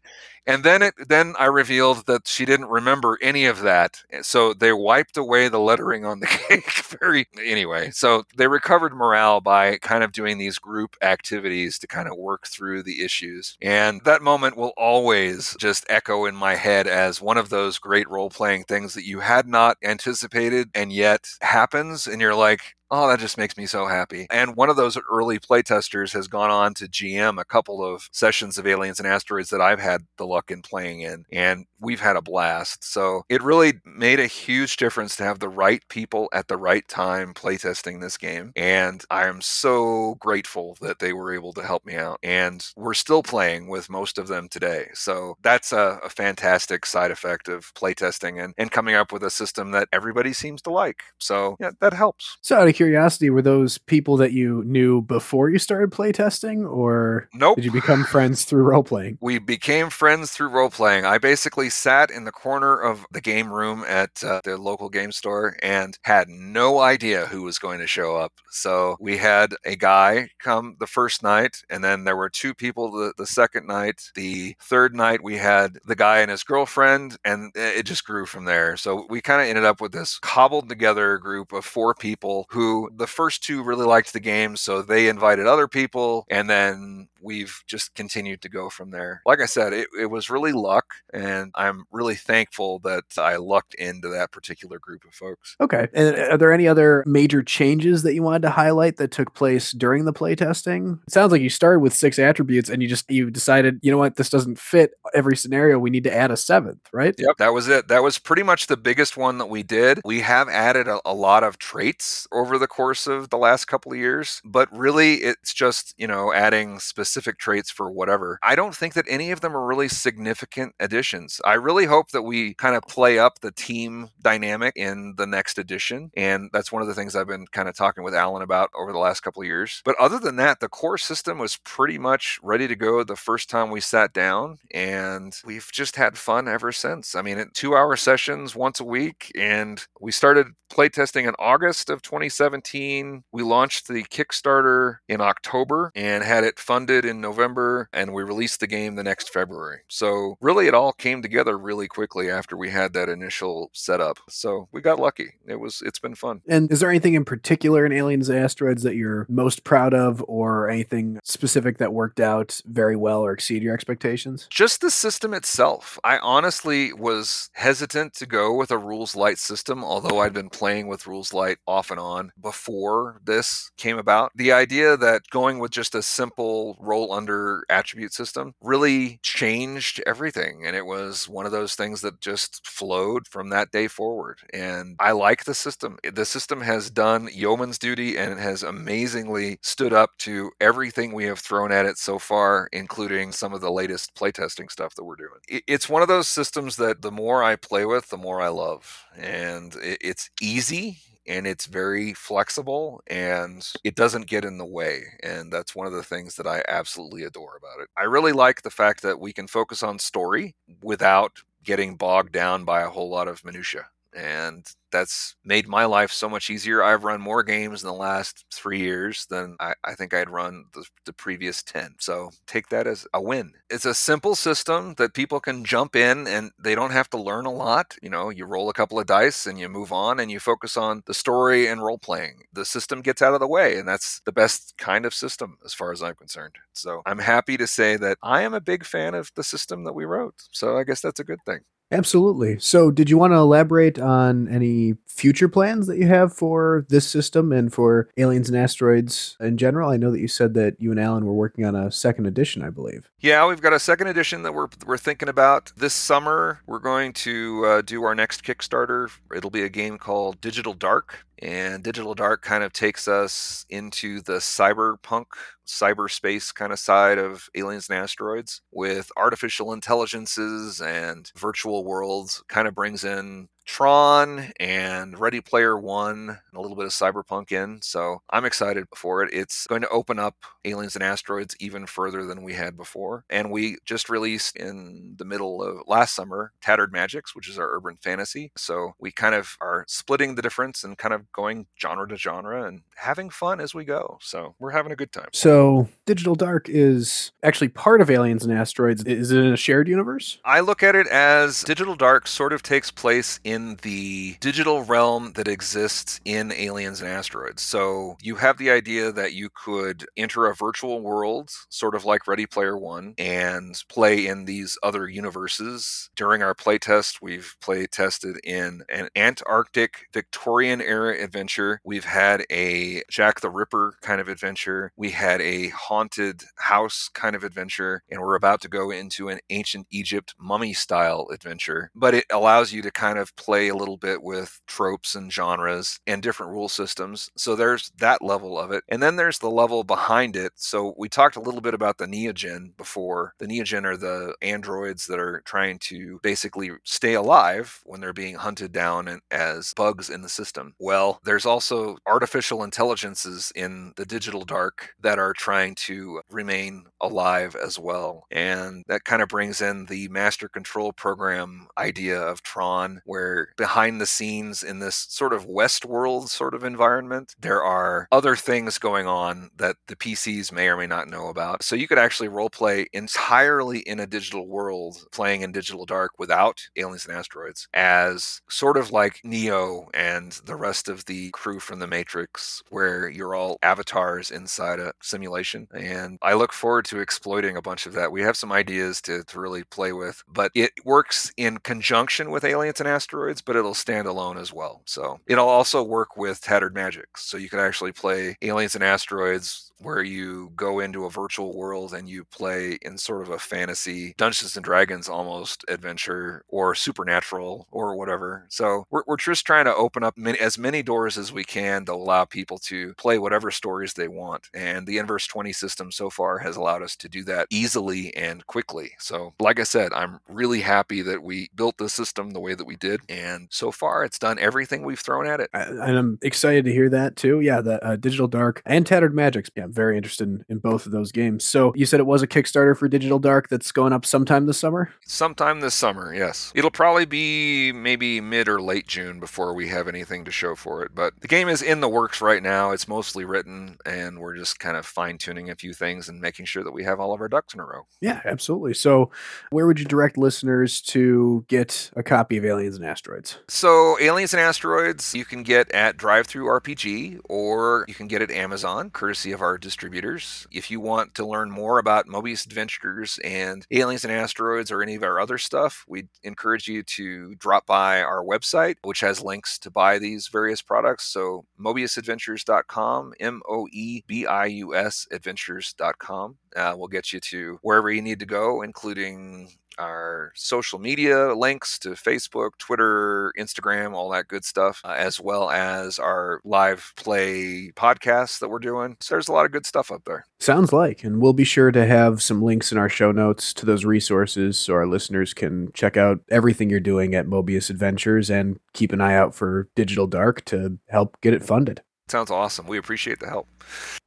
and 0.49 0.63
then 0.63 0.81
it 0.81 0.95
then 1.07 1.35
I 1.37 1.45
revealed 1.45 2.07
that 2.07 2.27
she 2.27 2.43
didn't 2.43 2.69
remember 2.69 3.19
any 3.21 3.45
of 3.45 3.61
that. 3.61 4.01
So 4.23 4.53
they 4.55 4.73
wiped 4.73 5.15
away 5.15 5.47
the 5.47 5.59
lettering 5.59 6.05
on 6.05 6.21
the 6.21 6.25
cake. 6.47 6.71
Very 6.99 7.27
anyway. 7.39 7.91
So 7.91 8.23
they 8.35 8.47
recovered 8.47 8.93
morale 8.95 9.41
by 9.41 9.77
kind 9.77 10.03
of 10.03 10.11
doing 10.11 10.39
these 10.39 10.57
group 10.57 10.95
activities 11.03 11.77
to 11.79 11.87
kind 11.87 12.07
of 12.07 12.17
work 12.17 12.47
through 12.47 12.81
the 12.81 13.03
issues. 13.03 13.57
And 13.61 14.01
that 14.05 14.23
moment 14.23 14.57
will 14.57 14.73
always 14.75 15.55
just 15.59 15.85
echo 15.87 16.25
in 16.25 16.35
my 16.35 16.55
head 16.55 16.87
as 16.87 17.21
one 17.21 17.37
of 17.37 17.49
those 17.49 17.77
great 17.77 18.09
role 18.09 18.31
playing 18.31 18.63
things 18.63 18.95
that 18.95 19.05
you 19.05 19.19
had 19.19 19.47
not 19.47 19.77
anticipated 19.83 20.69
and 20.73 20.91
yet 20.91 21.27
happens 21.41 22.07
and 22.07 22.19
you're 22.19 22.33
like 22.33 22.68
Oh, 22.91 23.07
that 23.07 23.19
just 23.19 23.37
makes 23.37 23.55
me 23.55 23.67
so 23.67 23.85
happy. 23.85 24.25
And 24.31 24.55
one 24.55 24.69
of 24.69 24.75
those 24.75 24.97
early 25.11 25.37
playtesters 25.37 26.11
has 26.13 26.27
gone 26.27 26.49
on 26.49 26.73
to 26.75 26.87
GM 26.87 27.39
a 27.39 27.45
couple 27.45 27.83
of 27.83 28.09
sessions 28.11 28.57
of 28.57 28.65
Aliens 28.65 28.99
and 28.99 29.07
Asteroids 29.07 29.51
that 29.51 29.61
I've 29.61 29.79
had 29.79 30.01
the 30.17 30.25
luck 30.25 30.49
in 30.49 30.63
playing 30.63 31.01
in. 31.01 31.25
And 31.31 31.65
we've 31.79 31.99
had 31.99 32.15
a 32.15 32.21
blast. 32.21 32.83
So 32.83 33.23
it 33.29 33.41
really 33.41 33.73
made 33.85 34.19
a 34.19 34.27
huge 34.27 34.77
difference 34.77 35.15
to 35.17 35.23
have 35.23 35.39
the 35.39 35.49
right 35.49 35.83
people 35.89 36.29
at 36.33 36.47
the 36.47 36.57
right 36.57 36.87
time 36.87 37.33
playtesting 37.33 38.01
this 38.01 38.17
game. 38.17 38.51
And 38.55 39.03
I 39.09 39.27
am 39.27 39.41
so 39.41 40.15
grateful 40.19 40.77
that 40.81 40.99
they 40.99 41.13
were 41.13 41.33
able 41.33 41.53
to 41.53 41.63
help 41.63 41.85
me 41.85 41.95
out. 41.95 42.19
And 42.23 42.65
we're 42.75 42.93
still 42.93 43.23
playing 43.23 43.67
with 43.67 43.89
most 43.89 44.17
of 44.17 44.27
them 44.27 44.47
today. 44.49 44.89
So 44.93 45.37
that's 45.41 45.71
a, 45.71 45.99
a 46.03 46.09
fantastic 46.09 46.85
side 46.85 47.11
effect 47.11 47.47
of 47.47 47.73
playtesting 47.73 48.43
and, 48.43 48.53
and 48.57 48.71
coming 48.71 48.95
up 48.95 49.11
with 49.11 49.23
a 49.23 49.29
system 49.29 49.71
that 49.71 49.87
everybody 49.91 50.33
seems 50.33 50.61
to 50.63 50.71
like. 50.71 51.03
So 51.19 51.55
yeah, 51.59 51.71
that 51.79 51.93
helps. 51.93 52.37
So 52.41 52.57
out 52.57 52.67
of 52.67 52.75
curiosity, 52.75 53.29
were 53.29 53.41
those 53.41 53.77
people 53.77 54.17
that 54.17 54.31
you 54.31 54.63
knew 54.65 55.01
before 55.01 55.49
you 55.49 55.59
started 55.59 55.91
playtesting 55.91 56.69
or 56.69 57.29
nope. 57.33 57.55
did 57.55 57.65
you 57.65 57.71
become 57.71 58.03
friends 58.03 58.43
through 58.43 58.63
role 58.63 58.83
playing? 58.83 59.17
We 59.21 59.39
became 59.39 59.89
friends 59.89 60.31
through 60.31 60.49
role 60.49 60.69
playing. 60.69 61.05
I 61.05 61.17
basically 61.17 61.68
sat 61.69 62.11
in 62.11 62.25
the 62.25 62.31
corner 62.31 62.79
of 62.79 63.05
the 63.11 63.21
game 63.21 63.51
room 63.51 63.83
at 63.87 64.23
uh, 64.23 64.41
the 64.43 64.57
local 64.57 64.89
game 64.89 65.11
store 65.11 65.57
and 65.61 65.97
had 66.03 66.27
no 66.29 66.79
idea 66.79 67.25
who 67.25 67.43
was 67.43 67.59
going 67.59 67.79
to 67.79 67.87
show 67.87 68.15
up. 68.15 68.33
So 68.51 68.97
we 68.99 69.17
had 69.17 69.53
a 69.65 69.75
guy 69.75 70.29
come 70.39 70.75
the 70.79 70.87
first 70.87 71.23
night, 71.23 71.61
and 71.69 71.83
then 71.83 72.03
there 72.03 72.17
were 72.17 72.29
two 72.29 72.53
people 72.53 72.91
the, 72.91 73.13
the 73.17 73.25
second 73.25 73.67
night. 73.67 74.11
The 74.15 74.55
third 74.61 74.95
night, 74.95 75.23
we 75.23 75.37
had 75.37 75.77
the 75.85 75.95
guy 75.95 76.19
and 76.19 76.31
his 76.31 76.43
girlfriend, 76.43 77.17
and 77.23 77.51
it 77.55 77.83
just 77.83 78.05
grew 78.05 78.25
from 78.25 78.45
there. 78.45 78.75
So 78.77 79.05
we 79.09 79.21
kind 79.21 79.41
of 79.41 79.47
ended 79.47 79.65
up 79.65 79.81
with 79.81 79.91
this 79.91 80.19
cobbled 80.19 80.69
together 80.69 81.17
group 81.17 81.53
of 81.53 81.65
four 81.65 81.93
people 81.93 82.45
who 82.49 82.89
the 82.95 83.07
first 83.07 83.43
two 83.43 83.63
really 83.63 83.85
liked 83.85 84.13
the 84.13 84.19
game, 84.19 84.55
so 84.55 84.81
they 84.81 85.07
invited 85.07 85.47
other 85.47 85.67
people, 85.67 86.25
and 86.29 86.49
then 86.49 87.07
we've 87.21 87.61
just 87.67 87.93
continued 87.95 88.41
to 88.41 88.49
go 88.49 88.69
from 88.69 88.91
there. 88.91 89.21
Like 89.25 89.41
I 89.41 89.45
said, 89.45 89.73
it, 89.73 89.87
it 89.99 90.07
was 90.07 90.29
really 90.29 90.51
luck, 90.51 90.95
and 91.13 91.51
I'm 91.59 91.83
really 91.91 92.15
thankful 92.15 92.79
that 92.79 93.03
I 93.17 93.35
lucked 93.35 93.73
into 93.73 94.07
that 94.07 94.31
particular 94.31 94.79
group 94.79 95.03
of 95.03 95.13
folks. 95.13 95.57
Okay. 95.59 95.89
And 95.93 96.15
uh, 96.17 96.21
are 96.31 96.37
there 96.37 96.53
any 96.53 96.67
other 96.67 97.03
major 97.05 97.43
changes 97.43 98.03
that 98.03 98.13
you 98.13 98.23
wanted 98.23 98.43
to 98.43 98.49
highlight 98.49 98.95
that 98.97 99.11
took 99.11 99.33
place 99.33 99.73
during 99.73 100.05
the 100.05 100.13
playtesting? 100.13 100.99
It 101.05 101.11
sounds 101.11 101.33
like 101.33 101.41
you 101.41 101.49
started 101.49 101.79
with 101.79 101.93
six 101.93 102.17
attributes 102.17 102.69
and 102.69 102.81
you 102.81 102.87
just 102.87 103.11
you 103.11 103.29
decided, 103.29 103.79
you 103.81 103.91
know 103.91 103.97
what, 103.97 104.15
this 104.15 104.29
doesn't 104.29 104.57
fit 104.57 104.91
every 105.13 105.35
scenario. 105.35 105.77
We 105.77 105.89
need 105.89 106.05
to 106.05 106.15
add 106.15 106.31
a 106.31 106.37
seventh, 106.37 106.87
right? 106.93 107.13
Yep, 107.17 107.37
that 107.37 107.53
was 107.53 107.67
it. 107.67 107.89
That 107.89 108.03
was 108.03 108.17
pretty 108.17 108.43
much 108.43 108.67
the 108.67 108.77
biggest 108.77 109.17
one 109.17 109.37
that 109.39 109.47
we 109.47 109.61
did. 109.61 109.99
We 110.05 110.21
have 110.21 110.47
added 110.47 110.87
a, 110.87 111.01
a 111.05 111.13
lot 111.13 111.43
of 111.43 111.57
traits 111.57 112.25
over 112.31 112.57
the 112.57 112.67
course 112.67 113.05
of 113.05 113.29
the 113.31 113.37
last 113.37 113.65
couple 113.65 113.91
of 113.91 113.97
years, 113.97 114.41
but 114.45 114.69
really 114.71 115.15
it's 115.15 115.53
just, 115.53 115.93
you 115.97 116.07
know, 116.07 116.31
adding 116.31 116.79
specific 116.79 117.37
traits 117.37 117.69
for 117.69 117.91
whatever. 117.91 118.39
I 118.43 118.55
don't 118.55 118.75
think 118.75 118.93
that 118.93 119.05
any 119.09 119.31
of 119.31 119.41
them 119.41 119.57
are 119.57 119.65
really 119.65 119.89
significant 119.89 120.73
additions. 120.79 121.41
I 121.49 121.55
really 121.55 121.87
hope 121.87 122.11
that 122.11 122.21
we 122.21 122.53
kind 122.53 122.75
of 122.75 122.83
play 122.83 123.17
up 123.17 123.39
the 123.39 123.49
team 123.49 124.11
dynamic 124.21 124.73
in 124.75 125.15
the 125.17 125.25
next 125.25 125.57
edition. 125.57 126.11
And 126.15 126.51
that's 126.53 126.71
one 126.71 126.83
of 126.83 126.87
the 126.87 126.93
things 126.93 127.15
I've 127.15 127.25
been 127.25 127.47
kind 127.47 127.67
of 127.67 127.75
talking 127.75 128.03
with 128.03 128.13
Alan 128.13 128.43
about 128.43 128.69
over 128.77 128.91
the 128.91 128.99
last 128.99 129.21
couple 129.21 129.41
of 129.41 129.47
years. 129.47 129.81
But 129.83 129.95
other 129.99 130.19
than 130.19 130.35
that, 130.35 130.59
the 130.59 130.69
core 130.69 130.99
system 130.99 131.39
was 131.39 131.57
pretty 131.63 131.97
much 131.97 132.39
ready 132.43 132.67
to 132.67 132.75
go 132.75 133.03
the 133.03 133.15
first 133.15 133.49
time 133.49 133.71
we 133.71 133.81
sat 133.81 134.13
down. 134.13 134.59
And 134.71 135.35
we've 135.43 135.71
just 135.73 135.95
had 135.95 136.19
fun 136.19 136.47
ever 136.47 136.71
since. 136.71 137.15
I 137.15 137.23
mean, 137.23 137.43
two 137.55 137.75
hour 137.75 137.95
sessions 137.95 138.55
once 138.55 138.79
a 138.79 138.85
week. 138.85 139.31
And 139.35 139.83
we 139.99 140.11
started 140.11 140.49
playtesting 140.69 141.27
in 141.27 141.33
August 141.39 141.89
of 141.89 142.03
2017. 142.03 143.23
We 143.31 143.41
launched 143.41 143.87
the 143.87 144.03
Kickstarter 144.03 144.97
in 145.07 145.19
October 145.19 145.91
and 145.95 146.23
had 146.23 146.43
it 146.43 146.59
funded 146.59 147.05
in 147.05 147.19
November. 147.19 147.89
And 147.91 148.13
we 148.13 148.21
released 148.21 148.59
the 148.59 148.67
game 148.67 148.93
the 148.93 149.03
next 149.03 149.29
February. 149.33 149.79
So 149.87 150.37
really, 150.41 150.67
it 150.67 150.75
all 150.75 150.93
came 150.93 151.23
together 151.23 151.38
really 151.47 151.87
quickly 151.87 152.29
after 152.29 152.55
we 152.55 152.69
had 152.69 152.93
that 152.93 153.09
initial 153.09 153.69
setup. 153.73 154.17
So 154.29 154.67
we 154.71 154.81
got 154.81 154.99
lucky. 154.99 155.33
It 155.45 155.59
was 155.59 155.81
it's 155.85 155.99
been 155.99 156.15
fun. 156.15 156.41
And 156.47 156.71
is 156.71 156.79
there 156.79 156.89
anything 156.89 157.13
in 157.13 157.25
particular 157.25 157.85
in 157.85 157.91
Aliens 157.91 158.29
and 158.29 158.37
Asteroids 158.37 158.83
that 158.83 158.95
you're 158.95 159.25
most 159.29 159.63
proud 159.63 159.93
of, 159.93 160.23
or 160.27 160.69
anything 160.69 161.19
specific 161.23 161.77
that 161.77 161.93
worked 161.93 162.19
out 162.19 162.61
very 162.65 162.95
well 162.95 163.21
or 163.21 163.31
exceed 163.31 163.63
your 163.63 163.73
expectations? 163.73 164.47
Just 164.49 164.81
the 164.81 164.91
system 164.91 165.33
itself. 165.33 165.99
I 166.03 166.17
honestly 166.19 166.93
was 166.93 167.49
hesitant 167.53 168.13
to 168.15 168.25
go 168.25 168.53
with 168.53 168.71
a 168.71 168.77
rules 168.77 169.15
light 169.15 169.37
system, 169.37 169.83
although 169.83 170.19
I'd 170.19 170.33
been 170.33 170.49
playing 170.49 170.87
with 170.87 171.07
rules 171.07 171.33
light 171.33 171.57
off 171.67 171.91
and 171.91 171.99
on 171.99 172.31
before 172.41 173.21
this 173.23 173.71
came 173.77 173.97
about. 173.97 174.31
The 174.35 174.51
idea 174.51 174.97
that 174.97 175.29
going 175.29 175.59
with 175.59 175.71
just 175.71 175.95
a 175.95 176.01
simple 176.01 176.77
roll 176.79 177.13
under 177.13 177.63
attribute 177.69 178.13
system 178.13 178.53
really 178.61 179.19
changed 179.21 180.01
everything, 180.05 180.65
and 180.65 180.75
it 180.75 180.85
was 180.85 181.28
one 181.29 181.45
of 181.45 181.51
those 181.51 181.75
things 181.75 182.01
that 182.01 182.21
just 182.21 182.67
flowed 182.67 183.27
from 183.27 183.49
that 183.49 183.71
day 183.71 183.87
forward. 183.87 184.39
And 184.53 184.95
I 184.99 185.11
like 185.11 185.45
the 185.45 185.53
system. 185.53 185.97
Eh, 186.03 186.11
the 186.13 186.25
system 186.25 186.61
has 186.61 186.89
done 186.89 187.29
yeoman's 187.33 187.77
duty 187.77 188.17
and 188.17 188.31
it 188.31 188.39
has 188.39 188.63
amazingly 188.63 189.59
stood 189.61 189.93
up 189.93 190.11
to 190.19 190.51
everything 190.59 191.13
we 191.13 191.25
have 191.25 191.39
thrown 191.39 191.71
at 191.71 191.85
it 191.85 191.97
so 191.97 192.19
far, 192.19 192.69
including 192.73 193.31
some 193.31 193.53
of 193.53 193.61
the 193.61 193.71
latest 193.71 194.15
playtesting 194.15 194.71
stuff 194.71 194.95
that 194.95 195.03
we're 195.03 195.15
doing. 195.15 195.63
It's 195.67 195.89
one 195.89 196.01
of 196.01 196.07
those 196.07 196.27
systems 196.27 196.75
that 196.77 197.01
the 197.01 197.11
more 197.11 197.43
I 197.43 197.55
play 197.55 197.85
with, 197.85 198.09
the 198.09 198.17
more 198.17 198.41
I 198.41 198.49
love. 198.49 199.05
And 199.17 199.75
it's 199.81 200.29
easy 200.41 200.99
and 201.27 201.45
it's 201.47 201.65
very 201.65 202.13
flexible 202.13 203.01
and 203.07 203.71
it 203.83 203.95
doesn't 203.95 204.27
get 204.27 204.45
in 204.45 204.57
the 204.57 204.65
way. 204.65 205.03
And 205.23 205.51
that's 205.51 205.75
one 205.75 205.87
of 205.87 205.93
the 205.93 206.03
things 206.03 206.35
that 206.35 206.47
I 206.47 206.63
absolutely 206.67 207.23
adore 207.23 207.57
about 207.57 207.81
it. 207.81 207.89
I 207.97 208.03
really 208.03 208.31
like 208.31 208.61
the 208.61 208.69
fact 208.71 209.01
that 209.03 209.19
we 209.19 209.33
can 209.33 209.47
focus 209.47 209.83
on 209.83 209.99
story 209.99 210.55
without 210.81 211.33
getting 211.63 211.95
bogged 211.95 212.31
down 212.31 212.65
by 212.65 212.81
a 212.81 212.89
whole 212.89 213.09
lot 213.09 213.27
of 213.27 213.43
minutia. 213.45 213.87
And 214.15 214.65
that's 214.91 215.35
made 215.45 215.67
my 215.67 215.85
life 215.85 216.11
so 216.11 216.27
much 216.27 216.49
easier. 216.49 216.83
I've 216.83 217.03
run 217.03 217.21
more 217.21 217.43
games 217.43 217.83
in 217.83 217.87
the 217.87 217.93
last 217.93 218.45
three 218.53 218.79
years 218.79 219.25
than 219.29 219.55
I, 219.59 219.73
I 219.83 219.93
think 219.93 220.13
I'd 220.13 220.29
run 220.29 220.65
the, 220.73 220.83
the, 221.05 221.13
previous 221.13 221.61
10. 221.63 221.95
So 221.99 222.31
take 222.47 222.69
that 222.69 222.87
as 222.87 223.05
a 223.13 223.21
win. 223.21 223.51
It's 223.69 223.85
a 223.85 223.93
simple 223.93 224.35
system 224.35 224.95
that 224.97 225.13
people 225.13 225.39
can 225.39 225.63
jump 225.63 225.95
in 225.95 226.27
and 226.27 226.51
they 226.57 226.75
don't 226.75 226.91
have 226.91 227.09
to 227.11 227.21
learn 227.21 227.45
a 227.45 227.51
lot. 227.51 227.95
You 228.01 228.09
know, 228.09 228.29
you 228.29 228.45
roll 228.45 228.69
a 228.69 228.73
couple 228.73 228.99
of 228.99 229.05
dice 229.05 229.45
and 229.45 229.59
you 229.59 229.69
move 229.69 229.91
on 229.91 230.19
and 230.19 230.31
you 230.31 230.39
focus 230.39 230.77
on 230.77 231.03
the 231.05 231.13
story 231.13 231.67
and 231.67 231.83
role 231.83 231.99
playing. 231.99 232.43
The 232.53 232.65
system 232.65 233.01
gets 233.01 233.21
out 233.21 233.33
of 233.33 233.39
the 233.39 233.47
way, 233.47 233.77
and 233.77 233.87
that's 233.87 234.21
the 234.25 234.31
best 234.31 234.73
kind 234.77 235.05
of 235.05 235.13
system 235.13 235.57
as 235.65 235.73
far 235.73 235.91
as 235.91 236.01
I'm 236.01 236.15
concerned. 236.15 236.55
So 236.73 237.01
I'm 237.05 237.19
happy 237.19 237.57
to 237.57 237.67
say 237.67 237.95
that 237.97 238.17
I 238.23 238.41
am 238.41 238.53
a 238.53 238.61
big 238.61 238.85
fan 238.85 239.13
of 239.13 239.31
the 239.35 239.43
system 239.43 239.83
that 239.83 239.93
we 239.93 240.05
wrote. 240.05 240.35
So 240.51 240.77
I 240.77 240.83
guess 240.83 241.01
that's 241.01 241.19
a 241.19 241.23
good 241.23 241.39
thing. 241.45 241.59
Absolutely. 241.91 242.59
So, 242.59 242.91
did 242.91 243.09
you 243.09 243.17
want 243.17 243.33
to 243.33 243.37
elaborate 243.37 243.99
on 243.99 244.47
any 244.47 244.95
future 245.07 245.49
plans 245.49 245.87
that 245.87 245.97
you 245.97 246.07
have 246.07 246.31
for 246.33 246.85
this 246.89 247.09
system 247.09 247.51
and 247.51 247.73
for 247.73 248.09
Aliens 248.15 248.47
and 248.47 248.57
Asteroids 248.57 249.35
in 249.39 249.57
general? 249.57 249.89
I 249.89 249.97
know 249.97 250.11
that 250.11 250.19
you 250.19 250.27
said 250.27 250.53
that 250.53 250.79
you 250.79 250.91
and 250.91 250.99
Alan 250.99 251.25
were 251.25 251.33
working 251.33 251.65
on 251.65 251.75
a 251.75 251.91
second 251.91 252.27
edition, 252.27 252.63
I 252.63 252.69
believe. 252.69 253.09
Yeah, 253.19 253.47
we've 253.47 253.61
got 253.61 253.73
a 253.73 253.79
second 253.79 254.07
edition 254.07 254.43
that 254.43 254.53
we're 254.53 254.69
we're 254.85 254.97
thinking 254.97 255.29
about 255.29 255.73
this 255.75 255.93
summer. 255.93 256.61
We're 256.67 256.79
going 256.79 257.13
to 257.13 257.65
uh, 257.65 257.81
do 257.81 258.03
our 258.03 258.13
next 258.13 258.43
Kickstarter. 258.43 259.09
It'll 259.35 259.49
be 259.49 259.63
a 259.63 259.69
game 259.69 259.97
called 259.97 260.39
Digital 260.41 260.73
Dark, 260.73 261.25
and 261.41 261.83
Digital 261.83 262.13
Dark 262.13 262.41
kind 262.41 262.63
of 262.63 262.73
takes 262.73 263.07
us 263.07 263.65
into 263.69 264.21
the 264.21 264.33
cyberpunk, 264.33 265.25
cyberspace 265.65 266.53
kind 266.53 266.73
of 266.73 266.79
side 266.79 267.17
of 267.17 267.49
aliens 267.55 267.89
and 267.89 267.97
asteroids 267.97 268.61
with 268.71 269.11
artificial 269.17 269.73
intelligences 269.73 270.81
and 270.81 271.31
virtual 271.37 271.85
worlds. 271.85 272.43
Kind 272.47 272.67
of 272.67 272.75
brings 272.75 273.03
in 273.03 273.49
Tron 273.69 274.51
and 274.59 275.17
Ready 275.19 275.41
Player 275.41 275.77
One 275.77 276.29
and 276.29 276.57
a 276.57 276.59
little 276.59 276.75
bit 276.75 276.87
of 276.87 276.91
Cyberpunk 276.91 277.51
in. 277.51 277.81
So 277.83 278.23
I'm 278.31 278.43
excited 278.43 278.85
for 278.95 279.21
it. 279.21 279.29
It's 279.31 279.67
going 279.67 279.83
to 279.83 279.89
open 279.89 280.17
up 280.17 280.35
Aliens 280.65 280.95
and 280.95 281.03
Asteroids 281.03 281.55
even 281.59 281.85
further 281.85 282.25
than 282.25 282.41
we 282.41 282.55
had 282.55 282.75
before. 282.75 283.25
And 283.29 283.51
we 283.51 283.77
just 283.85 284.09
released 284.09 284.55
in 284.55 285.13
the 285.17 285.23
middle 285.23 285.61
of 285.61 285.83
last 285.85 286.15
summer 286.15 286.51
Tattered 286.61 286.91
Magics, 286.91 287.35
which 287.35 287.47
is 287.47 287.59
our 287.59 287.75
urban 287.75 287.97
fantasy. 288.01 288.51
So 288.57 288.95
we 288.99 289.11
kind 289.11 289.35
of 289.35 289.55
are 289.61 289.85
splitting 289.87 290.33
the 290.33 290.41
difference 290.41 290.83
and 290.83 290.97
kind 290.97 291.13
of 291.13 291.31
going 291.31 291.67
genre 291.79 292.07
to 292.09 292.17
genre 292.17 292.63
and 292.65 292.81
having 292.95 293.29
fun 293.29 293.61
as 293.61 293.75
we 293.75 293.85
go. 293.85 294.17
So 294.19 294.55
we're 294.57 294.71
having 294.71 294.91
a 294.91 294.95
good 294.95 295.11
time. 295.11 295.29
So 295.31 295.87
Digital 296.07 296.33
Dark 296.33 296.67
is 296.67 297.31
actually 297.43 297.69
part 297.69 298.01
of 298.01 298.09
Aliens 298.09 298.43
and 298.43 298.51
Asteroids. 298.51 299.03
Is 299.03 299.31
it 299.31 299.37
in 299.37 299.53
a 299.53 299.57
shared 299.57 299.87
universe? 299.87 300.39
I 300.43 300.59
look 300.61 300.81
at 300.81 300.95
it 300.95 301.05
as 301.07 301.63
Digital 301.63 301.95
Dark 301.95 302.27
sort 302.27 302.51
of 302.51 302.63
takes 302.63 302.89
place 302.89 303.39
in 303.43 303.58
in 303.59 303.75
the 303.81 304.37
digital 304.39 304.83
realm 304.83 305.33
that 305.33 305.47
exists 305.47 306.19
in 306.23 306.51
Aliens 306.51 307.01
and 307.01 307.09
Asteroids. 307.09 307.61
So 307.61 308.17
you 308.21 308.35
have 308.35 308.57
the 308.57 308.71
idea 308.71 309.11
that 309.11 309.33
you 309.33 309.49
could 309.49 310.05
enter 310.15 310.45
a 310.45 310.55
virtual 310.55 311.01
world, 311.01 311.49
sort 311.69 311.95
of 311.95 312.05
like 312.05 312.27
Ready 312.27 312.45
Player 312.45 312.77
One, 312.77 313.15
and 313.17 313.81
play 313.89 314.25
in 314.25 314.45
these 314.45 314.77
other 314.81 315.07
universes. 315.07 316.09
During 316.15 316.41
our 316.41 316.55
playtest, 316.55 317.21
we've 317.21 317.55
play 317.61 317.85
tested 317.85 318.37
in 318.43 318.83
an 318.89 319.09
Antarctic 319.15 320.07
Victorian 320.13 320.81
era 320.81 321.21
adventure. 321.21 321.81
We've 321.83 322.05
had 322.05 322.45
a 322.49 323.03
Jack 323.09 323.41
the 323.41 323.49
Ripper 323.49 323.95
kind 324.01 324.21
of 324.21 324.27
adventure. 324.27 324.91
We 324.95 325.11
had 325.11 325.41
a 325.41 325.69
haunted 325.69 326.43
house 326.57 327.09
kind 327.13 327.35
of 327.35 327.43
adventure, 327.43 328.03
and 328.09 328.21
we're 328.21 328.35
about 328.35 328.61
to 328.61 328.69
go 328.69 328.91
into 328.91 329.27
an 329.29 329.39
ancient 329.49 329.87
Egypt 329.91 330.33
mummy 330.39 330.73
style 330.73 331.27
adventure. 331.31 331.91
But 331.93 332.13
it 332.13 332.25
allows 332.31 332.71
you 332.71 332.81
to 332.83 332.91
kind 332.91 333.19
of 333.19 333.35
play 333.35 333.48
a 333.53 333.71
little 333.71 333.97
bit 333.97 334.21
with 334.23 334.61
tropes 334.67 335.15
and 335.15 335.31
genres 335.31 335.99
and 336.07 336.21
different 336.21 336.51
rule 336.51 336.69
systems. 336.69 337.29
So 337.35 337.55
there's 337.55 337.91
that 337.97 338.21
level 338.21 338.57
of 338.59 338.71
it. 338.71 338.83
And 338.89 339.01
then 339.01 339.15
there's 339.15 339.39
the 339.39 339.49
level 339.49 339.83
behind 339.83 340.35
it. 340.35 340.53
So 340.55 340.93
we 340.97 341.09
talked 341.09 341.35
a 341.35 341.41
little 341.41 341.61
bit 341.61 341.73
about 341.73 341.97
the 341.97 342.05
Neogen 342.05 342.75
before. 342.77 343.33
The 343.39 343.47
Neogen 343.47 343.85
are 343.85 343.97
the 343.97 344.35
androids 344.41 345.07
that 345.07 345.19
are 345.19 345.41
trying 345.45 345.79
to 345.79 346.19
basically 346.23 346.71
stay 346.83 347.13
alive 347.13 347.81
when 347.85 348.01
they're 348.01 348.13
being 348.13 348.35
hunted 348.35 348.71
down 348.71 349.21
as 349.31 349.73
bugs 349.73 350.09
in 350.09 350.21
the 350.21 350.29
system. 350.29 350.73
Well, 350.79 351.19
there's 351.23 351.45
also 351.45 351.97
artificial 352.05 352.63
intelligences 352.63 353.51
in 353.55 353.93
the 353.95 354.05
digital 354.05 354.45
dark 354.45 354.93
that 355.01 355.19
are 355.19 355.33
trying 355.33 355.75
to 355.75 356.21
remain 356.29 356.85
alive 357.01 357.55
as 357.55 357.79
well. 357.79 358.25
And 358.31 358.83
that 358.87 359.05
kind 359.05 359.21
of 359.21 359.29
brings 359.29 359.61
in 359.61 359.85
the 359.85 360.07
master 360.09 360.47
control 360.47 360.91
program 360.91 361.67
idea 361.77 362.19
of 362.19 362.43
Tron, 362.43 363.01
where 363.05 363.28
behind 363.57 363.99
the 363.99 364.05
scenes 364.05 364.63
in 364.63 364.79
this 364.79 365.07
sort 365.09 365.33
of 365.33 365.45
Westworld 365.47 366.29
sort 366.29 366.53
of 366.53 366.63
environment, 366.63 367.35
there 367.39 367.63
are 367.63 368.07
other 368.11 368.35
things 368.35 368.77
going 368.77 369.07
on 369.07 369.49
that 369.57 369.75
the 369.87 369.95
PCs 369.95 370.51
may 370.51 370.67
or 370.67 370.77
may 370.77 370.87
not 370.87 371.07
know 371.07 371.27
about. 371.27 371.63
So 371.63 371.75
you 371.75 371.87
could 371.87 371.99
actually 371.99 372.29
role 372.29 372.49
play 372.49 372.87
entirely 372.93 373.79
in 373.79 373.99
a 373.99 374.07
digital 374.07 374.47
world, 374.47 375.05
playing 375.11 375.41
in 375.41 375.51
Digital 375.51 375.85
Dark 375.85 376.11
without 376.17 376.61
aliens 376.75 377.05
and 377.05 377.15
asteroids, 377.15 377.67
as 377.73 378.41
sort 378.49 378.77
of 378.77 378.91
like 378.91 379.21
Neo 379.23 379.87
and 379.93 380.31
the 380.45 380.55
rest 380.55 380.89
of 380.89 381.05
the 381.05 381.29
crew 381.31 381.59
from 381.59 381.79
the 381.79 381.87
Matrix, 381.87 382.61
where 382.69 383.09
you're 383.09 383.35
all 383.35 383.57
avatars 383.61 384.31
inside 384.31 384.79
a 384.79 384.93
simulation. 385.01 385.67
And 385.73 386.17
I 386.21 386.33
look 386.33 386.53
forward 386.53 386.85
to 386.85 386.99
exploiting 386.99 387.57
a 387.57 387.61
bunch 387.61 387.85
of 387.85 387.93
that. 387.93 388.11
We 388.11 388.21
have 388.21 388.37
some 388.37 388.51
ideas 388.51 389.01
to, 389.03 389.23
to 389.23 389.39
really 389.39 389.63
play 389.63 389.93
with, 389.93 390.23
but 390.27 390.51
it 390.55 390.71
works 390.85 391.31
in 391.37 391.57
conjunction 391.59 392.31
with 392.31 392.43
aliens 392.43 392.79
and 392.79 392.89
asteroids 392.89 393.18
Asteroids, 393.19 393.41
but 393.41 393.55
it'll 393.55 393.73
stand 393.73 394.07
alone 394.07 394.37
as 394.37 394.53
well. 394.53 394.81
So 394.85 395.19
it'll 395.27 395.49
also 395.49 395.83
work 395.83 396.15
with 396.15 396.41
Tattered 396.41 396.73
Magics. 396.73 397.25
So 397.25 397.37
you 397.37 397.49
can 397.49 397.59
actually 397.59 397.91
play 397.91 398.37
Aliens 398.41 398.75
and 398.75 398.83
Asteroids 398.83 399.69
where 399.81 400.01
you 400.01 400.51
go 400.55 400.79
into 400.79 401.05
a 401.05 401.09
virtual 401.09 401.55
world 401.55 401.93
and 401.93 402.09
you 402.09 402.23
play 402.25 402.77
in 402.81 402.97
sort 402.97 403.21
of 403.21 403.29
a 403.29 403.39
fantasy 403.39 404.13
Dungeons 404.17 404.55
and 404.55 404.63
Dragons 404.63 405.07
almost 405.07 405.63
adventure 405.67 406.43
or 406.47 406.75
supernatural 406.75 407.67
or 407.71 407.95
whatever. 407.95 408.45
So 408.49 408.85
we're, 408.89 409.03
we're 409.07 409.17
just 409.17 409.45
trying 409.45 409.65
to 409.65 409.75
open 409.75 410.03
up 410.03 410.17
many, 410.17 410.37
as 410.39 410.57
many 410.57 410.83
doors 410.83 411.17
as 411.17 411.31
we 411.31 411.43
can 411.43 411.85
to 411.85 411.93
allow 411.93 412.25
people 412.25 412.57
to 412.59 412.93
play 412.95 413.17
whatever 413.17 413.51
stories 413.51 413.93
they 413.93 414.07
want. 414.07 414.49
And 414.53 414.85
the 414.85 414.97
Inverse 414.97 415.27
20 415.27 415.53
system 415.53 415.91
so 415.91 416.09
far 416.09 416.39
has 416.39 416.55
allowed 416.55 416.83
us 416.83 416.95
to 416.97 417.09
do 417.09 417.23
that 417.25 417.47
easily 417.49 418.15
and 418.15 418.45
quickly. 418.47 418.91
So, 418.99 419.33
like 419.39 419.59
I 419.59 419.63
said, 419.63 419.93
I'm 419.93 420.19
really 420.27 420.61
happy 420.61 421.01
that 421.03 421.23
we 421.23 421.49
built 421.55 421.77
the 421.77 421.89
system 421.89 422.31
the 422.31 422.39
way 422.39 422.53
that 422.53 422.67
we 422.67 422.75
did. 422.75 423.01
And 423.09 423.47
so 423.49 423.71
far, 423.71 424.03
it's 424.03 424.19
done 424.19 424.37
everything 424.37 424.83
we've 424.83 424.99
thrown 424.99 425.25
at 425.25 425.39
it. 425.39 425.49
And 425.51 425.97
I'm 425.97 426.19
excited 426.21 426.65
to 426.65 426.71
hear 426.71 426.89
that 426.91 427.15
too. 427.15 427.39
Yeah, 427.39 427.59
the 427.61 427.83
uh, 427.83 427.95
Digital 427.95 428.27
Dark 428.27 428.61
and 428.65 428.85
Tattered 428.85 429.15
Magics. 429.15 429.49
Yeah, 429.55 429.63
I'm 429.63 429.73
very 429.73 429.97
interested 429.97 430.27
in, 430.27 430.45
in 430.47 430.59
both 430.59 430.85
of 430.85 430.91
those 430.91 431.11
games. 431.11 431.43
So 431.43 431.73
you 431.75 431.87
said 431.87 431.99
it 431.99 432.05
was 432.05 432.21
a 432.21 432.27
Kickstarter 432.27 432.77
for 432.77 432.87
Digital 432.87 433.17
Dark 433.17 433.49
that's 433.49 433.71
going 433.71 433.93
up 433.93 434.05
sometime 434.05 434.45
this 434.45 434.59
summer? 434.59 434.93
Sometime 435.05 435.59
this 435.59 435.73
summer, 435.73 436.13
yes. 436.13 436.51
It'll 436.53 436.69
probably 436.69 437.05
be 437.05 437.71
maybe 437.71 438.21
mid 438.21 438.47
or 438.47 438.61
late 438.61 438.87
June 438.87 439.19
before 439.19 439.55
we 439.55 439.69
have 439.69 439.87
anything 439.87 440.23
to 440.25 440.31
show 440.31 440.53
for 440.55 440.83
it. 440.83 440.91
But 440.93 441.19
the 441.21 441.27
game 441.27 441.49
is 441.49 441.63
in 441.63 441.81
the 441.81 441.89
works 441.89 442.21
right 442.21 442.43
now. 442.43 442.71
It's 442.71 442.87
mostly 442.87 443.25
written, 443.25 443.77
and 443.87 444.19
we're 444.19 444.35
just 444.35 444.59
kind 444.59 444.77
of 444.77 444.85
fine 444.85 445.17
tuning 445.17 445.49
a 445.49 445.55
few 445.55 445.73
things 445.73 446.09
and 446.09 446.21
making 446.21 446.45
sure 446.45 446.63
that 446.63 446.71
we 446.71 446.83
have 446.83 446.99
all 446.99 447.13
of 447.13 447.21
our 447.21 447.27
ducks 447.27 447.55
in 447.55 447.59
a 447.59 447.65
row. 447.65 447.87
Yeah, 448.01 448.21
absolutely. 448.23 448.75
So, 448.75 449.09
where 449.49 449.65
would 449.65 449.79
you 449.79 449.85
direct 449.85 450.17
listeners 450.17 450.81
to 450.81 451.45
get 451.47 451.89
a 451.95 452.03
copy 452.03 452.37
of 452.37 452.45
Aliens 452.45 452.75
and 452.75 452.85
Asteroids? 452.99 453.37
So, 453.47 453.97
Aliens 454.01 454.33
and 454.33 454.41
Asteroids 454.41 455.15
you 455.15 455.23
can 455.23 455.43
get 455.43 455.71
at 455.71 455.95
DriveThruRPG 455.95 457.21
or 457.29 457.85
you 457.87 457.93
can 457.93 458.07
get 458.07 458.21
it 458.21 458.29
at 458.29 458.35
Amazon, 458.35 458.89
courtesy 458.89 459.31
of 459.31 459.41
our 459.41 459.57
distributors. 459.57 460.45
If 460.51 460.69
you 460.69 460.81
want 460.81 461.15
to 461.15 461.25
learn 461.25 461.49
more 461.49 461.79
about 461.79 462.07
Moebius 462.07 462.45
Adventures 462.45 463.17
and 463.23 463.65
Aliens 463.71 464.03
and 464.03 464.11
Asteroids 464.11 464.69
or 464.69 464.83
any 464.83 464.95
of 464.95 465.03
our 465.03 465.17
other 465.17 465.37
stuff, 465.37 465.85
we 465.87 466.09
encourage 466.23 466.67
you 466.67 466.83
to 466.83 467.35
drop 467.35 467.65
by 467.65 468.01
our 468.01 468.21
website, 468.21 468.75
which 468.81 468.99
has 468.99 469.21
links 469.21 469.57
to 469.59 469.71
buy 469.71 469.97
these 469.97 470.27
various 470.27 470.61
products. 470.61 471.05
So, 471.05 471.45
moebiusadventures.com, 471.57 473.13
M 473.17 473.41
O 473.47 473.65
E 473.71 474.03
B 474.07 474.25
I 474.25 474.45
U 474.47 474.75
S 474.75 475.07
adventures.com. 475.09 476.35
Uh, 476.53 476.73
will 476.75 476.87
get 476.87 477.13
you 477.13 477.19
to 477.21 477.59
wherever 477.61 477.89
you 477.89 478.01
need 478.01 478.19
to 478.19 478.25
go, 478.25 478.61
including 478.61 479.51
our 479.79 480.31
social 480.35 480.79
media 480.79 481.33
links 481.33 481.79
to 481.79 481.89
Facebook, 481.89 482.51
Twitter, 482.59 483.33
Instagram, 483.37 483.93
all 483.93 484.09
that 484.09 484.27
good 484.27 484.45
stuff, 484.45 484.81
uh, 484.83 484.95
as 484.97 485.19
well 485.19 485.49
as 485.49 485.97
our 485.97 486.41
live 486.43 486.93
play 486.95 487.71
podcasts 487.75 488.39
that 488.39 488.49
we're 488.49 488.59
doing. 488.59 488.97
So 488.99 489.15
there's 489.15 489.27
a 489.27 489.33
lot 489.33 489.45
of 489.45 489.51
good 489.51 489.65
stuff 489.65 489.91
up 489.91 490.03
there. 490.05 490.25
Sounds 490.39 490.71
like. 490.73 491.03
And 491.03 491.21
we'll 491.21 491.33
be 491.33 491.43
sure 491.43 491.71
to 491.71 491.85
have 491.85 492.21
some 492.21 492.41
links 492.41 492.71
in 492.71 492.77
our 492.77 492.89
show 492.89 493.11
notes 493.11 493.53
to 493.53 493.65
those 493.65 493.85
resources 493.85 494.59
so 494.59 494.73
our 494.73 494.85
listeners 494.85 495.33
can 495.33 495.71
check 495.73 495.97
out 495.97 496.19
everything 496.29 496.69
you're 496.69 496.79
doing 496.79 497.15
at 497.15 497.27
Moebius 497.27 497.69
Adventures 497.69 498.29
and 498.29 498.59
keep 498.73 498.91
an 498.91 499.01
eye 499.01 499.15
out 499.15 499.33
for 499.33 499.69
Digital 499.75 500.07
Dark 500.07 500.45
to 500.45 500.77
help 500.89 501.19
get 501.21 501.33
it 501.33 501.43
funded. 501.43 501.81
Sounds 502.09 502.31
awesome. 502.31 502.65
We 502.65 502.77
appreciate 502.77 503.19
the 503.19 503.27
help. 503.27 503.47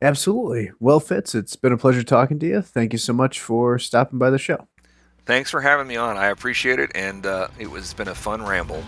Absolutely. 0.00 0.72
Well, 0.80 0.98
Fitz, 0.98 1.36
it's 1.36 1.54
been 1.54 1.72
a 1.72 1.78
pleasure 1.78 2.02
talking 2.02 2.40
to 2.40 2.46
you. 2.46 2.60
Thank 2.60 2.92
you 2.92 2.98
so 2.98 3.12
much 3.12 3.40
for 3.40 3.78
stopping 3.78 4.18
by 4.18 4.30
the 4.30 4.38
show. 4.38 4.66
Thanks 5.24 5.50
for 5.50 5.60
having 5.60 5.86
me 5.86 5.96
on. 5.96 6.16
I 6.16 6.26
appreciate 6.26 6.80
it, 6.80 6.90
and 6.94 7.24
uh, 7.24 7.48
it 7.58 7.70
was 7.70 7.94
been 7.94 8.08
a 8.08 8.14
fun 8.14 8.42
ramble. 8.44 8.82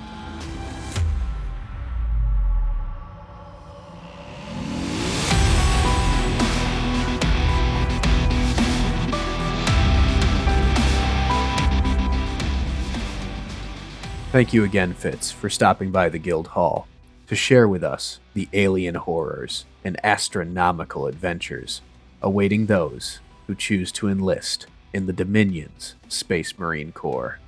Thank 14.33 14.53
you 14.53 14.65
again, 14.65 14.95
Fitz, 14.95 15.31
for 15.31 15.49
stopping 15.49 15.93
by 15.93 16.09
the 16.09 16.19
Guild 16.19 16.49
Hall 16.49 16.89
to 17.29 17.37
share 17.37 17.69
with 17.69 17.85
us 17.85 18.19
the 18.35 18.49
alien 18.53 18.97
horrors 18.97 19.65
and 19.85 19.97
astronomical 20.05 21.07
adventures 21.07 21.83
awaiting 22.21 22.67
those 22.67 23.21
who 23.47 23.55
choose 23.55 23.93
to 23.93 24.09
enlist 24.09 24.67
in 24.95 25.07
the 25.07 25.13
Dominion's 25.13 25.97
Space 26.09 26.57
Marine 26.57 26.93
Corps. 26.93 27.41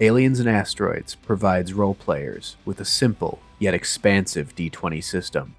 Aliens 0.00 0.40
and 0.40 0.48
Asteroids 0.48 1.14
provides 1.14 1.74
role 1.74 1.94
players 1.94 2.56
with 2.64 2.80
a 2.80 2.86
simple 2.86 3.38
yet 3.58 3.74
expansive 3.74 4.56
D20 4.56 5.04
system, 5.04 5.54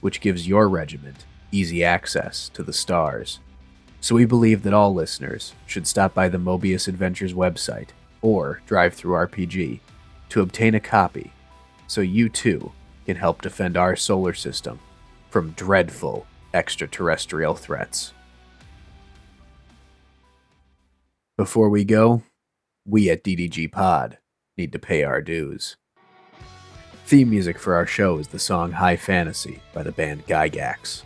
which 0.00 0.22
gives 0.22 0.48
your 0.48 0.66
regiment 0.66 1.26
easy 1.52 1.84
access 1.84 2.48
to 2.54 2.62
the 2.62 2.72
stars. 2.72 3.38
So 4.00 4.14
we 4.14 4.24
believe 4.24 4.62
that 4.62 4.72
all 4.72 4.94
listeners 4.94 5.52
should 5.66 5.86
stop 5.86 6.14
by 6.14 6.30
the 6.30 6.38
Moebius 6.38 6.88
Adventures 6.88 7.34
website 7.34 7.90
or 8.22 8.62
DriveThruRPG 8.66 9.80
to 10.30 10.40
obtain 10.40 10.74
a 10.74 10.80
copy 10.80 11.32
so 11.86 12.00
you 12.00 12.30
too 12.30 12.72
can 13.04 13.16
help 13.16 13.42
defend 13.42 13.76
our 13.76 13.94
solar 13.94 14.32
system 14.32 14.80
from 15.28 15.50
dreadful 15.50 16.26
extraterrestrial 16.54 17.54
threats. 17.54 18.13
Before 21.36 21.68
we 21.68 21.84
go, 21.84 22.22
we 22.86 23.10
at 23.10 23.24
DDG 23.24 23.72
Pod 23.72 24.18
need 24.56 24.70
to 24.70 24.78
pay 24.78 25.02
our 25.02 25.20
dues. 25.20 25.76
Theme 27.06 27.28
music 27.28 27.58
for 27.58 27.74
our 27.74 27.86
show 27.86 28.18
is 28.18 28.28
the 28.28 28.38
song 28.38 28.70
High 28.70 28.94
Fantasy 28.94 29.60
by 29.72 29.82
the 29.82 29.90
band 29.90 30.28
Gygax. 30.28 31.02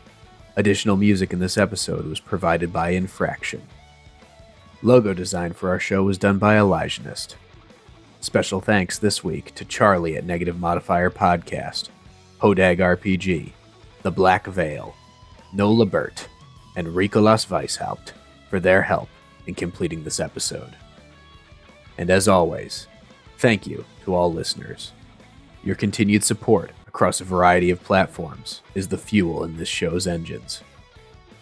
Additional 0.55 0.99
music 0.99 1.33
in 1.33 1.39
this 1.39 1.57
episode 1.57 2.05
was 2.05 2.21
provided 2.21 2.75
by 2.75 2.91
Infraction. 2.91 3.63
Logo 4.83 5.15
design 5.15 5.55
for 5.55 5.71
our 5.71 5.81
show 5.81 6.03
was 6.03 6.19
done 6.19 6.37
by 6.37 6.57
Elijahist. 6.57 7.37
Special 8.21 8.61
thanks 8.61 8.99
this 8.99 9.25
week 9.25 9.55
to 9.55 9.65
Charley 9.65 10.19
at 10.19 10.27
Negative 10.27 10.61
Modifier 10.61 11.09
Podcast, 11.09 11.89
HodagRPG, 12.43 13.53
The 14.03 14.11
Black 14.11 14.47
Veil, 14.47 14.95
Nola 15.55 15.87
Burt, 15.87 16.29
and 16.77 16.89
Ricolas 16.89 17.47
Weishaupt 17.47 18.13
for 18.51 18.61
their 18.61 18.83
help 18.83 19.09
in 19.49 19.55
completing 19.55 20.05
this 20.05 20.21
episode. 20.21 20.77
And 21.97 22.11
as 22.11 22.29
always, 22.29 22.87
thank 23.39 23.67
you 23.67 23.85
to 24.05 24.15
all 24.15 24.33
listeners. 24.33 24.93
Your 25.65 25.75
continued 25.75 26.23
support 26.23 26.71
across 26.87 27.21
a 27.21 27.25
variety 27.25 27.71
of 27.71 27.83
platforms 27.83 28.63
is 28.75 28.89
the 28.89 28.99
fuel 28.99 29.43
in 29.43 29.57
this 29.57 29.69
show's 29.69 30.07
engines. 30.07 30.63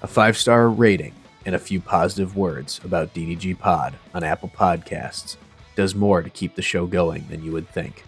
A 0.00 0.06
five 0.06 0.38
star 0.38 0.70
rating 0.70 1.14
and 1.44 1.54
a 1.54 1.58
few 1.58 1.80
positive 1.80 2.36
words 2.36 2.80
about 2.84 3.12
DDG 3.12 3.58
Pod 3.58 3.96
on 4.14 4.24
Apple 4.24 4.50
Podcasts 4.54 5.36
does 5.74 5.94
more 5.94 6.22
to 6.22 6.30
keep 6.30 6.54
the 6.54 6.62
show 6.62 6.86
going 6.86 7.26
than 7.28 7.44
you 7.44 7.52
would 7.52 7.68
think. 7.68 8.04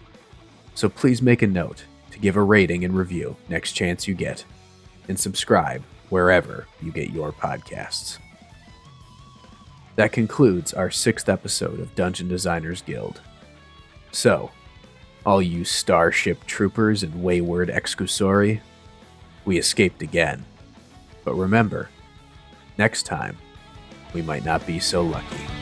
So 0.75 0.89
please 0.89 1.21
make 1.21 1.41
a 1.41 1.47
note 1.47 1.83
to 2.11 2.19
give 2.19 2.35
a 2.35 2.41
rating 2.41 2.85
and 2.85 2.95
review 2.95 3.35
next 3.49 3.73
chance 3.73 4.07
you 4.07 4.15
get, 4.15 4.43
and 5.07 5.19
subscribe 5.19 5.83
wherever 6.09 6.67
you 6.81 6.91
get 6.91 7.11
your 7.11 7.31
podcasts. 7.31 8.17
That 9.99 10.13
concludes 10.13 10.73
our 10.73 10.89
sixth 10.89 11.27
episode 11.27 11.81
of 11.81 11.93
Dungeon 11.93 12.29
Designers 12.29 12.81
Guild. 12.83 13.19
So, 14.13 14.49
all 15.25 15.41
you 15.41 15.65
starship 15.65 16.45
troopers 16.45 17.03
and 17.03 17.21
wayward 17.21 17.67
excusori, 17.67 18.61
we 19.43 19.57
escaped 19.57 20.01
again. 20.01 20.45
But 21.25 21.33
remember, 21.33 21.89
next 22.77 23.03
time, 23.03 23.35
we 24.13 24.21
might 24.21 24.45
not 24.45 24.65
be 24.65 24.79
so 24.79 25.03
lucky. 25.03 25.58